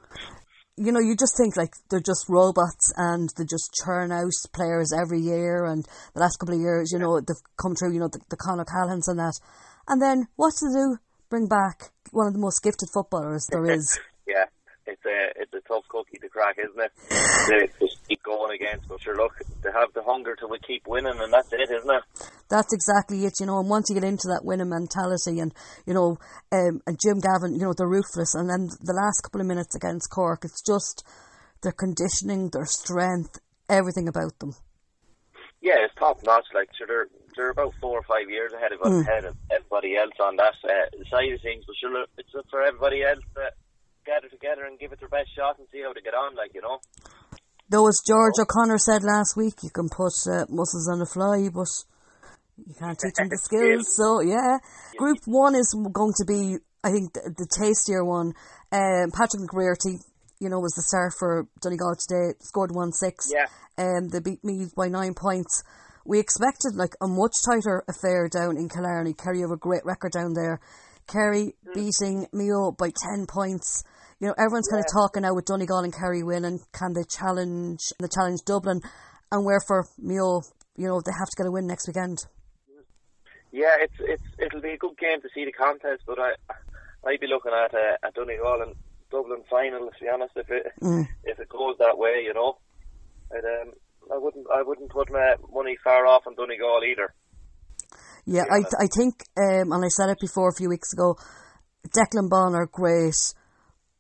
you 0.77 0.91
know, 0.91 0.99
you 0.99 1.15
just 1.15 1.35
think 1.37 1.57
like 1.57 1.73
they're 1.89 1.99
just 1.99 2.29
robots 2.29 2.93
and 2.97 3.29
they 3.37 3.45
just 3.45 3.73
churn 3.83 4.11
out 4.11 4.31
players 4.53 4.93
every 4.93 5.19
year. 5.19 5.65
And 5.65 5.83
the 6.13 6.21
last 6.21 6.37
couple 6.37 6.55
of 6.55 6.61
years, 6.61 6.91
you 6.91 6.99
know, 6.99 7.19
they've 7.19 7.35
come 7.59 7.73
through, 7.75 7.93
you 7.93 7.99
know, 7.99 8.09
the, 8.11 8.19
the 8.29 8.37
Con 8.37 8.59
O'Callaghans 8.59 9.07
and 9.07 9.17
that. 9.17 9.39
And 9.87 10.01
then 10.01 10.27
what 10.35 10.53
do 10.59 10.69
they 10.69 10.79
do? 10.79 10.97
Bring 11.29 11.47
back 11.47 11.91
one 12.11 12.27
of 12.27 12.33
the 12.33 12.39
most 12.39 12.61
gifted 12.63 12.89
footballers 12.93 13.47
there 13.51 13.65
is. 13.65 13.97
Yeah, 14.27 14.43
it's 14.88 15.06
a 15.06 15.41
it's 15.41 15.54
a 15.54 15.62
tough 15.67 15.84
cookie 15.89 16.17
to 16.21 16.30
crack, 16.30 16.58
isn't 16.58 16.80
it? 16.80 16.91
They 17.47 17.86
just 17.86 18.08
keep 18.08 18.23
going 18.23 18.56
against, 18.56 18.88
but 18.88 19.02
sure, 19.02 19.15
look, 19.15 19.34
they 19.62 19.69
have 19.71 19.93
the 19.93 20.04
hunger 20.04 20.36
to 20.36 20.47
keep 20.65 20.88
winning, 20.88 21.19
and 21.19 21.32
that's 21.32 21.52
it, 21.52 21.69
isn't 21.69 21.89
it? 21.89 22.04
That's 22.50 22.73
exactly 22.73 23.26
it, 23.26 23.34
you 23.39 23.45
know. 23.45 23.60
And 23.60 23.69
once 23.69 23.88
you 23.89 23.95
get 23.95 24.08
into 24.08 24.28
that 24.30 24.43
winning 24.43 24.69
mentality, 24.69 25.39
and 25.39 25.54
you 25.86 25.93
know, 25.93 26.17
um, 26.52 26.82
and 26.88 26.97
Jim 27.00 27.19
Gavin, 27.19 27.54
you 27.54 27.62
know, 27.62 27.73
they're 27.76 27.88
ruthless. 27.88 28.34
And 28.34 28.50
then 28.50 28.69
the 28.82 28.95
last 28.95 29.21
couple 29.21 29.41
of 29.41 29.47
minutes 29.47 29.76
against 29.76 30.10
Cork, 30.10 30.45
it's 30.45 30.63
just 30.65 31.06
their 31.62 31.73
conditioning, 31.73 32.50
their 32.50 32.65
strength, 32.65 33.39
everything 33.69 34.08
about 34.08 34.39
them. 34.39 34.56
Yeah, 35.62 35.84
it's 35.84 35.95
top 35.95 36.23
notch. 36.23 36.45
Like, 36.54 36.69
sure, 36.78 36.88
they're 36.88 37.08
they're 37.36 37.52
about 37.52 37.73
four 37.82 38.00
or 38.00 38.04
five 38.04 38.30
years 38.30 38.52
ahead 38.54 38.71
of 38.71 38.82
ahead 38.82 39.26
of 39.26 39.36
everybody 39.52 39.95
else 39.97 40.15
on 40.19 40.36
that 40.38 40.56
uh, 40.63 40.89
side 41.12 41.32
of 41.34 41.41
things. 41.41 41.63
But 41.67 41.76
sure, 41.80 41.91
look, 41.91 42.10
it's 42.17 42.32
for 42.50 42.62
everybody 42.62 43.04
else 43.04 43.19
to 43.36 43.52
gather 44.08 44.32
together 44.32 44.63
and 44.63 44.80
give 44.80 44.96
it 44.96 45.00
their 45.00 45.12
best 45.12 45.36
shot 45.36 45.60
and 45.60 45.67
see 45.72 45.84
how 45.84 45.91
they 45.91 46.02
get 46.02 46.15
on. 46.15 46.34
Like, 46.36 46.56
you 46.56 46.62
know. 46.62 46.80
Though, 47.70 47.88
as 47.88 48.00
George 48.08 48.39
O'Connor 48.39 48.80
said 48.80 49.04
last 49.04 49.36
week, 49.36 49.60
you 49.62 49.70
can 49.70 49.89
put 49.91 50.15
uh, 50.32 50.48
muscles 50.48 50.88
on 50.88 51.00
the 51.00 51.06
fly, 51.06 51.52
but 51.52 51.67
you 52.56 52.74
can't 52.80 52.98
teach 52.98 53.20
them 53.20 53.28
the 53.28 53.38
skills. 53.43 53.91
So, 53.91 54.22
yeah. 54.24 54.63
Group 54.98 55.20
one 55.28 55.54
is 55.54 55.76
going 55.76 56.13
to 56.17 56.26
be, 56.26 56.56
I 56.84 56.91
think, 56.91 57.12
the, 57.12 57.28
the 57.36 57.48
tastier 57.52 58.08
one. 58.08 58.32
Um, 58.72 59.12
Patrick 59.12 59.43
McBrearty, 59.43 60.00
you 60.39 60.50
know, 60.50 60.60
was 60.63 60.74
the 60.74 60.88
star 60.88 61.12
for 61.12 61.48
Donegal 61.62 61.96
today, 62.00 62.39
scored 62.39 62.72
1 62.72 62.93
6. 62.93 63.28
Yeah. 63.36 63.52
Um, 63.78 64.08
they 64.10 64.20
beat 64.20 64.43
me 64.43 64.67
by 64.76 64.88
nine 64.88 65.13
points. 65.13 65.63
We 66.06 66.20
expected 66.20 66.76
like 66.76 66.96
a 67.02 67.08
much 67.08 67.36
tighter 67.43 67.84
affair 67.89 68.30
down 68.30 68.56
in 68.56 68.70
Killarney. 68.70 69.13
Kerry 69.13 69.41
have 69.41 69.52
a 69.52 69.58
great 69.58 69.84
record 69.84 70.13
down 70.13 70.34
there. 70.34 70.62
Kerry 71.08 71.54
beating 71.74 72.28
Mayo 72.32 72.72
by 72.72 72.91
10 73.15 73.28
points. 73.28 73.84
You 74.19 74.27
know, 74.27 74.36
everyone's 74.38 74.67
kind 74.67 74.84
of 74.84 74.91
talking 74.91 75.21
now 75.21 75.36
with 75.36 75.45
Donegal 75.45 75.84
and 75.86 75.93
Kerry 75.93 76.23
winning. 76.23 76.60
Can 76.73 76.93
they 76.93 77.03
challenge, 77.03 77.80
they 77.99 78.08
challenge 78.08 78.41
Dublin? 78.45 78.82
And 79.32 79.45
where 79.45 79.60
for 79.60 79.86
Mayo, 79.99 80.41
you 80.75 80.88
know, 80.88 81.01
they 81.06 81.12
have 81.12 81.30
to 81.30 81.38
get 81.38 81.45
a 81.45 81.51
win 81.51 81.67
next 81.67 81.88
weekend. 81.88 82.19
Yeah, 83.51 83.75
it's 83.80 83.93
it's 83.99 84.23
it'll 84.39 84.62
be 84.62 84.71
a 84.71 84.77
good 84.77 84.97
game 84.97 85.21
to 85.21 85.30
see 85.34 85.45
the 85.45 85.51
contest, 85.51 86.03
but 86.06 86.19
I 86.19 86.34
I'd 87.06 87.19
be 87.19 87.27
looking 87.27 87.53
at 87.53 87.73
uh, 87.73 87.97
at 88.03 88.13
Donegal 88.13 88.62
and 88.62 88.75
Dublin 89.10 89.43
final. 89.49 89.88
To 89.88 89.99
be 90.01 90.10
honest, 90.10 90.34
if 90.36 90.49
it 90.49 90.73
if 91.23 91.39
it 91.39 91.49
goes 91.49 91.75
that 91.80 91.97
way, 91.97 92.23
you 92.25 92.34
know, 92.34 92.58
I'd, 93.32 93.45
um, 93.45 93.73
I 94.13 94.17
wouldn't 94.17 94.47
I 94.53 94.63
wouldn't 94.63 94.89
put 94.89 95.12
my 95.12 95.36
money 95.53 95.77
far 95.84 96.06
off 96.06 96.27
on 96.27 96.36
Donegal 96.36 96.82
either. 96.89 97.13
Yeah, 98.25 98.43
I, 98.51 98.60
I 98.84 98.88
think, 98.93 99.23
um, 99.38 99.71
and 99.71 99.86
I 99.86 99.88
said 99.88 100.10
it 100.10 100.17
before 100.19 100.49
a 100.49 100.53
few 100.53 100.67
weeks 100.67 100.91
ago, 100.91 101.15
Declan 101.88 102.30
Bonner, 102.30 102.67
great, 102.69 103.15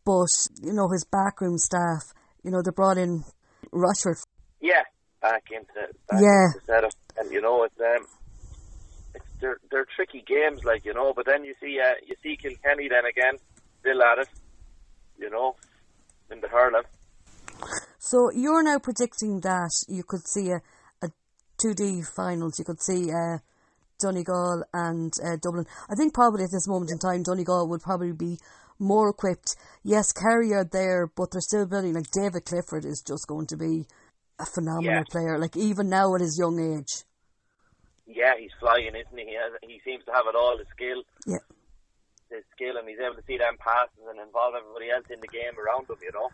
but, 0.07 0.31
you 0.63 0.71
know, 0.71 0.87
his 0.87 1.03
backroom 1.11 1.57
staff, 1.57 2.15
you 2.41 2.49
know, 2.49 2.61
they 2.63 2.71
brought 2.71 2.97
in 2.97 3.25
Rochford. 3.73 4.15
Yeah, 4.61 4.83
back 5.21 5.43
into 5.51 5.91
back 6.09 6.21
Yeah. 6.23 6.47
into 6.55 6.65
setup, 6.65 6.93
and 7.19 7.29
you 7.29 7.41
know 7.41 7.65
it's 7.65 7.75
um, 7.79 8.07
it's 9.13 9.25
they're 9.41 9.59
they're 9.69 9.85
tricky 9.95 10.23
games, 10.25 10.61
like 10.63 10.85
you 10.85 10.93
know. 10.93 11.11
But 11.13 11.25
then 11.25 11.43
you 11.43 11.53
see 11.61 11.77
uh, 11.83 11.95
you 12.07 12.15
see 12.23 12.37
Kilkenny 12.41 12.87
then 12.87 13.03
again, 13.05 13.37
still 13.81 14.01
at 14.01 14.19
it, 14.19 14.29
you 15.19 15.29
know, 15.29 15.55
in 16.31 16.39
the 16.39 16.47
hurling. 16.47 16.87
So 17.99 18.31
you're 18.33 18.63
now 18.63 18.79
predicting 18.79 19.41
that 19.41 19.71
you 19.89 20.03
could 20.07 20.25
see 20.25 20.51
a, 20.51 20.61
a 21.03 21.09
2D 21.61 22.07
finals, 22.15 22.57
you 22.57 22.63
could 22.63 22.81
see 22.81 23.11
uh, 23.11 23.39
Donegal 23.99 24.63
and 24.73 25.11
uh, 25.21 25.35
Dublin. 25.41 25.65
I 25.89 25.95
think 25.95 26.13
probably 26.13 26.43
at 26.43 26.51
this 26.51 26.67
moment 26.67 26.91
in 26.91 26.99
time, 26.99 27.23
Donegal 27.23 27.67
would 27.67 27.81
probably 27.81 28.13
be 28.13 28.37
more 28.79 29.09
equipped. 29.09 29.55
Yes, 29.83 30.11
Kerry 30.11 30.53
are 30.53 30.63
there, 30.69 31.07
but 31.15 31.31
they're 31.31 31.41
still 31.41 31.65
building. 31.65 31.93
Like 31.93 32.11
David 32.11 32.45
Clifford 32.45 32.85
is 32.85 33.01
just 33.05 33.27
going 33.27 33.47
to 33.47 33.57
be 33.57 33.85
a 34.39 34.45
phenomenal 34.45 35.03
Yeah. 35.07 35.11
player. 35.11 35.37
Like 35.39 35.55
even 35.57 35.89
now 35.89 36.13
at 36.15 36.21
his 36.21 36.37
young 36.37 36.59
age. 36.59 37.03
Yeah, 38.05 38.33
he's 38.39 38.51
flying, 38.59 38.95
isn't 38.95 39.17
he? 39.17 39.25
He, 39.25 39.35
has, 39.35 39.51
he 39.61 39.81
seems 39.83 40.05
to 40.05 40.13
have 40.13 40.25
it 40.27 40.35
all, 40.35 40.57
the 40.57 40.65
skill, 40.73 41.03
Yeah. 41.25 41.43
the 42.29 42.41
skill, 42.55 42.77
and 42.77 42.87
he's 42.87 42.99
able 42.99 43.15
to 43.15 43.23
see 43.27 43.37
them 43.37 43.57
passes 43.59 43.99
and 44.09 44.19
involve 44.19 44.55
everybody 44.55 44.89
else 44.91 45.05
in 45.09 45.19
the 45.19 45.27
game 45.27 45.57
around 45.59 45.89
him, 45.89 45.97
you 46.01 46.11
know? 46.13 46.29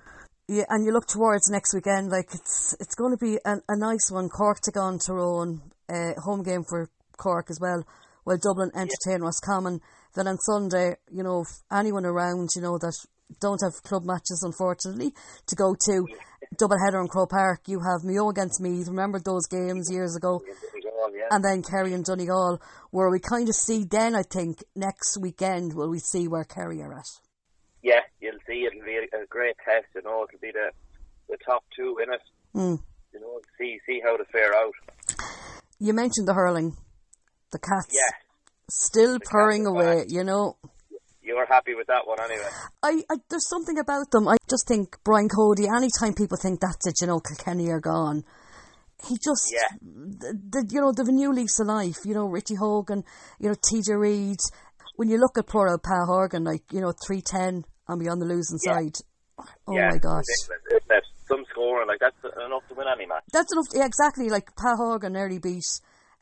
Yeah, 0.47 0.65
and 0.69 0.85
you 0.85 0.91
look 0.91 1.07
towards 1.07 1.49
next 1.49 1.73
weekend, 1.73 2.11
like 2.11 2.27
it's 2.33 2.75
it's 2.79 2.95
going 2.95 3.17
to 3.17 3.17
be 3.17 3.39
a, 3.45 3.55
a 3.69 3.77
nice 3.77 4.11
one. 4.11 4.27
Cork 4.27 4.59
take 4.59 4.75
on 4.77 4.99
Tyrone, 4.99 5.61
uh, 5.89 6.19
home 6.21 6.43
game 6.43 6.63
for 6.67 6.89
Cork 7.17 7.47
as 7.49 7.59
well. 7.61 7.83
While 8.25 8.37
Dublin 8.37 8.69
entertain 8.75 9.21
Roscommon. 9.21 9.79
Then 10.15 10.27
on 10.27 10.37
Sunday, 10.37 10.95
you 11.11 11.23
know, 11.23 11.45
anyone 11.71 12.05
around, 12.05 12.49
you 12.55 12.61
know, 12.61 12.77
that 12.77 12.93
don't 13.39 13.59
have 13.63 13.81
club 13.83 14.03
matches, 14.05 14.43
unfortunately, 14.43 15.13
to 15.47 15.55
go 15.55 15.75
to 15.87 16.05
double 16.57 16.77
header 16.85 17.01
in 17.01 17.07
Croke 17.07 17.31
Park, 17.31 17.61
you 17.67 17.79
have 17.79 18.03
Mayo 18.03 18.29
against 18.29 18.61
Meath. 18.61 18.87
Remember 18.87 19.19
those 19.19 19.47
games 19.47 19.89
years 19.91 20.15
ago? 20.15 20.41
And 21.31 21.43
then 21.43 21.63
Kerry 21.63 21.93
and 21.93 22.05
Donegal, 22.05 22.61
where 22.91 23.09
we 23.09 23.19
kind 23.19 23.49
of 23.49 23.55
see 23.55 23.85
then, 23.85 24.15
I 24.15 24.23
think, 24.23 24.63
next 24.75 25.17
weekend, 25.19 25.73
will 25.73 25.89
we 25.89 25.99
see 25.99 26.27
where 26.27 26.43
Kerry 26.43 26.81
are 26.81 26.93
at. 26.93 27.07
yeah, 27.81 28.01
you'll 28.21 28.39
see 28.47 28.65
it'll 28.65 28.85
be 28.85 28.97
a, 28.97 29.25
great 29.27 29.55
test, 29.65 29.87
you 29.95 30.01
know, 30.03 30.25
it'll 30.27 30.39
be 30.41 30.51
the 30.51 30.71
the 31.29 31.37
top 31.45 31.63
two 31.75 31.97
in 32.03 32.13
it. 32.13 32.21
Mm. 32.53 32.79
You 33.13 33.19
know, 33.19 33.39
see 33.57 33.79
see 33.85 34.01
how 34.03 34.17
they 34.17 34.23
fare 34.31 34.53
out. 34.53 34.73
You 35.79 35.93
mentioned 35.93 36.27
the 36.27 36.33
hurling. 36.33 36.77
The 37.51 37.59
cats. 37.59 37.87
Yeah. 37.91 38.22
Still 38.75 39.19
purring 39.23 39.65
away, 39.67 39.99
back. 39.99 40.05
you 40.09 40.23
know. 40.23 40.57
You 41.21 41.35
were 41.37 41.45
happy 41.45 41.73
with 41.75 41.87
that 41.87 42.05
one 42.07 42.19
anyway. 42.19 42.49
I, 42.81 43.03
I 43.09 43.15
there's 43.29 43.47
something 43.47 43.77
about 43.77 44.09
them. 44.11 44.27
I 44.27 44.35
just 44.49 44.67
think 44.67 44.97
Brian 45.03 45.29
Cody. 45.29 45.67
Anytime 45.67 46.13
people 46.15 46.37
think 46.41 46.59
that's 46.59 46.85
it, 46.87 46.95
you 47.01 47.07
know, 47.07 47.19
Kilkenny 47.19 47.69
are 47.69 47.79
gone. 47.79 48.23
He 49.07 49.15
just, 49.23 49.53
Yeah. 49.53 49.77
the, 49.81 50.33
the 50.49 50.67
you 50.69 50.81
know, 50.81 50.91
the 50.91 51.03
new 51.11 51.31
lease 51.31 51.59
of 51.59 51.67
life. 51.67 51.99
You 52.05 52.13
know, 52.13 52.25
Richie 52.25 52.55
Hogan. 52.55 53.03
You 53.39 53.49
know, 53.49 53.55
TJ 53.55 53.97
Reid. 53.99 54.39
When 54.95 55.09
you 55.09 55.17
look 55.17 55.37
at 55.37 55.47
poor 55.47 55.69
old 55.69 55.83
Pa 55.83 56.05
Horgan, 56.05 56.43
like 56.43 56.63
you 56.71 56.81
know, 56.81 56.93
three 57.05 57.21
ten 57.21 57.63
and 57.87 57.99
be 57.99 58.09
on 58.09 58.19
the 58.19 58.25
losing 58.25 58.59
Yeah. 58.65 58.73
side. 58.73 58.95
Oh 59.67 59.75
yeah, 59.75 59.89
my 59.91 59.97
gosh, 59.97 60.23
it? 60.71 61.03
Some 61.27 61.43
scoring 61.51 61.87
like 61.87 61.99
that's 61.99 62.15
enough 62.45 62.67
to 62.69 62.75
win 62.75 62.85
any 62.93 63.05
match. 63.07 63.23
that's 63.31 63.51
enough. 63.53 63.65
Yeah, 63.73 63.85
exactly. 63.85 64.29
Like 64.29 64.55
Pa 64.55 64.75
Horgan 64.75 65.13
nearly 65.13 65.39
beat 65.39 65.63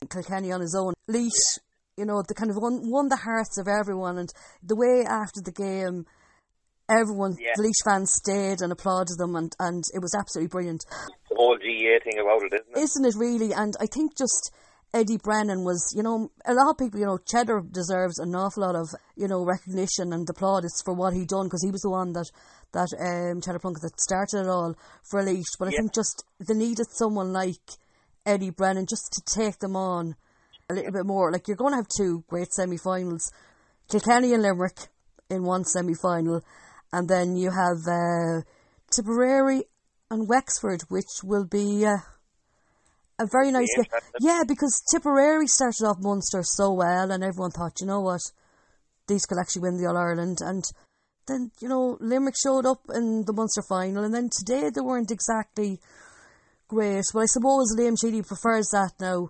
Kilkenny 0.08 0.52
on 0.52 0.60
his 0.60 0.74
own. 0.78 0.94
Laois, 1.08 1.58
you 1.96 2.04
know, 2.04 2.22
the 2.26 2.34
kind 2.34 2.50
of 2.50 2.56
won, 2.56 2.90
won 2.90 3.08
the 3.08 3.16
hearts 3.16 3.58
of 3.58 3.68
everyone, 3.68 4.18
and 4.18 4.30
the 4.62 4.76
way 4.76 5.04
after 5.06 5.40
the 5.42 5.52
game, 5.52 6.06
everyone, 6.88 7.36
Yeah. 7.38 7.52
the 7.56 7.62
Laois 7.62 7.84
fans 7.84 8.12
stayed 8.12 8.60
and 8.60 8.72
applauded 8.72 9.18
them, 9.18 9.36
and, 9.36 9.54
and 9.58 9.84
it 9.94 10.00
was 10.00 10.14
absolutely 10.14 10.48
brilliant. 10.48 10.84
The 11.30 11.36
whole 11.36 11.56
GAA 11.56 12.02
thing 12.04 12.18
about 12.18 12.42
it, 12.42 12.52
isn't 12.54 12.76
it? 12.76 12.80
Isn't 12.80 13.04
it 13.04 13.14
really? 13.16 13.52
And 13.52 13.74
I 13.80 13.86
think 13.86 14.16
just 14.16 14.52
Eddie 14.94 15.18
Brennan 15.22 15.64
was, 15.64 15.92
you 15.96 16.02
know, 16.02 16.30
a 16.46 16.54
lot 16.54 16.70
of 16.70 16.78
people, 16.78 17.00
you 17.00 17.06
know, 17.06 17.18
Cheddar 17.18 17.62
deserves 17.70 18.18
an 18.18 18.34
awful 18.34 18.62
lot 18.62 18.76
of, 18.76 18.88
you 19.16 19.28
know, 19.28 19.44
recognition 19.44 20.12
and 20.12 20.26
applaudits 20.28 20.82
for 20.84 20.94
what 20.94 21.14
he 21.14 21.24
done 21.24 21.46
because 21.46 21.62
he 21.64 21.70
was 21.70 21.80
the 21.82 21.90
one 21.90 22.12
that 22.12 22.30
that 22.72 22.88
um, 23.00 23.40
Cheddar 23.42 23.58
Plunkett 23.58 23.82
that 23.82 24.00
started 24.00 24.40
it 24.40 24.48
all 24.48 24.74
for 25.10 25.22
Laois. 25.22 25.44
But 25.58 25.68
I 25.68 25.70
Yeah. 25.72 25.76
think 25.80 25.94
just 25.94 26.24
they 26.46 26.54
needed 26.54 26.86
someone 26.90 27.32
like 27.32 27.60
Eddie 28.26 28.50
Brennan 28.50 28.86
just 28.88 29.12
to 29.12 29.22
take 29.40 29.58
them 29.58 29.76
on 29.76 30.14
a 30.72 30.74
little 30.74 30.92
bit 30.92 31.06
more. 31.06 31.30
Like 31.30 31.48
you're 31.48 31.56
going 31.56 31.72
to 31.72 31.76
have 31.76 31.88
two 31.88 32.24
great 32.28 32.52
semi-finals, 32.52 33.30
Kilkenny 33.88 34.32
and 34.34 34.42
Limerick 34.42 34.88
in 35.30 35.44
one 35.44 35.64
semi-final, 35.64 36.42
and 36.92 37.08
then 37.08 37.36
you 37.36 37.50
have 37.50 37.78
uh, 37.86 38.42
Tipperary 38.90 39.64
and 40.10 40.28
Wexford, 40.28 40.82
which 40.88 41.22
will 41.22 41.46
be. 41.46 41.86
Uh, 41.86 41.96
a 43.18 43.26
very 43.30 43.52
nice 43.52 43.68
game. 43.76 43.84
Yeah, 44.20 44.42
because 44.46 44.82
Tipperary 44.90 45.46
started 45.46 45.84
off 45.84 45.98
Munster 46.00 46.42
so 46.42 46.72
well, 46.72 47.10
and 47.10 47.22
everyone 47.22 47.50
thought, 47.50 47.80
you 47.80 47.86
know 47.86 48.00
what, 48.00 48.20
these 49.06 49.26
could 49.26 49.38
actually 49.38 49.62
win 49.62 49.76
the 49.76 49.88
All 49.88 49.96
Ireland. 49.96 50.38
And 50.40 50.64
then, 51.26 51.50
you 51.60 51.68
know, 51.68 51.96
Limerick 52.00 52.34
showed 52.42 52.66
up 52.66 52.80
in 52.92 53.24
the 53.24 53.32
Munster 53.32 53.62
final, 53.68 54.04
and 54.04 54.14
then 54.14 54.28
today 54.30 54.70
they 54.70 54.80
weren't 54.80 55.10
exactly 55.10 55.78
great. 56.68 57.04
Well, 57.14 57.22
I 57.22 57.26
suppose 57.26 57.76
Liam 57.78 57.96
Sheedy 58.00 58.22
prefers 58.22 58.70
that 58.72 58.92
now 58.98 59.28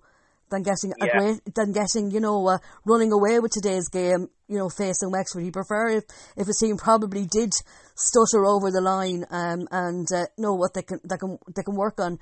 than 0.53 0.63
getting 0.63 0.93
a 1.01 1.07
Yeah. 1.07 1.19
great, 1.19 1.41
than 1.57 1.73
getting, 1.73 2.11
you 2.13 2.21
know, 2.21 2.47
uh, 2.47 2.59
running 2.85 3.11
away 3.11 3.41
with 3.41 3.51
today's 3.51 3.89
game. 3.89 4.29
You 4.47 4.59
know, 4.59 4.69
facing 4.69 5.11
Wexford, 5.11 5.43
he 5.43 5.51
prefer 5.51 5.89
if 5.89 6.05
if 6.37 6.47
his 6.47 6.59
team 6.61 6.77
probably 6.77 7.25
did 7.27 7.53
stutter 7.97 8.45
over 8.45 8.71
the 8.71 8.83
line 8.83 9.25
um, 9.31 9.67
and 9.73 10.07
uh, 10.13 10.27
know 10.37 10.53
what 10.53 10.75
they 10.75 10.83
can 10.83 11.01
they 11.09 11.17
can 11.17 11.39
they 11.57 11.63
can 11.63 11.75
work 11.75 11.99
on. 11.99 12.19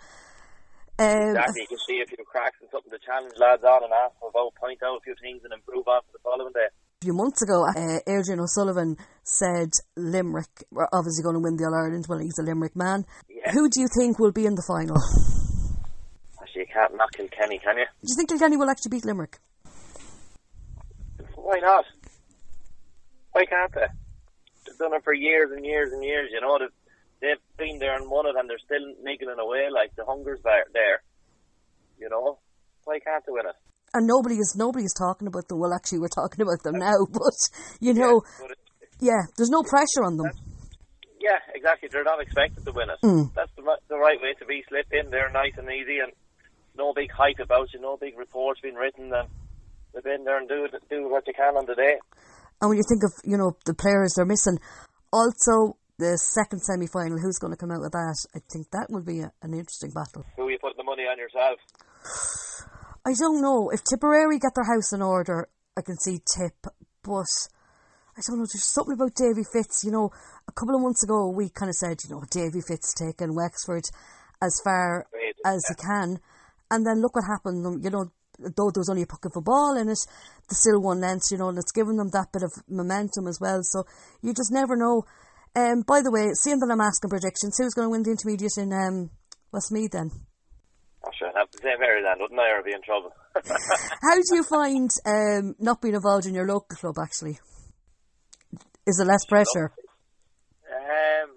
Um, 1.01 1.33
Exactly. 1.33 1.63
You 1.63 1.67
can 1.69 1.79
see 1.89 2.01
a 2.03 2.07
few 2.07 2.25
cracks 2.25 2.59
and 2.61 2.69
something 2.71 2.93
to 2.93 2.99
challenge 3.05 3.33
lads 3.39 3.65
on 3.65 3.83
and 3.83 3.93
ask 3.93 4.13
them 4.21 4.29
about, 4.29 4.55
point 4.61 4.83
out 4.85 4.99
a 4.99 5.01
few 5.01 5.15
things 5.21 5.41
and 5.45 5.53
improve 5.53 5.89
on 5.89 6.03
for 6.07 6.13
the 6.13 6.23
following 6.23 6.53
day. 6.53 6.69
a 6.69 7.05
few 7.05 7.15
months 7.15 7.41
ago, 7.41 7.65
uh, 7.65 7.99
Adrian 8.07 8.39
O'Sullivan 8.39 8.97
said 9.25 9.71
Limerick 9.97 10.53
were 10.71 10.89
obviously 10.93 11.23
going 11.25 11.37
to 11.37 11.41
win 11.41 11.57
the 11.57 11.65
All 11.65 11.75
Ireland. 11.75 12.05
Well, 12.07 12.19
he's 12.19 12.39
a 12.39 12.43
Limerick 12.43 12.77
man. 12.77 13.07
Yeah. 13.31 13.51
Who 13.53 13.71
do 13.71 13.81
you 13.81 13.89
think 13.99 14.19
will 14.19 14.31
be 14.33 14.45
in 14.45 14.55
the 14.55 14.63
final? 14.69 15.01
Actually, 16.51 16.63
you 16.67 16.75
can't 16.75 16.97
knock 16.97 17.13
Kilkenny, 17.13 17.61
can 17.63 17.79
you? 17.79 17.85
Do 18.03 18.09
you 18.11 18.17
think 18.17 18.29
Kilkenny 18.29 18.57
will 18.57 18.69
actually 18.69 18.91
beat 18.91 19.05
Limerick? 19.05 19.39
Why 21.37 21.61
not? 21.61 21.85
Why 23.31 23.45
can't 23.45 23.73
they? 23.73 23.87
They've 24.67 24.79
done 24.79 24.95
it 24.95 25.05
for 25.05 25.15
years 25.15 25.51
and 25.55 25.65
years 25.65 25.93
and 25.93 26.03
years, 26.03 26.31
you 26.33 26.41
know. 26.41 26.59
They've, 26.59 26.75
they've 27.21 27.57
been 27.57 27.79
there 27.79 27.95
and 27.95 28.11
won 28.11 28.27
it 28.27 28.35
and 28.37 28.51
they're 28.51 28.59
still 28.59 28.83
niggling 29.01 29.39
away 29.39 29.69
like 29.73 29.95
the 29.95 30.05
hunger's 30.05 30.41
there, 30.43 30.67
there. 30.73 31.03
You 32.01 32.09
know? 32.11 32.41
Why 32.83 32.99
can't 32.99 33.25
they 33.25 33.33
win 33.33 33.47
it? 33.47 33.55
And 33.95 34.09
nobody 34.09 34.35
is 34.35 34.55
nobody 34.57 34.85
is 34.85 34.95
talking 34.99 35.29
about 35.29 35.47
them. 35.47 35.61
Well, 35.61 35.73
actually, 35.73 36.01
we're 36.01 36.09
talking 36.09 36.43
about 36.43 36.63
them 36.65 36.79
now, 36.79 37.07
but 37.13 37.39
you 37.79 37.95
know, 37.95 38.23
But 38.41 38.59
yeah, 38.99 39.23
there's 39.37 39.51
no 39.51 39.63
pressure 39.63 40.03
on 40.03 40.17
them. 40.17 40.31
yeah, 41.21 41.39
exactly. 41.55 41.89
They're 41.93 42.03
not 42.03 42.21
expected 42.21 42.65
to 42.65 42.73
win 42.73 42.91
it. 42.91 42.99
Mm. 43.05 43.35
That's 43.35 43.51
the, 43.55 43.63
the 43.89 43.99
right 43.99 44.19
way 44.21 44.35
to 44.39 44.47
be. 44.47 44.65
Slip 44.69 44.87
in 44.91 45.11
there 45.11 45.31
nice 45.31 45.55
and 45.57 45.69
easy 45.71 45.99
and 45.99 46.13
no 46.81 46.95
big 46.97 47.13
hype 47.13 47.39
about 47.39 47.69
you, 47.73 47.81
no 47.81 47.99
big 48.01 48.17
reports 48.17 48.61
being 48.63 48.75
written 48.75 49.13
and 49.13 49.29
they've 49.93 50.03
been 50.03 50.25
there 50.25 50.39
and 50.39 50.49
do, 50.49 50.67
do 50.89 51.09
what 51.11 51.27
you 51.27 51.35
can 51.37 51.57
on 51.57 51.67
the 51.67 51.75
day. 51.75 52.01
And 52.61 52.69
when 52.69 52.79
you 52.79 52.85
think 52.89 53.05
of 53.05 53.13
you 53.25 53.37
know 53.37 53.53
the 53.67 53.75
players 53.75 54.15
they're 54.17 54.25
missing, 54.25 54.59
also 55.13 55.77
the 55.99 56.17
second 56.17 56.61
semi 56.61 56.89
final, 56.89 57.21
who's 57.21 57.39
going 57.39 57.53
to 57.53 57.61
come 57.61 57.71
out 57.71 57.85
with 57.85 57.93
that? 57.93 58.17
I 58.35 58.41
think 58.51 58.73
that 58.73 58.89
will 58.89 59.05
be 59.05 59.21
a, 59.21 59.31
an 59.43 59.53
interesting 59.53 59.93
battle. 59.93 60.25
Who 60.37 60.49
are 60.49 60.51
you 60.51 60.59
put 60.59 60.77
the 60.77 60.85
money 60.85 61.05
on 61.05 61.21
yourself? 61.21 61.61
I 63.05 63.13
don't 63.13 63.41
know 63.41 63.71
if 63.71 63.81
Tipperary 63.85 64.39
get 64.39 64.53
their 64.55 64.65
house 64.65 64.93
in 64.93 65.03
order. 65.03 65.49
I 65.77 65.83
can 65.83 65.97
see 65.97 66.21
Tip, 66.37 66.57
but 67.03 67.33
I 68.17 68.21
don't 68.27 68.41
know. 68.41 68.49
There's 68.49 68.65
something 68.65 68.95
about 68.95 69.15
Davy 69.15 69.45
Fitz. 69.45 69.85
You 69.85 69.93
know, 69.93 70.11
a 70.49 70.53
couple 70.53 70.75
of 70.75 70.83
months 70.83 71.05
ago 71.05 71.33
we 71.33 71.49
kind 71.49 71.69
of 71.69 71.77
said, 71.77 72.01
you 72.05 72.17
know, 72.17 72.25
Davy 72.31 72.61
Fitz 72.61 72.93
taking 72.93 73.35
Wexford 73.35 73.85
as 74.43 74.61
far 74.65 75.07
as 75.45 75.63
he 75.69 75.75
can, 75.75 76.19
and 76.71 76.87
then 76.87 77.01
look 77.01 77.15
what 77.15 77.25
happened. 77.27 77.85
You 77.85 77.91
know, 77.91 78.05
though 78.39 78.71
there 78.71 78.81
was 78.81 78.89
only 78.91 79.03
a 79.03 79.07
puck 79.07 79.25
of 79.25 79.33
a 79.37 79.41
ball 79.41 79.77
in 79.77 79.89
it, 79.89 79.99
they 80.49 80.55
still 80.55 80.81
won 80.81 81.01
lengths. 81.01 81.31
You 81.31 81.39
know, 81.39 81.49
and 81.49 81.59
it's 81.59 81.73
given 81.73 81.97
them 81.97 82.11
that 82.13 82.33
bit 82.33 82.43
of 82.43 82.53
momentum 82.69 83.27
as 83.27 83.39
well. 83.41 83.61
So 83.63 83.85
you 84.23 84.33
just 84.33 84.53
never 84.53 84.77
know. 84.77 85.05
Um, 85.57 85.83
by 85.83 86.01
the 86.01 86.13
way, 86.13 86.31
seeing 86.35 86.61
that 86.61 86.71
I'm 86.71 86.81
asking 86.81 87.11
predictions, 87.11 87.59
who's 87.59 87.75
going 87.75 87.87
to 87.87 87.91
win 87.91 88.03
the 88.05 88.13
intermediate 88.13 88.57
in 88.57 88.73
um, 88.73 89.11
Westmeath 89.53 89.91
then? 89.91 90.11
I 91.03 91.11
should 91.19 91.35
have 91.35 91.51
the 91.51 91.59
same 91.59 91.83
area 91.83 92.05
then, 92.05 92.21
wouldn't 92.21 92.39
I, 92.39 92.53
or 92.53 92.63
be 92.63 92.73
in 92.73 92.83
trouble? 92.83 93.11
How 94.03 94.15
do 94.15 94.23
you 94.31 94.45
find 94.45 94.91
um, 95.07 95.57
not 95.59 95.81
being 95.83 95.95
involved 95.95 96.27
in 96.27 96.35
your 96.35 96.47
local 96.47 96.77
club? 96.77 96.97
Actually, 97.03 97.41
is 98.87 99.01
it 99.01 99.07
less 99.07 99.25
pressure? 99.27 99.73
Um, 100.71 101.31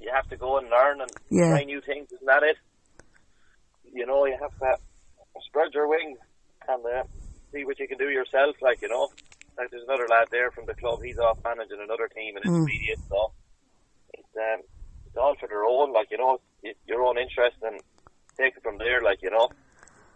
you 0.00 0.10
have 0.14 0.28
to 0.30 0.36
go 0.36 0.58
and 0.58 0.68
learn 0.68 1.00
and 1.00 1.10
Yeah. 1.30 1.50
try 1.56 1.64
new 1.64 1.80
things. 1.80 2.08
Isn't 2.12 2.26
that 2.26 2.42
it? 2.42 2.56
You 3.92 4.06
know, 4.06 4.26
you 4.26 4.36
have 4.40 4.56
to 4.58 4.76
spread 5.46 5.74
your 5.74 5.88
wings 5.88 6.18
and 6.68 6.84
uh, 6.84 7.02
see 7.52 7.64
what 7.64 7.78
you 7.78 7.88
can 7.88 7.98
do 7.98 8.08
yourself. 8.10 8.56
Like 8.62 8.82
you 8.82 8.88
know, 8.88 9.08
like 9.58 9.70
there's 9.70 9.84
another 9.88 10.06
lad 10.08 10.28
there 10.30 10.50
from 10.50 10.66
the 10.66 10.74
club. 10.74 11.00
He's 11.04 11.18
off 11.18 11.38
managing 11.44 11.80
another 11.82 12.08
team 12.08 12.36
in 12.36 12.42
intermediate, 12.42 13.00
so 13.08 13.32
it's 14.14 14.34
um, 14.36 14.60
it's 15.06 15.16
all 15.16 15.34
for 15.38 15.48
their 15.48 15.64
own. 15.64 15.92
Like 15.92 16.10
you 16.10 16.18
know, 16.18 16.38
your 16.86 17.02
own 17.02 17.18
interest 17.18 17.56
and 17.62 17.80
take 18.38 18.56
it 18.56 18.62
from 18.62 18.78
there. 18.78 19.02
Like 19.02 19.22
you 19.22 19.30
know, 19.30 19.48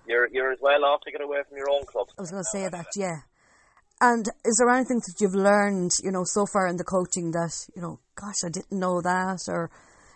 you're 0.06 0.28
you're 0.32 0.52
as 0.52 0.58
well 0.60 0.84
off 0.84 1.00
to 1.02 1.10
get 1.10 1.20
away 1.20 1.38
from 1.48 1.58
your 1.58 1.70
own 1.70 1.84
club. 1.86 2.06
I 2.18 2.22
was 2.22 2.30
going 2.30 2.42
to 2.42 2.58
say 2.58 2.68
that, 2.68 2.86
yeah. 2.96 3.18
And 4.00 4.26
is 4.44 4.56
there 4.58 4.74
anything 4.74 4.98
that 4.98 5.20
you've 5.20 5.34
learned, 5.34 5.92
you 6.02 6.10
know, 6.10 6.24
so 6.24 6.46
far 6.52 6.66
in 6.66 6.76
the 6.76 6.84
coaching 6.84 7.30
that 7.30 7.54
you 7.74 7.82
know, 7.82 8.00
gosh, 8.14 8.42
I 8.44 8.48
didn't 8.48 8.78
know 8.78 9.00
that, 9.00 9.40
or 9.48 9.70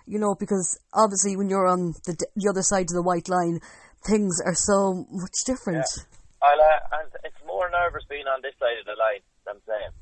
you 0.08 0.18
know, 0.18 0.34
because 0.34 0.78
obviously 0.94 1.36
when 1.36 1.48
you're 1.48 1.66
on 1.68 1.92
the 2.06 2.16
the 2.34 2.48
other 2.48 2.62
side 2.62 2.88
of 2.90 2.96
the 2.96 3.02
white 3.02 3.28
line, 3.28 3.60
things 4.06 4.40
are 4.44 4.54
so 4.56 5.06
much 5.10 5.36
different. 5.46 5.84
I'll, 6.42 6.60
uh, 6.60 7.00
and 7.02 7.10
it's 7.24 7.42
more 7.46 7.68
nervous 7.70 8.04
being 8.08 8.26
on 8.26 8.40
this 8.42 8.54
side 8.58 8.78
of 8.80 8.86
the 8.86 8.96
line. 8.96 9.22
I'm 9.48 9.60
saying. 9.66 9.92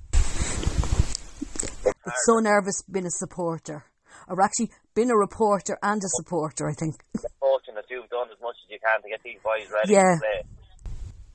It's 2.07 2.23
so 2.27 2.39
nervous 2.39 2.83
being 2.91 3.07
a 3.07 3.11
supporter. 3.11 3.85
Or 4.29 4.43
actually, 4.43 4.71
being 4.95 5.11
a 5.11 5.17
reporter 5.17 5.79
and 5.83 6.03
a 6.03 6.11
supporter, 6.23 6.69
I 6.69 6.75
think. 6.75 6.97
Fortunate 7.39 7.85
you've 7.91 8.09
done 8.11 8.29
as 8.33 8.41
much 8.43 8.57
as 8.65 8.71
you 8.71 8.79
can 8.83 9.03
to 9.03 9.09
get 9.09 9.23
these 9.23 9.39
boys 9.43 9.71
ready 9.71 9.95
Yeah. 9.95 10.15
to 10.15 10.19
play. 10.19 10.43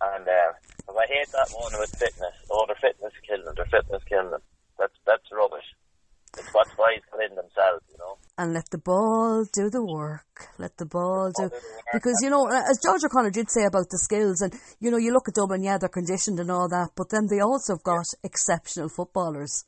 And 0.02 0.28
uh, 0.28 0.52
I 0.92 1.06
hate 1.08 1.32
that 1.32 1.50
one 1.56 1.72
with 1.80 1.92
fitness. 1.98 2.36
Oh, 2.52 2.66
their 2.68 2.76
fitness 2.82 3.14
killing 3.28 3.46
them. 3.46 3.56
Their 3.56 3.70
fitness 3.72 4.04
killing 4.10 4.32
them. 4.32 4.42
That's 4.78 4.98
that's 5.06 5.24
rubbish. 5.32 5.66
It's 6.38 6.52
what 6.54 6.68
boys 6.76 7.04
put 7.12 7.24
in 7.24 7.36
themselves, 7.36 7.84
you 7.92 7.98
know. 8.00 8.18
And 8.42 8.56
let 8.56 8.72
the 8.72 8.80
ball 8.80 9.46
do 9.54 9.70
the 9.70 9.86
work. 9.86 10.50
Let 10.58 10.76
the 10.78 10.88
ball 10.88 11.30
do. 11.30 11.52
Because, 11.94 12.18
you 12.24 12.32
know, 12.32 12.50
as 12.50 12.82
George 12.84 13.04
O'Connor 13.06 13.30
did 13.30 13.52
say 13.52 13.66
about 13.70 13.92
the 13.92 14.00
skills, 14.00 14.42
and, 14.42 14.52
you 14.80 14.90
know, 14.90 14.98
you 14.98 15.14
look 15.14 15.28
at 15.28 15.36
Dublin, 15.36 15.62
yeah, 15.62 15.78
they're 15.78 15.94
conditioned 15.94 16.40
and 16.40 16.50
all 16.50 16.68
that, 16.68 16.90
but 16.96 17.12
then 17.12 17.28
they 17.30 17.40
also 17.40 17.74
have 17.74 17.84
got 17.84 18.06
exceptional 18.24 18.90
footballers. 18.90 19.66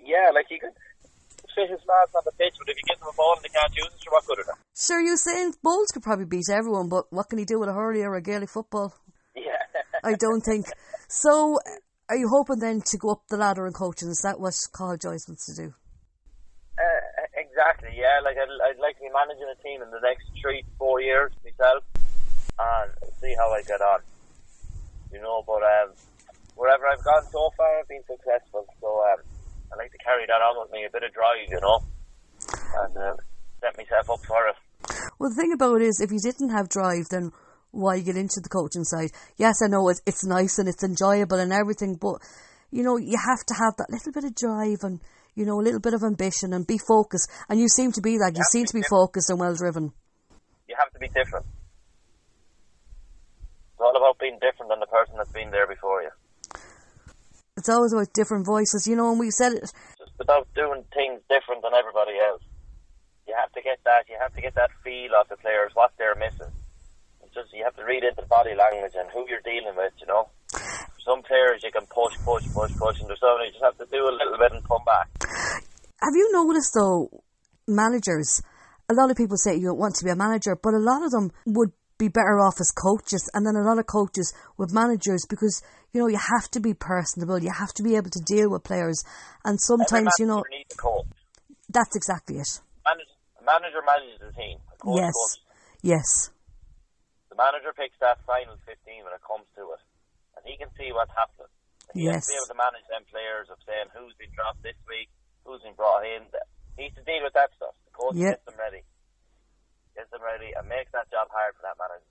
Yeah, 0.00 0.32
like 0.32 0.46
you 0.48 0.56
fit 0.62 1.68
his 1.68 1.84
lads 1.84 2.16
on 2.16 2.22
the 2.24 2.32
pitch, 2.40 2.56
but 2.56 2.72
if 2.72 2.76
you 2.80 2.88
give 2.88 2.98
them 3.00 3.12
a 3.12 3.16
ball 3.20 3.34
and 3.36 3.44
they 3.44 3.52
can't 3.52 3.76
use 3.76 3.92
it, 3.92 4.00
sure, 4.00 4.12
what 4.16 4.24
good 4.24 4.38
are 4.38 4.48
they? 4.48 4.56
Sure, 4.72 5.00
you 5.04 5.18
saying 5.18 5.52
Bowles 5.62 5.92
could 5.92 6.02
probably 6.02 6.24
beat 6.24 6.48
everyone, 6.48 6.88
but 6.88 7.12
what 7.12 7.28
can 7.28 7.38
he 7.38 7.44
do 7.44 7.60
with 7.60 7.68
a 7.68 7.74
hurley 7.74 8.00
or 8.00 8.14
a 8.14 8.22
Gaelic 8.22 8.48
football? 8.48 8.94
Yeah. 9.36 9.60
I 10.02 10.14
don't 10.14 10.40
think. 10.40 10.72
So, 11.08 11.58
are 12.08 12.16
you 12.16 12.32
hoping 12.32 12.60
then 12.60 12.80
to 12.80 12.96
go 12.96 13.12
up 13.12 13.28
the 13.28 13.36
ladder 13.36 13.66
in 13.66 13.74
coaching? 13.74 14.08
Is 14.08 14.24
that 14.24 14.40
what 14.40 14.54
Carl 14.72 14.96
Joyce 14.96 15.28
wants 15.28 15.52
to 15.52 15.68
do? 15.68 15.74
Exactly, 17.64 17.96
yeah. 17.96 18.20
Like 18.20 18.36
I'd, 18.36 18.52
I'd 18.68 18.80
like 18.80 18.96
to 19.00 19.08
be 19.08 19.08
managing 19.08 19.48
a 19.48 19.56
team 19.64 19.80
in 19.80 19.88
the 19.88 20.00
next 20.04 20.28
three, 20.36 20.64
four 20.76 21.00
years 21.00 21.32
myself, 21.40 21.80
and 22.60 22.92
see 23.20 23.34
how 23.38 23.48
I 23.52 23.62
get 23.62 23.80
on. 23.80 24.00
You 25.10 25.22
know, 25.22 25.42
but 25.46 25.64
um, 25.64 25.96
wherever 26.56 26.84
I've 26.84 27.02
gone 27.02 27.24
so 27.32 27.48
far, 27.56 27.80
I've 27.80 27.88
been 27.88 28.04
successful. 28.04 28.66
So 28.80 29.00
um, 29.00 29.24
I 29.72 29.76
like 29.76 29.92
to 29.92 29.98
carry 29.98 30.26
that 30.26 30.44
on 30.44 30.60
with 30.60 30.72
me, 30.72 30.84
a 30.84 30.92
bit 30.92 31.04
of 31.04 31.12
drive, 31.14 31.48
you 31.48 31.60
know, 31.60 31.80
and 32.84 32.96
uh, 32.96 33.16
set 33.60 33.78
myself 33.78 34.10
up 34.10 34.20
for 34.26 34.44
it. 34.48 34.56
Well, 35.18 35.30
the 35.30 35.36
thing 35.36 35.52
about 35.54 35.80
it 35.80 35.88
is, 35.88 36.00
if 36.04 36.12
you 36.12 36.20
didn't 36.20 36.50
have 36.50 36.68
drive, 36.68 37.08
then 37.08 37.32
why 37.70 38.00
get 38.00 38.16
into 38.16 38.40
the 38.42 38.52
coaching 38.52 38.84
side? 38.84 39.10
Yes, 39.38 39.62
I 39.64 39.68
know 39.68 39.88
it's, 39.88 40.02
it's 40.04 40.24
nice 40.24 40.58
and 40.58 40.68
it's 40.68 40.84
enjoyable 40.84 41.38
and 41.38 41.52
everything, 41.52 41.96
but 41.96 42.20
you 42.70 42.82
know, 42.82 42.98
you 42.98 43.16
have 43.16 43.40
to 43.46 43.54
have 43.54 43.76
that 43.78 43.88
little 43.88 44.12
bit 44.12 44.24
of 44.24 44.34
drive 44.34 44.82
and 44.82 45.00
you 45.34 45.44
know, 45.44 45.60
a 45.60 45.64
little 45.64 45.80
bit 45.80 45.94
of 45.94 46.02
ambition 46.02 46.52
and 46.52 46.66
be 46.66 46.78
focused. 46.78 47.30
And 47.48 47.60
you 47.60 47.68
seem 47.68 47.92
to 47.92 48.00
be 48.00 48.18
that. 48.18 48.32
You 48.34 48.40
have 48.40 48.52
seem 48.52 48.64
to 48.66 48.72
to 48.72 48.74
be 48.74 48.80
be 48.80 48.86
focused 48.88 49.30
and 49.30 49.38
well 49.38 49.54
driven. 49.54 49.92
You 50.68 50.76
have 50.78 50.90
to 50.92 50.98
be 50.98 51.08
different. 51.08 51.46
It's 53.72 53.80
all 53.80 53.96
about 53.96 54.18
being 54.18 54.38
different 54.40 54.70
than 54.70 54.80
the 54.80 54.86
person 54.86 55.14
that's 55.16 55.32
been 55.32 55.50
there 55.50 55.66
before 55.66 56.02
you. 56.02 56.10
It's 57.56 57.68
always 57.68 57.92
about 57.92 58.12
different 58.12 58.46
voices, 58.46 58.86
you 58.86 58.96
know. 58.96 59.10
And 59.10 59.18
we 59.18 59.30
said 59.30 59.52
it. 59.52 59.70
Just 59.98 60.18
about 60.20 60.48
doing 60.54 60.84
things 60.94 61.20
different 61.28 61.62
than 61.62 61.74
everybody 61.74 62.18
else. 62.18 62.42
You 63.26 63.34
have 63.38 63.52
to 63.52 63.62
get 63.62 63.78
that. 63.84 64.08
You 64.08 64.16
have 64.20 64.34
to 64.34 64.40
get 64.40 64.54
that 64.54 64.70
feel 64.82 65.10
of 65.18 65.28
the 65.28 65.36
players, 65.36 65.72
what 65.74 65.92
they're 65.98 66.14
missing. 66.14 66.52
It's 67.22 67.34
just 67.34 67.52
you 67.52 67.64
have 67.64 67.76
to 67.76 67.84
read 67.84 68.04
into 68.04 68.22
body 68.26 68.54
language 68.54 68.92
and 68.96 69.08
who 69.10 69.26
you're 69.28 69.44
dealing 69.44 69.76
with. 69.76 69.92
You 69.98 70.06
know, 70.06 70.28
some 71.04 71.22
players 71.22 71.60
you 71.62 71.70
can 71.70 71.86
push, 71.86 72.16
push, 72.24 72.44
push, 72.52 72.72
push, 72.80 72.96
and 73.00 73.08
there's 73.08 73.20
some 73.20 73.36
you 73.44 73.52
just 73.52 73.64
have 73.64 73.76
to 73.78 73.86
do 73.92 74.08
a 74.08 74.14
little 74.14 74.38
bit 74.40 74.52
and 74.52 74.64
come 74.64 74.84
back. 74.88 75.06
Have 76.00 76.16
you 76.16 76.32
noticed 76.32 76.72
though, 76.74 77.22
managers? 77.68 78.42
A 78.90 78.94
lot 78.94 79.10
of 79.10 79.16
people 79.16 79.36
say 79.36 79.54
you 79.56 79.68
don't 79.68 79.78
want 79.78 79.94
to 79.96 80.04
be 80.04 80.10
a 80.10 80.16
manager, 80.16 80.56
but 80.56 80.74
a 80.74 80.82
lot 80.82 81.04
of 81.04 81.10
them 81.10 81.32
would 81.46 81.72
be 81.98 82.08
better 82.08 82.40
off 82.40 82.60
as 82.60 82.72
coaches, 82.72 83.30
and 83.32 83.46
then 83.46 83.54
a 83.54 83.62
lot 83.64 83.78
of 83.78 83.86
coaches 83.86 84.34
with 84.58 84.74
managers 84.74 85.24
because 85.28 85.62
you 85.92 86.00
know 86.00 86.08
you 86.08 86.18
have 86.18 86.50
to 86.50 86.60
be 86.60 86.74
personable, 86.74 87.38
you 87.38 87.52
have 87.52 87.72
to 87.74 87.82
be 87.82 87.96
able 87.96 88.10
to 88.10 88.20
deal 88.20 88.50
with 88.50 88.64
players, 88.64 89.04
and 89.44 89.60
sometimes 89.60 90.10
you 90.18 90.26
know 90.26 90.42
needs 90.50 90.74
a 90.74 90.76
coach. 90.76 91.06
that's 91.68 91.94
exactly 91.96 92.36
it. 92.36 92.60
Manager, 92.84 93.16
manager 93.46 93.82
manages 93.86 94.20
the 94.20 94.32
team. 94.32 94.58
A 94.72 94.76
coach 94.76 95.00
Yes, 95.00 95.16
yes, 95.82 96.30
The 97.30 97.36
manager 97.36 97.72
picks 97.72 97.96
that 98.00 98.18
final 98.26 98.56
15 98.66 99.04
when 99.04 99.14
it 99.14 99.22
comes 99.22 99.46
to 99.56 99.62
it. 99.72 99.80
He 100.44 100.56
can 100.60 100.68
see 100.76 100.92
what's 100.92 101.12
happening. 101.16 101.48
He 101.96 102.04
Yes. 102.04 102.14
has 102.14 102.26
to 102.26 102.32
be 102.32 102.36
able 102.36 102.52
to 102.52 102.60
manage 102.60 102.86
them 102.88 103.04
players 103.08 103.48
of 103.50 103.58
saying 103.64 103.88
who's 103.96 104.14
been 104.20 104.30
dropped 104.36 104.62
this 104.62 104.76
week, 104.88 105.08
who's 105.44 105.62
been 105.62 105.74
brought 105.74 106.04
in. 106.04 106.28
He 106.76 106.84
needs 106.88 106.94
to 106.96 107.04
deal 107.04 107.22
with 107.24 107.32
that 107.34 107.50
stuff. 107.56 107.74
The 107.84 107.92
coach 107.92 108.16
Yep. 108.16 108.30
gets 108.30 108.44
them 108.44 108.56
ready. 108.58 108.82
Gets 109.96 110.10
them 110.10 110.22
ready 110.22 110.52
and 110.54 110.68
makes 110.68 110.90
that 110.92 111.10
job 111.10 111.28
hard 111.30 111.54
for 111.56 111.62
that 111.62 111.76
manager. 111.78 112.06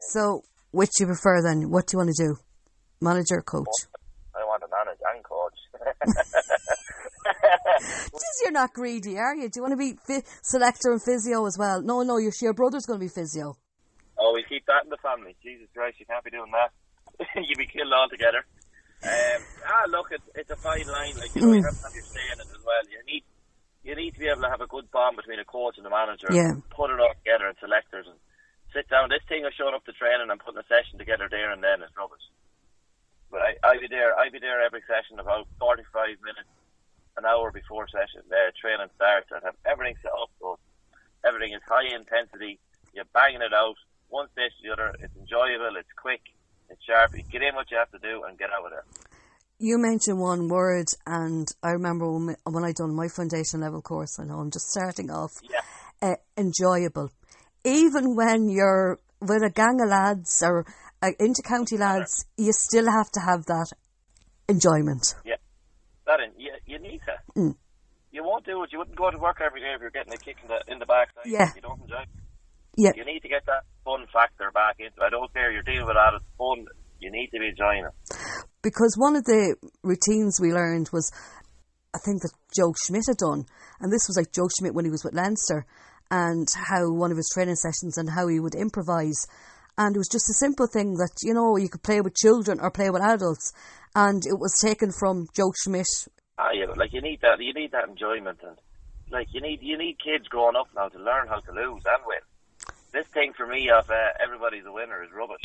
So, 0.00 0.42
which 0.70 0.90
do 0.96 1.04
you 1.04 1.06
prefer 1.08 1.42
then? 1.42 1.70
What 1.70 1.86
do 1.86 1.94
you 1.94 1.98
want 1.98 2.14
to 2.14 2.24
do? 2.24 2.36
Manager, 3.00 3.38
or 3.38 3.42
coach? 3.42 3.68
I 4.34 4.44
want 4.44 4.62
to 4.62 4.68
manage 4.68 4.98
and 5.14 5.22
coach. 5.24 5.58
Jeez, 7.80 8.36
you're 8.42 8.52
not 8.52 8.72
greedy, 8.72 9.18
are 9.18 9.34
you? 9.34 9.48
Do 9.48 9.58
you 9.58 9.62
want 9.62 9.72
to 9.72 9.76
be 9.76 9.94
fi- 10.06 10.24
selector 10.42 10.92
and 10.92 11.02
physio 11.02 11.44
as 11.46 11.56
well? 11.58 11.82
No, 11.82 12.02
no, 12.02 12.16
your, 12.18 12.32
your 12.40 12.54
brother's 12.54 12.86
going 12.86 12.98
to 12.98 13.04
be 13.04 13.08
physio. 13.10 13.56
oh, 14.18 14.32
we 14.34 14.42
keep 14.48 14.64
that 14.66 14.84
in 14.84 14.90
the 14.90 14.96
family. 15.02 15.36
Jesus 15.42 15.68
Christ, 15.74 16.00
you 16.00 16.06
can't 16.06 16.24
be 16.24 16.30
doing 16.30 16.50
that. 16.52 16.70
You'd 17.36 17.58
be 17.58 17.66
killed 17.66 17.92
altogether. 17.92 18.44
Um, 19.02 19.40
ah, 19.66 19.86
look, 19.88 20.10
it's, 20.10 20.26
it's 20.34 20.50
a 20.50 20.56
fine 20.56 20.86
line. 20.86 21.14
Like 21.18 21.34
you 21.34 21.42
know, 21.42 21.52
you 21.52 21.62
have 21.62 21.76
to 21.78 21.84
have 21.86 21.94
your 21.94 22.04
say 22.04 22.22
in 22.32 22.40
it 22.40 22.50
as 22.50 22.62
well. 22.64 22.82
You 22.90 22.98
need 23.06 23.22
you 23.84 23.94
need 23.94 24.14
to 24.14 24.20
be 24.20 24.26
able 24.26 24.42
to 24.42 24.50
have 24.50 24.60
a 24.60 24.66
good 24.66 24.90
bond 24.90 25.16
between 25.16 25.38
a 25.38 25.44
coach 25.46 25.78
and 25.78 25.86
a 25.86 25.90
manager. 25.90 26.28
Yeah. 26.30 26.58
Put 26.70 26.90
it 26.90 26.98
all 26.98 27.14
together 27.22 27.46
and 27.46 27.56
selectors 27.62 28.06
and 28.10 28.18
sit 28.74 28.90
down. 28.90 29.08
This 29.08 29.22
thing 29.28 29.46
of 29.46 29.54
showing 29.54 29.74
up 29.74 29.84
to 29.86 29.94
training 29.94 30.26
and 30.30 30.40
putting 30.40 30.58
a 30.58 30.66
session 30.66 30.98
together 30.98 31.28
there 31.30 31.50
and 31.54 31.62
then 31.62 31.82
is 31.82 31.94
rubbish. 31.96 32.22
But 33.30 33.40
I, 33.42 33.50
I'd 33.62 33.80
be 33.80 33.88
there. 33.88 34.18
I'd 34.18 34.32
be 34.34 34.42
there 34.42 34.62
every 34.62 34.82
session 34.86 35.18
about 35.22 35.46
forty-five 35.58 36.18
minutes, 36.22 36.50
an 37.16 37.24
hour 37.24 37.50
before 37.54 37.86
session. 37.86 38.26
Uh, 38.26 38.50
training 38.58 38.90
starts 38.96 39.30
and 39.30 39.42
have 39.44 39.56
everything 39.64 39.94
set 40.02 40.12
up. 40.12 40.30
So 40.42 40.58
everything 41.22 41.54
is 41.54 41.62
high 41.68 41.86
intensity. 41.94 42.58
You're 42.94 43.06
banging 43.14 43.42
it 43.46 43.54
out 43.54 43.78
one 44.08 44.26
stage 44.32 44.52
to 44.58 44.62
the 44.64 44.72
other. 44.72 44.90
It's 45.00 45.14
enjoyable. 45.14 45.76
It's 45.78 45.92
quick. 45.94 46.22
It's 46.70 46.84
sharp. 46.84 47.16
You 47.16 47.22
get 47.22 47.42
in 47.42 47.54
what 47.54 47.70
you 47.70 47.78
have 47.78 47.90
to 47.92 47.98
do 47.98 48.24
and 48.28 48.38
get 48.38 48.50
out 48.50 48.64
of 48.64 48.70
there. 48.70 48.84
You 49.58 49.78
mentioned 49.78 50.20
one 50.20 50.48
word, 50.48 50.86
and 51.06 51.48
I 51.62 51.70
remember 51.70 52.10
when, 52.10 52.36
when 52.44 52.64
I 52.64 52.72
done 52.72 52.94
my 52.94 53.08
foundation 53.08 53.60
level 53.60 53.82
course. 53.82 54.18
I 54.20 54.24
know 54.24 54.38
I'm 54.38 54.50
just 54.50 54.70
starting 54.70 55.10
off. 55.10 55.32
Yeah. 55.42 55.60
Uh, 56.00 56.14
enjoyable, 56.36 57.10
even 57.64 58.14
when 58.14 58.48
you're 58.48 59.00
with 59.20 59.42
a 59.42 59.50
gang 59.50 59.80
of 59.82 59.88
lads 59.88 60.42
or 60.46 60.64
uh, 61.02 61.10
inter-county 61.18 61.76
lads, 61.76 62.24
you 62.36 62.52
still 62.52 62.88
have 62.88 63.10
to 63.10 63.20
have 63.20 63.46
that 63.46 63.72
enjoyment. 64.48 65.14
Yeah. 65.24 65.34
That 66.06 66.20
in, 66.20 66.40
you, 66.40 66.52
you 66.66 66.78
need 66.78 67.00
to. 67.00 67.40
Mm. 67.40 67.56
You 68.12 68.22
won't 68.22 68.46
do 68.46 68.62
it. 68.62 68.70
You 68.72 68.78
wouldn't 68.78 68.96
go 68.96 69.10
to 69.10 69.18
work 69.18 69.40
every 69.44 69.60
day 69.60 69.72
if 69.74 69.80
you're 69.80 69.90
getting 69.90 70.12
a 70.12 70.16
kick 70.16 70.36
in 70.42 70.48
the 70.48 70.72
in 70.72 70.78
the 70.78 70.86
back. 70.86 71.08
Yeah. 71.26 71.50
You 71.54 71.60
don't 71.60 71.80
enjoy. 71.82 72.02
it. 72.02 72.08
Yeah, 72.78 72.92
You 72.94 73.04
need 73.04 73.20
to 73.20 73.28
get 73.28 73.44
that 73.46 73.64
fun 73.84 74.06
factor 74.12 74.50
back 74.54 74.76
into. 74.78 74.94
it. 75.02 75.04
I 75.04 75.10
don't 75.10 75.32
care. 75.34 75.50
You're 75.50 75.62
dealing 75.66 75.86
with 75.86 75.96
that. 75.96 76.14
It's 76.14 76.24
fun. 76.38 76.64
You 77.00 77.10
need 77.10 77.26
to 77.34 77.38
be 77.40 77.48
enjoying 77.48 77.84
it. 77.84 78.16
because 78.62 78.94
one 78.96 79.16
of 79.16 79.24
the 79.24 79.56
routines 79.82 80.38
we 80.40 80.52
learned 80.52 80.88
was, 80.92 81.10
I 81.94 81.98
think 82.04 82.22
that 82.22 82.30
Joe 82.54 82.72
Schmidt 82.86 83.06
had 83.08 83.16
done, 83.18 83.46
and 83.80 83.90
this 83.92 84.06
was 84.06 84.16
like 84.16 84.30
Joe 84.32 84.46
Schmidt 84.58 84.74
when 84.74 84.84
he 84.84 84.90
was 84.90 85.02
with 85.02 85.14
Leinster, 85.14 85.66
and 86.10 86.46
how 86.70 86.92
one 86.92 87.10
of 87.10 87.16
his 87.16 87.30
training 87.34 87.56
sessions 87.56 87.98
and 87.98 88.10
how 88.10 88.28
he 88.28 88.38
would 88.38 88.54
improvise, 88.54 89.26
and 89.76 89.94
it 89.94 89.98
was 89.98 90.08
just 90.10 90.30
a 90.30 90.34
simple 90.38 90.66
thing 90.66 90.94
that 90.94 91.10
you 91.22 91.34
know 91.34 91.56
you 91.56 91.68
could 91.68 91.82
play 91.82 92.00
with 92.00 92.14
children 92.14 92.58
or 92.60 92.70
play 92.70 92.90
with 92.90 93.02
adults, 93.02 93.52
and 93.94 94.22
it 94.26 94.38
was 94.38 94.54
taken 94.62 94.90
from 94.92 95.26
Joe 95.34 95.50
Schmidt. 95.64 95.86
Ah, 96.38 96.50
yeah. 96.54 96.66
Like 96.76 96.92
you 96.92 97.00
need 97.02 97.20
that. 97.22 97.40
You 97.40 97.52
need 97.54 97.72
that 97.72 97.88
enjoyment 97.88 98.38
and 98.46 98.56
like 99.10 99.26
you 99.32 99.40
need 99.40 99.58
you 99.62 99.76
need 99.78 99.96
kids 99.98 100.28
growing 100.28 100.54
up 100.56 100.68
now 100.76 100.88
to 100.88 100.98
learn 100.98 101.26
how 101.26 101.40
to 101.40 101.52
lose 101.52 101.82
and 101.86 102.02
win. 102.06 102.22
This 102.92 103.06
thing 103.12 103.32
for 103.36 103.46
me 103.46 103.70
of 103.70 103.88
uh, 103.90 103.94
everybody's 104.22 104.64
a 104.64 104.72
winner 104.72 105.02
is 105.02 105.10
rubbish. 105.12 105.44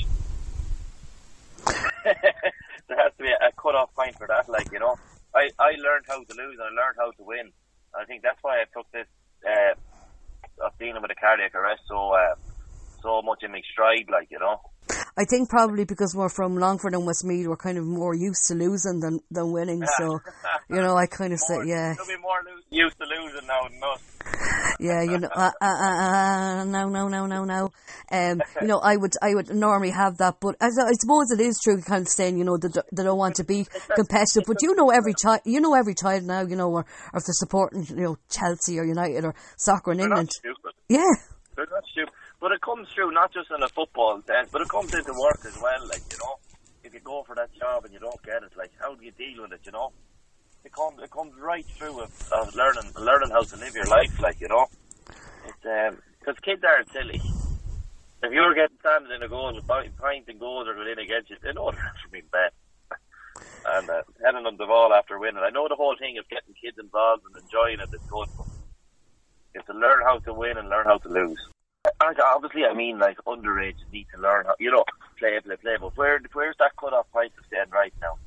there 2.05 2.97
has 2.97 3.11
to 3.17 3.23
be 3.23 3.29
a, 3.29 3.51
cut 3.61 3.75
off 3.75 3.93
point 3.95 4.15
for 4.17 4.27
that. 4.27 4.47
Like 4.49 4.71
you 4.71 4.79
know, 4.79 4.95
I 5.35 5.49
I 5.59 5.71
learned 5.71 6.05
how 6.07 6.23
to 6.23 6.33
lose 6.33 6.57
and 6.59 6.61
I 6.61 6.81
learned 6.81 6.97
how 6.97 7.11
to 7.11 7.23
win. 7.23 7.51
And 7.93 8.01
I 8.01 8.05
think 8.05 8.23
that's 8.23 8.39
why 8.41 8.61
I 8.61 8.65
took 8.73 8.89
this 8.91 9.07
uh, 9.45 10.65
of 10.65 10.77
dealing 10.79 11.01
with 11.01 11.11
a 11.11 11.15
cardiac 11.15 11.55
arrest 11.55 11.81
so 11.87 12.11
uh, 12.11 12.35
so 13.01 13.21
much 13.21 13.43
in 13.43 13.51
my 13.51 13.61
stride. 13.71 14.07
Like 14.11 14.29
you 14.31 14.39
know. 14.39 14.61
I 15.15 15.25
think 15.25 15.49
probably 15.49 15.85
because 15.85 16.15
we're 16.15 16.29
from 16.29 16.55
Longford 16.57 16.93
and 16.93 17.05
Westmeath, 17.05 17.47
we're 17.47 17.55
kind 17.55 17.77
of 17.77 17.85
more 17.85 18.15
used 18.15 18.47
to 18.47 18.55
losing 18.55 18.99
than, 18.99 19.19
than 19.29 19.51
winning. 19.51 19.83
So, 19.97 20.19
you 20.69 20.77
know, 20.81 20.95
I 20.97 21.05
kind 21.05 21.33
of 21.33 21.39
say, 21.39 21.55
More- 21.55 21.65
yeah, 21.65 21.93
You'll 21.95 22.07
be 22.17 22.21
more 22.21 22.39
lo- 22.45 22.61
used 22.71 22.97
to 22.97 23.05
losing 23.05 23.47
now 23.47 23.61
than 23.69 23.79
us. 23.83 23.99
yeah, 24.79 25.03
you 25.03 25.19
know, 25.19 25.27
uh, 25.35 25.51
uh, 25.61 25.65
uh, 25.65 26.01
uh, 26.01 26.63
no, 26.63 26.89
no, 26.89 27.07
no, 27.07 27.27
no, 27.27 27.43
no. 27.45 27.71
Um, 28.11 28.41
you 28.61 28.67
know, 28.67 28.79
I 28.79 28.95
would, 28.97 29.13
I 29.21 29.35
would 29.35 29.53
normally 29.53 29.91
have 29.91 30.17
that, 30.17 30.37
but 30.41 30.55
I, 30.59 30.65
I 30.67 30.93
suppose 30.99 31.29
it 31.31 31.39
is 31.41 31.59
true, 31.63 31.79
kind 31.83 32.01
of 32.01 32.07
saying, 32.07 32.37
you 32.39 32.43
know, 32.43 32.57
they, 32.57 32.69
don't- 32.69 32.87
they 32.95 33.03
don't 33.03 33.17
want 33.17 33.35
to 33.35 33.43
be 33.43 33.67
competitive. 33.95 34.43
But 34.47 34.57
you 34.63 34.73
know, 34.75 34.89
every 34.89 35.13
child, 35.21 35.41
you 35.45 35.61
know, 35.61 35.75
every 35.75 35.93
child 35.93 36.23
now, 36.23 36.41
you 36.41 36.55
know, 36.55 36.69
or, 36.71 36.79
or 37.13 37.19
if 37.19 37.23
they're 37.25 37.33
supporting, 37.33 37.85
you 37.89 37.95
know, 38.03 38.17
Chelsea 38.31 38.79
or 38.79 38.85
United 38.85 39.25
or 39.25 39.35
soccer 39.57 39.91
in 39.91 39.97
They're 39.99 40.07
England. 40.07 40.29
not 40.29 40.33
stupid. 40.33 40.71
Yeah, 40.89 41.13
They're 41.55 41.67
not 41.69 41.83
stupid. 41.91 42.13
But 42.43 42.51
it 42.51 42.59
comes 42.59 42.91
through 42.91 43.15
not 43.15 43.31
just 43.31 43.47
in 43.55 43.63
a 43.63 43.71
football 43.71 44.19
sense, 44.27 44.51
but 44.51 44.59
it 44.59 44.67
comes 44.67 44.91
into 44.91 45.15
work 45.15 45.47
as 45.47 45.55
well. 45.55 45.87
Like 45.87 46.03
you 46.11 46.19
know, 46.19 46.43
if 46.83 46.91
you 46.91 46.99
go 46.99 47.23
for 47.23 47.39
that 47.39 47.55
job 47.55 47.87
and 47.87 47.93
you 47.95 48.03
don't 48.03 48.19
get 48.27 48.43
it, 48.43 48.51
like 48.59 48.75
how 48.83 48.99
do 48.99 49.05
you 49.05 49.15
deal 49.15 49.47
with 49.47 49.55
it? 49.55 49.63
You 49.63 49.71
know, 49.71 49.95
it 50.67 50.75
comes 50.75 50.99
it 50.99 51.07
comes 51.07 51.31
right 51.39 51.63
through 51.79 52.03
of, 52.03 52.11
of 52.35 52.51
learning 52.51 52.91
learning 52.99 53.31
how 53.31 53.47
to 53.47 53.55
live 53.55 53.79
your 53.79 53.87
life, 53.87 54.11
like 54.19 54.43
you 54.43 54.51
know. 54.51 54.67
It's 55.47 55.63
because 55.63 56.35
um, 56.35 56.43
kids 56.43 56.63
aren't 56.67 56.91
silly. 56.91 57.23
If 58.23 58.35
you're 58.35 58.55
getting 58.55 58.79
standing 58.83 59.15
in 59.15 59.23
a 59.23 59.29
goal, 59.31 59.55
pint 59.67 60.27
and 60.27 60.39
goals 60.39 60.67
are 60.67 60.75
going 60.75 60.91
in 60.91 60.99
against 60.99 61.31
you, 61.31 61.39
they 61.39 61.55
know 61.55 61.71
they're 61.71 61.87
after 61.95 62.11
being 62.11 62.27
bet. 62.27 62.51
and 63.79 63.87
uh, 63.89 64.03
handing 64.19 64.43
them 64.43 64.59
the 64.59 64.67
ball 64.67 64.91
after 64.91 65.19
winning. 65.19 65.43
I 65.43 65.51
know 65.55 65.67
the 65.71 65.79
whole 65.79 65.95
thing 65.95 66.19
of 66.19 66.27
getting 66.27 66.59
kids 66.59 66.75
involved 66.75 67.23
and 67.23 67.39
enjoying 67.39 67.79
it 67.79 67.95
is 67.95 68.03
good. 68.11 68.27
Have 69.55 69.65
to 69.67 69.73
learn 69.73 70.03
how 70.03 70.19
to 70.19 70.33
win 70.33 70.57
and 70.57 70.67
learn 70.67 70.85
how 70.85 70.99
to 70.99 71.09
lose. 71.09 71.39
And 71.85 72.17
obviously, 72.19 72.63
I 72.63 72.73
mean, 72.73 72.99
like 72.99 73.17
underage 73.27 73.75
need 73.91 74.07
to 74.15 74.21
learn 74.21 74.45
how, 74.45 74.55
you 74.57 74.71
know, 74.71 74.85
play, 75.19 75.37
play, 75.43 75.55
play. 75.57 75.75
But 75.79 75.97
where, 75.97 76.21
where's 76.31 76.55
that 76.59 76.77
cut 76.77 76.93
off 76.93 77.11
point 77.11 77.33
of 77.37 77.43
saying 77.51 77.71
right 77.71 77.93
now? 78.01 78.17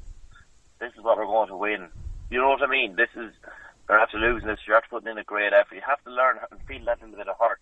This 0.79 0.93
is 0.93 1.03
what 1.03 1.17
we're 1.17 1.25
going 1.25 1.49
to 1.49 1.57
win. 1.57 1.89
You 2.31 2.39
know 2.39 2.49
what 2.49 2.63
I 2.63 2.67
mean? 2.67 2.97
This 2.97 3.09
is 3.17 3.33
you're 3.89 3.99
after 3.99 4.19
losing 4.19 4.49
this. 4.49 4.59
You're 4.67 4.77
after 4.77 4.91
putting 4.91 5.09
in 5.09 5.19
a 5.19 5.25
great 5.25 5.53
effort. 5.53 5.75
You 5.75 5.81
have 5.87 6.03
to 6.05 6.11
learn 6.11 6.39
and 6.51 6.61
feel 6.63 6.85
that 6.85 7.01
little 7.01 7.17
bit 7.17 7.29
of 7.29 7.37
heart 7.37 7.61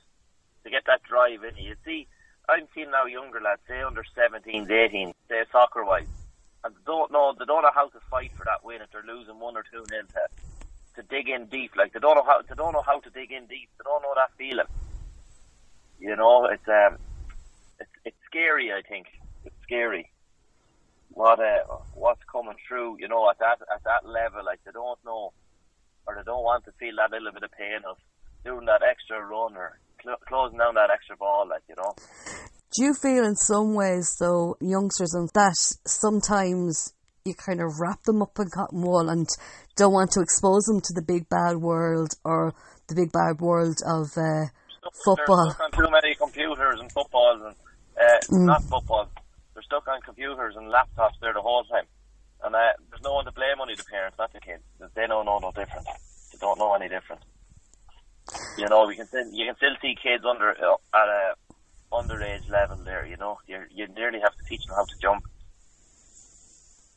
to 0.64 0.70
get 0.70 0.84
that 0.86 1.02
drive 1.04 1.44
in 1.44 1.56
you. 1.56 1.70
You 1.70 1.76
see, 1.84 2.08
I'm 2.48 2.66
seeing 2.74 2.90
now 2.90 3.04
younger 3.04 3.40
lads, 3.40 3.60
say 3.68 3.82
under 3.82 4.02
17s, 4.16 4.70
18, 4.70 5.14
say 5.28 5.44
soccer 5.52 5.84
wise, 5.84 6.08
and 6.64 6.74
don't 6.86 7.12
know 7.12 7.34
they 7.38 7.44
don't 7.44 7.62
know 7.62 7.74
how 7.74 7.88
to 7.88 8.00
fight 8.10 8.32
for 8.36 8.44
that 8.44 8.64
win 8.64 8.80
if 8.82 8.90
they're 8.90 9.04
losing 9.06 9.38
one 9.38 9.56
or 9.56 9.64
two 9.70 9.84
nil 9.90 10.02
to 10.08 11.02
to 11.02 11.02
dig 11.08 11.28
in 11.28 11.46
deep. 11.46 11.76
Like 11.76 11.92
they 11.92 12.00
don't 12.00 12.16
know 12.16 12.24
how 12.24 12.40
they 12.42 12.54
don't 12.54 12.72
know 12.72 12.82
how 12.82 12.98
to 13.00 13.10
dig 13.10 13.30
in 13.30 13.46
deep. 13.46 13.68
They 13.78 13.84
don't 13.84 14.02
know 14.02 14.14
that 14.16 14.32
feeling. 14.36 14.66
You 16.04 16.16
know, 16.16 16.44
it's 16.52 16.68
um, 16.68 16.98
it's 17.80 17.90
it's 18.04 18.22
scary. 18.26 18.70
I 18.70 18.82
think 18.86 19.06
it's 19.46 19.56
scary. 19.62 20.10
What 21.08 21.40
uh, 21.40 21.64
what's 21.94 22.20
coming 22.30 22.56
through? 22.68 22.98
You 23.00 23.08
know, 23.08 23.30
at 23.30 23.38
that 23.38 23.64
at 23.74 23.82
that 23.84 24.04
level, 24.06 24.44
like 24.44 24.60
they 24.66 24.72
don't 24.72 24.98
know, 25.06 25.32
or 26.06 26.14
they 26.14 26.22
don't 26.26 26.44
want 26.44 26.66
to 26.66 26.72
feel 26.72 26.96
that 26.98 27.10
little 27.10 27.32
bit 27.32 27.42
of 27.42 27.52
pain 27.52 27.80
of 27.88 27.96
doing 28.44 28.66
that 28.66 28.82
extra 28.84 29.24
run 29.24 29.56
or 29.56 29.78
cl- 30.02 30.20
closing 30.28 30.58
down 30.58 30.74
that 30.74 30.90
extra 30.92 31.16
ball. 31.16 31.48
Like 31.48 31.62
you 31.70 31.74
know. 31.76 31.94
Do 32.76 32.84
you 32.84 32.92
feel 32.92 33.24
in 33.24 33.36
some 33.36 33.72
ways, 33.72 34.14
though, 34.20 34.56
youngsters, 34.60 35.14
and 35.14 35.30
that 35.32 35.56
sometimes 35.86 36.92
you 37.24 37.32
kind 37.34 37.62
of 37.62 37.80
wrap 37.80 38.02
them 38.02 38.20
up 38.20 38.36
in 38.38 38.50
cotton 38.54 38.82
wool 38.82 39.08
and 39.08 39.26
don't 39.76 39.94
want 39.94 40.10
to 40.10 40.20
expose 40.20 40.64
them 40.64 40.82
to 40.82 40.92
the 40.92 41.00
big 41.00 41.30
bad 41.30 41.56
world 41.56 42.10
or 42.24 42.52
the 42.88 42.94
big 42.94 43.10
bad 43.10 43.40
world 43.40 43.78
of 43.86 44.10
uh, 44.18 44.52
football. 44.92 45.44
They're 45.44 45.54
stuck 45.54 45.60
on 45.60 45.70
too 45.72 45.90
many 45.90 46.14
computers 46.14 46.80
and 46.80 46.90
footballs 46.92 47.40
and 47.44 47.54
uh, 47.96 48.20
mm. 48.30 48.46
not 48.46 48.62
football. 48.64 49.08
They're 49.54 49.62
stuck 49.62 49.86
on 49.88 50.00
computers 50.02 50.56
and 50.56 50.72
laptops 50.72 51.18
there 51.20 51.32
the 51.32 51.40
whole 51.40 51.64
time, 51.64 51.84
and 52.42 52.54
uh, 52.54 52.58
there's 52.90 53.02
no 53.02 53.14
one 53.14 53.24
to 53.24 53.32
blame. 53.32 53.60
Only 53.60 53.74
the 53.76 53.84
parents, 53.84 54.18
not 54.18 54.32
the 54.32 54.40
kids. 54.40 54.62
They 54.94 55.06
don't 55.06 55.26
know 55.26 55.38
no 55.38 55.52
different. 55.52 55.86
They 56.32 56.38
don't 56.38 56.58
know 56.58 56.74
any 56.74 56.88
different. 56.88 57.22
You 58.58 58.68
know, 58.68 58.86
we 58.86 58.96
can 58.96 59.06
still, 59.06 59.26
you 59.30 59.46
can 59.46 59.56
still 59.56 59.76
see 59.80 59.94
kids 60.00 60.24
under 60.24 60.50
uh, 60.50 60.76
at 60.94 61.08
a 61.08 61.34
underage 61.92 62.50
level 62.50 62.78
there. 62.84 63.06
You 63.06 63.16
know, 63.16 63.38
you 63.46 63.62
you 63.70 63.86
nearly 63.88 64.20
have 64.20 64.34
to 64.36 64.44
teach 64.48 64.64
them 64.66 64.74
how 64.74 64.84
to 64.84 64.94
jump. 65.00 65.24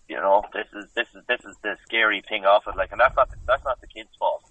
You 0.10 0.18
know, 0.18 0.44
this 0.54 0.68
is 0.74 0.86
this 0.96 1.08
is 1.14 1.24
this 1.28 1.42
is 1.46 1.56
the 1.62 1.78
scary 1.86 2.24
thing 2.28 2.46
off 2.46 2.66
of 2.66 2.76
it. 2.76 2.78
Like, 2.78 2.92
and 2.92 3.02
that's 3.02 3.16
not 3.16 3.30
the, 3.30 3.38
that's 3.46 3.64
not 3.66 3.80
the 3.82 3.88
kids' 3.88 4.10
fault. 4.18 4.44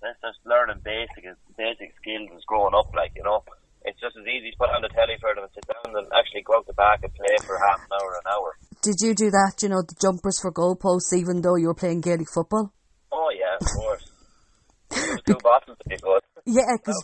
That's 0.00 0.18
just 0.22 0.38
learning 0.46 0.80
basic 0.84 1.26
basic 1.56 1.90
skills 1.98 2.30
as 2.36 2.44
growing 2.46 2.74
up. 2.74 2.94
Like, 2.94 3.12
you 3.16 3.22
know, 3.22 3.42
it's 3.84 3.98
just 3.98 4.14
as 4.16 4.26
easy 4.26 4.50
to 4.54 4.58
put 4.58 4.70
on 4.70 4.82
the 4.82 4.92
telly 4.94 5.18
for 5.20 5.34
them 5.34 5.44
and 5.44 5.52
sit 5.54 5.66
down 5.66 5.90
and 5.94 6.06
actually 6.14 6.42
go 6.46 6.58
out 6.58 6.66
the 6.66 6.74
back 6.74 7.02
and 7.02 7.12
play 7.14 7.34
for 7.42 7.58
half 7.58 7.82
an 7.82 7.90
hour, 7.94 8.10
an 8.14 8.26
hour. 8.30 8.50
Did 8.82 9.02
you 9.02 9.14
do 9.14 9.30
that? 9.30 9.58
You 9.62 9.70
know, 9.70 9.82
the 9.82 9.98
jumpers 9.98 10.38
for 10.38 10.52
goalposts, 10.54 11.10
even 11.14 11.42
though 11.42 11.56
you 11.56 11.66
were 11.66 11.78
playing 11.78 12.00
Gaelic 12.00 12.30
football. 12.30 12.72
Oh 13.10 13.30
yeah, 13.34 13.58
of 13.58 13.66
course. 13.66 14.04
two 15.26 15.38
bottles 15.42 15.76
would 15.78 15.90
be 15.90 15.96
good. 15.96 16.22
Yeah, 16.46 16.78
because 16.78 16.96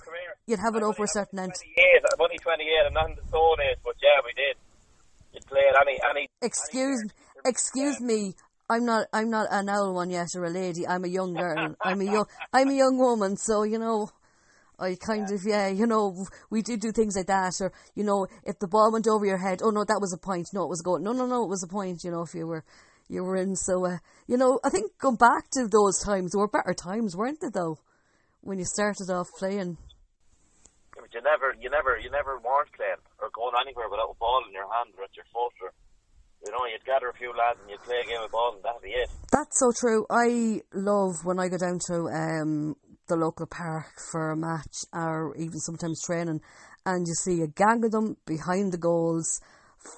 you'd 0.46 0.62
have 0.62 0.74
it 0.74 0.82
I'm 0.82 0.88
over 0.88 1.04
a 1.04 1.08
certain 1.08 1.38
end. 1.38 1.52
I'm 1.52 2.20
only 2.20 2.38
28, 2.38 2.64
I'm 2.86 2.94
not 2.94 3.10
in 3.10 3.16
the 3.16 3.26
stone 3.28 3.60
age, 3.60 3.78
but 3.84 3.94
yeah, 4.00 4.22
we 4.24 4.32
did. 4.32 4.56
You'd 5.34 5.46
play 5.46 5.66
it 5.66 5.76
any, 5.82 5.98
any. 6.08 6.28
Excuse, 6.40 7.02
any 7.02 7.50
excuse 7.50 8.00
me. 8.00 8.34
I'm 8.74 8.84
not. 8.84 9.06
I'm 9.12 9.30
not 9.30 9.46
an 9.52 9.70
old 9.70 9.94
one 9.94 10.10
yet, 10.10 10.28
or 10.34 10.44
a 10.44 10.50
lady. 10.50 10.86
I'm 10.86 11.04
a 11.04 11.08
young 11.08 11.34
girl. 11.34 11.76
I'm 11.80 12.00
a 12.00 12.04
young. 12.04 12.26
I'm 12.52 12.68
a 12.68 12.74
young 12.74 12.98
woman. 12.98 13.36
So 13.36 13.62
you 13.62 13.78
know, 13.78 14.10
I 14.80 14.96
kind 14.96 15.28
yeah. 15.28 15.34
of 15.36 15.44
yeah. 15.46 15.68
You 15.68 15.86
know, 15.86 16.26
we 16.50 16.60
did 16.62 16.80
do 16.80 16.90
things 16.90 17.16
like 17.16 17.28
that, 17.28 17.60
or 17.60 17.72
you 17.94 18.02
know, 18.02 18.26
if 18.42 18.58
the 18.58 18.66
ball 18.66 18.90
went 18.92 19.06
over 19.06 19.24
your 19.24 19.38
head, 19.38 19.60
oh 19.62 19.70
no, 19.70 19.84
that 19.84 20.00
was 20.00 20.12
a 20.12 20.18
point. 20.18 20.48
No, 20.52 20.64
it 20.64 20.68
was 20.68 20.82
going. 20.82 21.04
No, 21.04 21.12
no, 21.12 21.24
no, 21.24 21.44
it 21.44 21.48
was 21.48 21.62
a 21.62 21.68
point. 21.68 22.02
You 22.02 22.10
know, 22.10 22.22
if 22.22 22.34
you 22.34 22.48
were, 22.48 22.64
you 23.08 23.22
were 23.22 23.36
in. 23.36 23.54
So 23.54 23.86
uh, 23.86 23.98
you 24.26 24.36
know, 24.36 24.58
I 24.64 24.70
think 24.70 24.98
going 24.98 25.16
back 25.16 25.50
to 25.52 25.68
those 25.68 26.02
times 26.02 26.34
were 26.34 26.48
better 26.48 26.74
times, 26.74 27.16
weren't 27.16 27.40
they? 27.40 27.50
Though, 27.50 27.78
when 28.40 28.58
you 28.58 28.64
started 28.64 29.08
off 29.08 29.28
playing 29.38 29.78
you 31.14 31.22
never, 31.22 31.54
you 31.62 31.70
never, 31.70 31.94
you 31.94 32.10
never 32.10 32.42
weren't 32.42 32.74
playing 32.74 32.98
or 33.22 33.30
going 33.30 33.54
anywhere 33.62 33.86
without 33.86 34.10
a 34.10 34.18
ball 34.18 34.42
in 34.46 34.52
your 34.52 34.66
hand 34.66 34.90
or 34.98 35.06
at 35.06 35.14
your 35.14 35.24
foot 35.30 35.54
you'd 36.74 36.84
gather 36.84 37.08
a 37.08 37.14
few 37.14 37.30
lads 37.30 37.58
and 37.62 37.70
you'd 37.70 37.82
play 37.82 38.02
a 38.02 38.06
game 38.06 38.20
of 38.22 38.30
ball 38.30 38.52
and 38.54 38.64
that'd 38.64 38.82
be 38.82 38.90
it. 38.90 39.08
That's 39.30 39.58
so 39.58 39.70
true. 39.70 40.06
I 40.10 40.60
love 40.74 41.24
when 41.24 41.38
I 41.38 41.48
go 41.48 41.56
down 41.56 41.78
to 41.86 41.94
um, 42.10 42.74
the 43.06 43.16
local 43.16 43.46
park 43.46 43.94
for 44.10 44.32
a 44.32 44.36
match 44.36 44.82
or 44.92 45.36
even 45.36 45.58
sometimes 45.60 46.02
training 46.04 46.40
and 46.84 47.06
you 47.06 47.14
see 47.14 47.42
a 47.42 47.46
gang 47.46 47.84
of 47.84 47.92
them 47.92 48.16
behind 48.26 48.72
the 48.72 48.78
goals, 48.78 49.40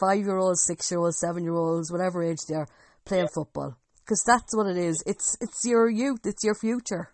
five 0.01 0.19
year 0.19 0.37
olds, 0.37 0.65
six 0.65 0.91
year 0.91 1.01
olds, 1.01 1.19
seven 1.19 1.45
year 1.45 1.55
olds, 1.55 1.91
whatever 1.91 2.23
age 2.23 2.39
they 2.49 2.55
are, 2.57 2.69
playing 3.05 3.25
yeah. 3.25 3.35
football. 3.35 3.77
Because 4.05 4.23
that's 4.25 4.55
what 4.55 4.69
it 4.69 4.77
is. 4.77 5.03
It's 5.05 5.37
it's 5.41 5.65
your 5.65 5.91
youth, 5.91 6.21
it's 6.25 6.45
your 6.45 6.55
future. 6.55 7.11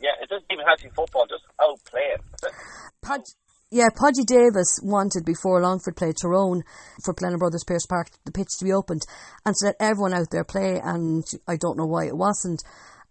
Yeah, 0.00 0.18
it 0.20 0.28
doesn't 0.28 0.50
even 0.50 0.66
have 0.66 0.78
to 0.78 0.84
be 0.84 0.90
football, 0.90 1.26
just 1.28 1.44
out 1.62 1.78
playing. 1.84 2.18
Pod, 3.02 3.20
yeah, 3.72 3.88
Podgy 3.88 4.24
Davis 4.26 4.78
wanted 4.82 5.24
before 5.24 5.62
Longford 5.62 5.96
played 5.96 6.16
Tyrone 6.20 6.62
for 7.02 7.14
Glennon 7.14 7.38
Brothers 7.38 7.64
Pearse 7.66 7.86
Park 7.86 8.08
the 8.26 8.30
pitch 8.30 8.58
to 8.58 8.66
be 8.66 8.72
opened 8.72 9.00
and 9.46 9.54
to 9.56 9.66
let 9.66 9.76
everyone 9.80 10.12
out 10.12 10.28
there 10.30 10.44
play, 10.44 10.78
and 10.78 11.24
I 11.48 11.56
don't 11.56 11.78
know 11.78 11.86
why 11.86 12.04
it 12.04 12.16
wasn't. 12.16 12.62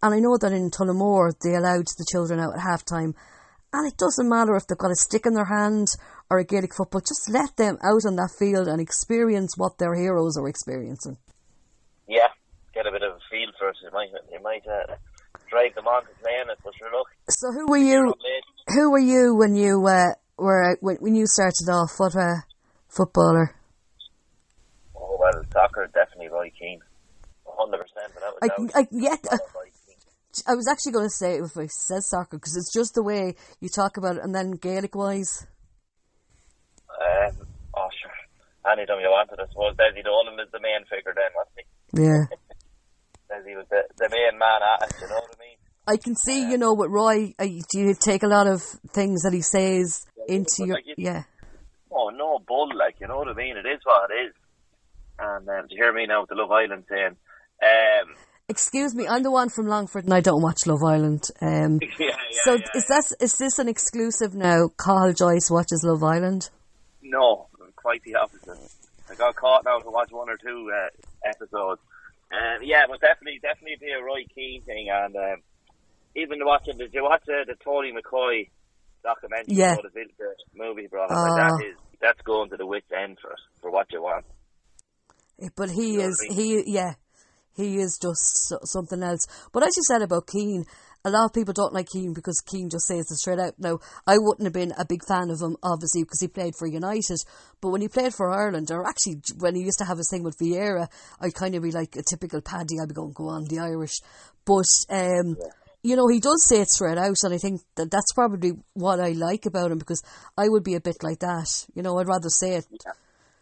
And 0.04 0.14
I 0.14 0.20
know 0.20 0.38
that 0.38 0.52
in 0.52 0.70
Tullamore 0.70 1.34
they 1.42 1.56
allowed 1.56 1.88
the 1.98 2.06
children 2.12 2.40
out 2.40 2.54
at 2.54 2.62
half 2.62 2.86
time, 2.86 3.16
and 3.74 3.88
it 3.88 3.98
doesn't 3.98 4.30
matter 4.30 4.56
if 4.56 4.68
they've 4.68 4.78
got 4.78 4.92
a 4.92 4.96
stick 4.96 5.26
in 5.26 5.34
their 5.34 5.50
hand 5.50 5.88
or 6.30 6.38
a 6.38 6.46
Gaelic 6.46 6.76
football, 6.78 7.02
just 7.02 7.28
let 7.34 7.58
them 7.58 7.80
out 7.82 8.06
on 8.06 8.16
that 8.18 8.30
field 8.38 8.68
and 8.68 8.80
experience 8.80 9.58
what 9.58 9.80
their 9.80 9.96
heroes 9.96 10.38
are 10.38 10.48
experiencing. 10.48 11.18
Yeah, 12.08 12.30
get 12.76 12.86
a 12.86 12.92
bit 12.92 13.02
of 13.02 13.16
a 13.16 13.20
feel 13.32 13.50
for 13.58 13.70
it. 13.70 13.78
You 13.82 13.90
might, 13.92 14.10
you 14.32 14.44
might 14.44 14.68
uh, 14.68 14.94
drive 15.50 15.74
them 15.74 15.88
on 15.88 16.04
to 16.04 16.10
playing 16.22 16.54
it, 16.54 16.60
but 16.64 16.74
look. 16.94 17.08
So 17.30 17.52
who 17.52 17.66
were 17.66 17.78
you? 17.78 18.14
Who 18.68 18.92
were 18.92 19.00
you 19.00 19.36
when 19.36 19.56
you 19.56 19.88
uh, 19.88 20.14
were 20.42 20.78
when, 20.82 20.98
when 20.98 21.16
you 21.16 21.26
started 21.28 21.70
off? 21.70 21.92
What 21.98 22.16
a 22.16 22.44
footballer? 22.90 23.56
Oh 24.96 25.18
well, 25.20 25.44
soccer 25.54 25.90
definitely 25.94 26.30
Roy 26.30 26.52
Keane, 26.58 26.82
hundred 27.46 27.80
percent. 27.80 28.14
I, 28.42 28.80
I, 28.80 28.88
yeah, 28.92 29.16
I 30.48 30.56
was 30.56 30.68
actually 30.68 30.94
going 30.94 31.08
to 31.08 31.16
say 31.16 31.38
if 31.38 31.58
I 31.58 31.68
said 31.68 32.04
soccer 32.04 32.38
because 32.38 32.56
it's 32.56 32.74
just 32.74 32.94
the 32.96 33.04
way 33.04 33.36
you 33.60 33.70
talk 33.70 33.98
about 33.98 34.18
it, 34.18 34.24
and 34.24 34.34
then 34.34 34.52
Gaelic 34.52 34.96
wise. 34.96 35.46
Um, 36.90 37.48
oh 37.76 37.90
sure, 38.02 38.72
anytime 38.72 39.00
you 39.00 39.10
wanted, 39.10 39.40
I 39.40 39.48
suppose. 39.48 39.76
Dessie 39.76 40.04
Dolan 40.04 40.40
is 40.40 40.52
the 40.52 40.60
main 40.60 40.84
figure 40.90 41.14
then, 41.16 41.32
wasn't 41.36 41.58
he? 41.58 42.04
Yeah. 42.04 42.26
Dessie 43.32 43.56
was 43.56 43.66
the, 43.70 43.84
the 43.98 44.10
main 44.10 44.38
man 44.38 44.60
at 44.62 44.90
it. 44.90 44.96
You 45.02 45.08
know 45.08 45.16
what 45.16 45.36
I 45.36 45.40
mean? 45.40 45.58
I 45.88 45.98
can 45.98 46.16
see, 46.16 46.50
you 46.50 46.58
know, 46.58 46.74
with 46.74 46.92
Roy, 46.92 47.34
uh, 47.40 47.46
do 47.46 47.80
you 47.80 47.96
take 48.00 48.24
a 48.24 48.28
lot 48.28 48.48
of 48.48 48.62
things 48.94 49.24
that 49.24 49.34
he 49.34 49.42
says 49.42 50.06
into 50.32 50.66
your, 50.66 50.76
like 50.76 50.86
yeah. 50.98 51.24
Oh 51.92 52.10
no, 52.10 52.40
bull, 52.40 52.70
like 52.76 52.96
you 53.00 53.08
know 53.08 53.18
what 53.18 53.28
I 53.28 53.34
mean. 53.34 53.58
It 53.58 53.66
is 53.66 53.80
what 53.84 54.10
it 54.10 54.28
is. 54.28 54.34
And 55.20 55.48
um, 55.48 55.68
do 55.68 55.76
you 55.76 55.84
hear 55.84 55.94
me 55.94 56.08
now 56.08 56.22
with 56.22 56.30
the 56.30 56.36
Love 56.36 56.52
Island 56.52 56.86
saying? 56.90 57.16
Um, 57.62 58.16
Excuse 58.50 58.96
me, 58.96 59.08
I'm 59.08 59.24
the 59.24 59.32
one 59.32 59.50
from 59.50 59.68
Longford, 59.68 60.04
and 60.06 60.14
I 60.14 60.20
don't 60.20 60.42
watch 60.42 60.66
Love 60.66 60.84
Island. 60.84 61.24
Um, 61.42 61.80
yeah, 62.00 62.08
yeah, 62.08 62.16
so 62.44 62.56
yeah, 62.56 62.66
is 62.76 62.86
this 62.88 63.14
is 63.20 63.38
this 63.38 63.60
an 63.60 63.68
exclusive 63.68 64.34
now? 64.34 64.70
Carl 64.76 65.14
Joyce 65.14 65.50
watches 65.50 65.84
Love 65.86 66.04
Island. 66.04 66.50
No, 67.02 67.48
quite 67.76 68.04
the 68.04 68.16
opposite. 68.16 68.72
I 69.10 69.16
got 69.16 69.36
caught 69.36 69.66
now 69.66 69.80
to 69.80 69.90
watch 69.90 70.12
one 70.12 70.30
or 70.30 70.38
two 70.38 70.72
uh, 70.74 70.90
episodes. 71.28 71.82
Um, 72.32 72.64
yeah, 72.64 72.84
but 72.88 73.02
definitely, 73.02 73.40
definitely 73.42 73.78
be 73.80 73.92
a 73.92 74.04
Roy 74.04 74.26
Keane 74.34 74.62
thing, 74.64 74.90
and 74.90 75.16
um, 75.16 75.42
even 76.16 76.40
watching, 76.46 76.78
did 76.78 76.94
you 76.94 77.04
watch 77.04 77.24
uh, 77.28 77.44
the 77.46 77.56
Tony 77.64 77.92
McCoy 77.92 78.50
documentary? 79.04 79.56
Yeah. 79.56 79.76
The, 79.76 79.90
the 79.94 80.36
movie 80.56 80.88
brought 80.88 81.12
up, 81.12 81.18
uh, 81.18 81.36
that 81.36 81.66
is 81.66 81.78
that's 82.02 82.22
going 82.22 82.50
to 82.50 82.58
the 82.58 82.66
wit's 82.66 82.92
end 82.92 83.18
for 83.22 83.36
for 83.62 83.72
what 83.72 83.88
you 83.92 84.02
want. 84.02 84.26
But 85.56 85.70
he 85.70 85.94
you 85.94 86.02
is 86.02 86.20
I 86.30 86.34
mean? 86.34 86.38
he 86.38 86.74
yeah 86.74 86.94
he 87.56 87.78
is 87.78 88.00
just 88.02 88.54
something 88.66 89.04
else. 89.04 89.22
But 89.52 89.64
as 89.64 89.76
you 89.76 89.84
said 89.84 90.02
about 90.02 90.28
Keane, 90.28 90.66
a 91.04 91.10
lot 91.10 91.26
of 91.26 91.34
people 91.34 91.54
don't 91.54 91.74
like 91.74 91.90
Keane 91.90 92.14
because 92.14 92.42
Keane 92.46 92.70
just 92.70 92.86
says 92.86 93.10
it 93.10 93.18
straight 93.18 93.40
out. 93.40 93.56
Now, 93.58 93.80
I 94.06 94.18
wouldn't 94.18 94.46
have 94.46 94.54
been 94.54 94.74
a 94.78 94.86
big 94.86 95.02
fan 95.08 95.30
of 95.30 95.42
him, 95.42 95.58
obviously, 95.64 96.04
because 96.04 96.22
he 96.22 96.28
played 96.28 96.54
for 96.58 96.68
United. 96.68 97.18
But 97.60 97.70
when 97.70 97.82
he 97.82 97.88
played 97.88 98.14
for 98.14 98.32
Ireland, 98.32 98.70
or 98.72 98.88
actually 98.88 99.22
when 99.40 99.56
he 99.56 99.64
used 99.64 99.80
to 99.80 99.86
have 99.86 99.98
his 99.98 100.10
thing 100.10 100.24
with 100.24 100.38
Vieira, 100.38 100.88
I'd 101.20 101.34
kind 101.34 101.56
of 101.56 101.64
be 101.64 101.72
like 101.72 101.96
a 101.96 102.04
typical 102.08 102.42
Paddy. 102.42 102.76
I'd 102.82 102.88
be 102.88 102.94
going, 102.94 103.14
go 103.14 103.30
on, 103.30 103.46
the 103.46 103.60
Irish. 103.60 104.00
But, 104.46 104.70
um, 104.90 105.36
yeah. 105.40 105.48
You 105.84 105.96
know, 105.96 106.08
he 106.08 106.20
does 106.20 106.46
say 106.48 106.62
it 106.62 106.70
straight 106.70 106.98
out, 106.98 107.16
and 107.24 107.34
I 107.34 107.38
think 107.38 107.62
that 107.76 107.90
that's 107.90 108.14
probably 108.14 108.54
what 108.74 109.00
I 109.00 109.12
like 109.12 109.46
about 109.46 109.72
him 109.72 109.80
because 109.80 110.04
I 110.38 110.48
would 110.48 110.64
be 110.64 110.76
a 110.76 110.82
bit 110.82 110.98
like 111.02 111.20
that. 111.20 111.66
You 111.74 111.82
know, 111.82 111.98
I'd 111.98 112.08
rather 112.08 112.30
say 112.30 112.56
it, 112.56 112.66
yeah. 112.72 112.92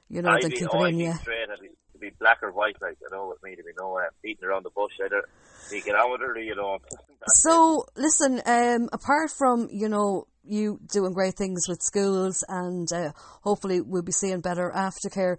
you 0.10 0.22
know, 0.22 0.30
I'd 0.30 0.44
than 0.44 0.52
be, 0.52 0.58
keep 0.58 0.70
it 0.72 0.88
in, 0.88 1.00
yeah. 1.00 1.18
Straight, 1.18 1.48
to 1.48 1.98
be 2.00 2.12
black 2.20 2.42
or 2.42 2.52
white, 2.52 2.78
like, 2.82 2.98
you 3.02 3.10
know, 3.12 3.28
with 3.28 3.44
me, 3.44 3.56
to 3.56 3.64
be 3.64 3.72
no 3.78 3.98
uh, 3.98 4.10
beating 4.24 4.46
around 4.46 4.64
the 4.64 4.70
bush 4.70 4.94
either 5.04 5.24
you 5.72 5.82
get 5.82 5.96
on 5.96 6.12
with 6.12 6.22
it 6.22 6.38
or 6.38 6.40
you 6.40 6.56
don't. 6.56 6.82
so, 7.28 7.86
listen, 7.96 8.42
um, 8.46 8.90
apart 8.92 9.32
from, 9.38 9.68
you 9.72 9.90
know, 9.90 10.28
you 10.44 10.80
doing 10.92 11.14
great 11.14 11.36
things 11.36 11.68
with 11.68 11.82
schools 11.82 12.44
and 12.48 12.92
uh, 12.92 13.12
hopefully 13.44 13.82
we'll 13.82 14.02
be 14.02 14.12
seeing 14.12 14.42
better 14.42 14.72
aftercare, 14.76 15.38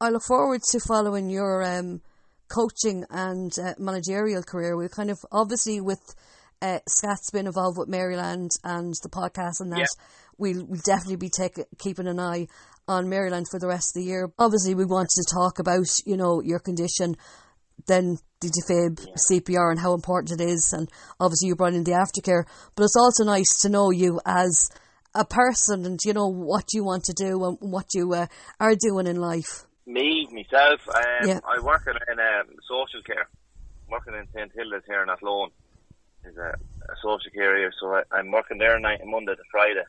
I 0.00 0.10
look 0.10 0.22
forward 0.26 0.62
to 0.72 0.80
following 0.80 1.30
your 1.30 1.62
um, 1.62 2.00
coaching 2.48 3.04
and 3.10 3.52
uh, 3.58 3.74
managerial 3.78 4.42
career. 4.42 4.76
We 4.76 4.88
kind 4.88 5.10
of, 5.10 5.18
obviously, 5.32 5.80
with 5.80 6.14
uh, 6.62 6.78
Scott's 6.88 7.30
been 7.30 7.46
involved 7.46 7.78
with 7.78 7.88
Maryland 7.88 8.50
and 8.64 8.94
the 9.02 9.08
podcast 9.08 9.60
and 9.60 9.72
that, 9.72 9.80
yeah. 9.80 10.04
we'll, 10.38 10.64
we'll 10.64 10.80
definitely 10.84 11.16
be 11.16 11.30
take, 11.30 11.58
keeping 11.78 12.06
an 12.06 12.20
eye 12.20 12.48
on 12.88 13.08
Maryland 13.08 13.46
for 13.50 13.58
the 13.58 13.68
rest 13.68 13.96
of 13.96 14.02
the 14.02 14.06
year. 14.06 14.30
Obviously, 14.38 14.74
we 14.74 14.84
wanted 14.84 15.10
to 15.10 15.34
talk 15.34 15.58
about, 15.58 15.86
you 16.04 16.16
know, 16.16 16.40
your 16.40 16.58
condition 16.58 17.16
then 17.86 18.18
the 18.40 18.48
defib 18.48 19.04
yeah. 19.06 19.14
CPR 19.30 19.70
and 19.70 19.80
how 19.80 19.94
important 19.94 20.40
it 20.40 20.44
is, 20.44 20.72
and 20.72 20.88
obviously 21.20 21.48
you 21.48 21.56
brought 21.56 21.74
in 21.74 21.84
the 21.84 21.92
aftercare. 21.92 22.44
But 22.74 22.84
it's 22.84 22.96
also 22.96 23.24
nice 23.24 23.60
to 23.62 23.68
know 23.68 23.90
you 23.90 24.20
as 24.24 24.70
a 25.14 25.24
person 25.24 25.84
and 25.86 25.98
you 26.04 26.12
know 26.12 26.28
what 26.28 26.72
you 26.72 26.84
want 26.84 27.04
to 27.04 27.12
do 27.12 27.44
and 27.44 27.58
what 27.60 27.94
you 27.94 28.12
uh, 28.12 28.26
are 28.60 28.74
doing 28.74 29.06
in 29.06 29.16
life. 29.16 29.65
Me, 29.86 30.28
myself, 30.32 30.80
um, 30.88 31.28
yeah. 31.28 31.40
I 31.46 31.62
work 31.62 31.86
in, 31.86 32.18
um, 32.18 32.56
social 32.68 33.02
care. 33.02 33.28
I'm 33.86 33.92
working 33.92 34.14
in 34.14 34.26
St 34.34 34.50
Hilda's 34.52 34.82
here 34.86 35.02
in 35.02 35.08
Athlone. 35.08 35.50
Is 36.24 36.36
a, 36.36 36.58
a, 36.90 36.96
social 37.00 37.30
care 37.32 37.54
area, 37.54 37.70
so 37.80 37.94
I, 37.94 38.18
am 38.18 38.32
working 38.32 38.58
there 38.58 38.80
night 38.80 39.00
and 39.00 39.10
Monday 39.12 39.34
to 39.36 39.42
Friday. 39.48 39.84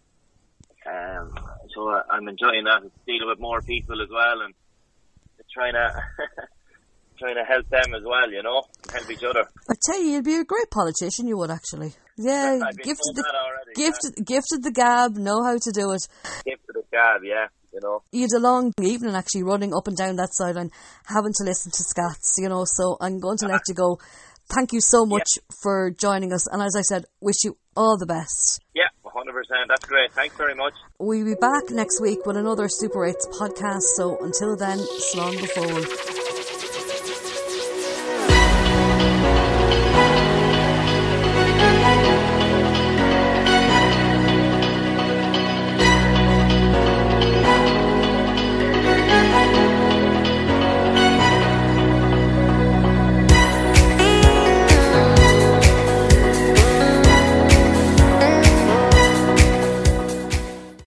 Um, 0.85 1.33
so 1.73 1.89
I, 1.89 2.03
I'm 2.11 2.27
enjoying 2.27 2.65
that, 2.65 2.83
dealing 3.07 3.27
with 3.27 3.39
more 3.39 3.59
people 3.61 3.99
as 4.03 4.09
well, 4.11 4.41
and 4.41 4.53
trying 5.51 5.73
to 5.73 5.89
trying 7.17 7.35
to 7.35 7.43
help 7.43 7.67
them 7.69 7.95
as 7.95 8.03
well, 8.05 8.29
you 8.31 8.43
know, 8.43 8.63
help 8.93 9.09
each 9.09 9.23
other. 9.23 9.45
I 9.69 9.73
tell 9.83 9.99
you, 9.99 10.11
you'd 10.11 10.25
be 10.25 10.35
a 10.35 10.45
great 10.45 10.69
politician. 10.69 11.27
You 11.27 11.37
would 11.37 11.49
actually. 11.49 11.93
Yeah, 12.17 12.59
gifted 12.71 13.15
the 13.15 13.23
already, 13.25 13.73
gifted 13.75 14.13
yeah. 14.17 14.23
gifted 14.23 14.63
the 14.63 14.71
gab, 14.71 15.17
know 15.17 15.43
how 15.43 15.57
to 15.57 15.71
do 15.71 15.91
it. 15.91 16.07
Gifted 16.45 16.75
the 16.75 16.83
gab, 16.91 17.23
yeah. 17.23 17.47
You 17.77 17.81
know. 17.83 18.01
You 18.11 18.21
had 18.21 18.33
a 18.33 18.39
long 18.39 18.73
evening 18.81 19.13
actually 19.13 19.43
running 19.43 19.71
up 19.71 19.87
and 19.87 19.95
down 19.95 20.15
that 20.15 20.33
sideline, 20.33 20.71
having 21.05 21.33
to 21.37 21.43
listen 21.43 21.71
to 21.71 21.83
scats, 21.83 22.33
you 22.39 22.49
know. 22.49 22.65
So 22.65 22.97
I'm 22.99 23.19
going 23.19 23.37
to 23.37 23.47
let 23.47 23.61
you 23.67 23.75
go. 23.75 23.99
Thank 24.49 24.73
you 24.73 24.81
so 24.81 25.05
much 25.05 25.27
yeah. 25.35 25.43
for 25.61 25.91
joining 25.91 26.33
us, 26.33 26.47
and 26.47 26.63
as 26.63 26.73
I 26.75 26.81
said, 26.81 27.05
wish 27.21 27.43
you 27.43 27.55
all 27.75 27.97
the 27.99 28.07
best. 28.07 28.61
Yeah, 28.73 28.87
100%. 29.05 29.13
That's 29.67 29.85
great. 29.85 30.11
Thanks 30.13 30.35
very 30.37 30.55
much. 30.55 30.73
We'll 30.97 31.25
be 31.25 31.35
back 31.35 31.69
next 31.69 32.01
week 32.01 32.25
with 32.25 32.37
another 32.37 32.67
Super 32.69 32.99
8s 32.99 33.29
podcast. 33.39 33.83
So 33.95 34.17
until 34.23 34.55
then, 34.55 34.79
slán 34.79 35.37
before. 35.39 36.46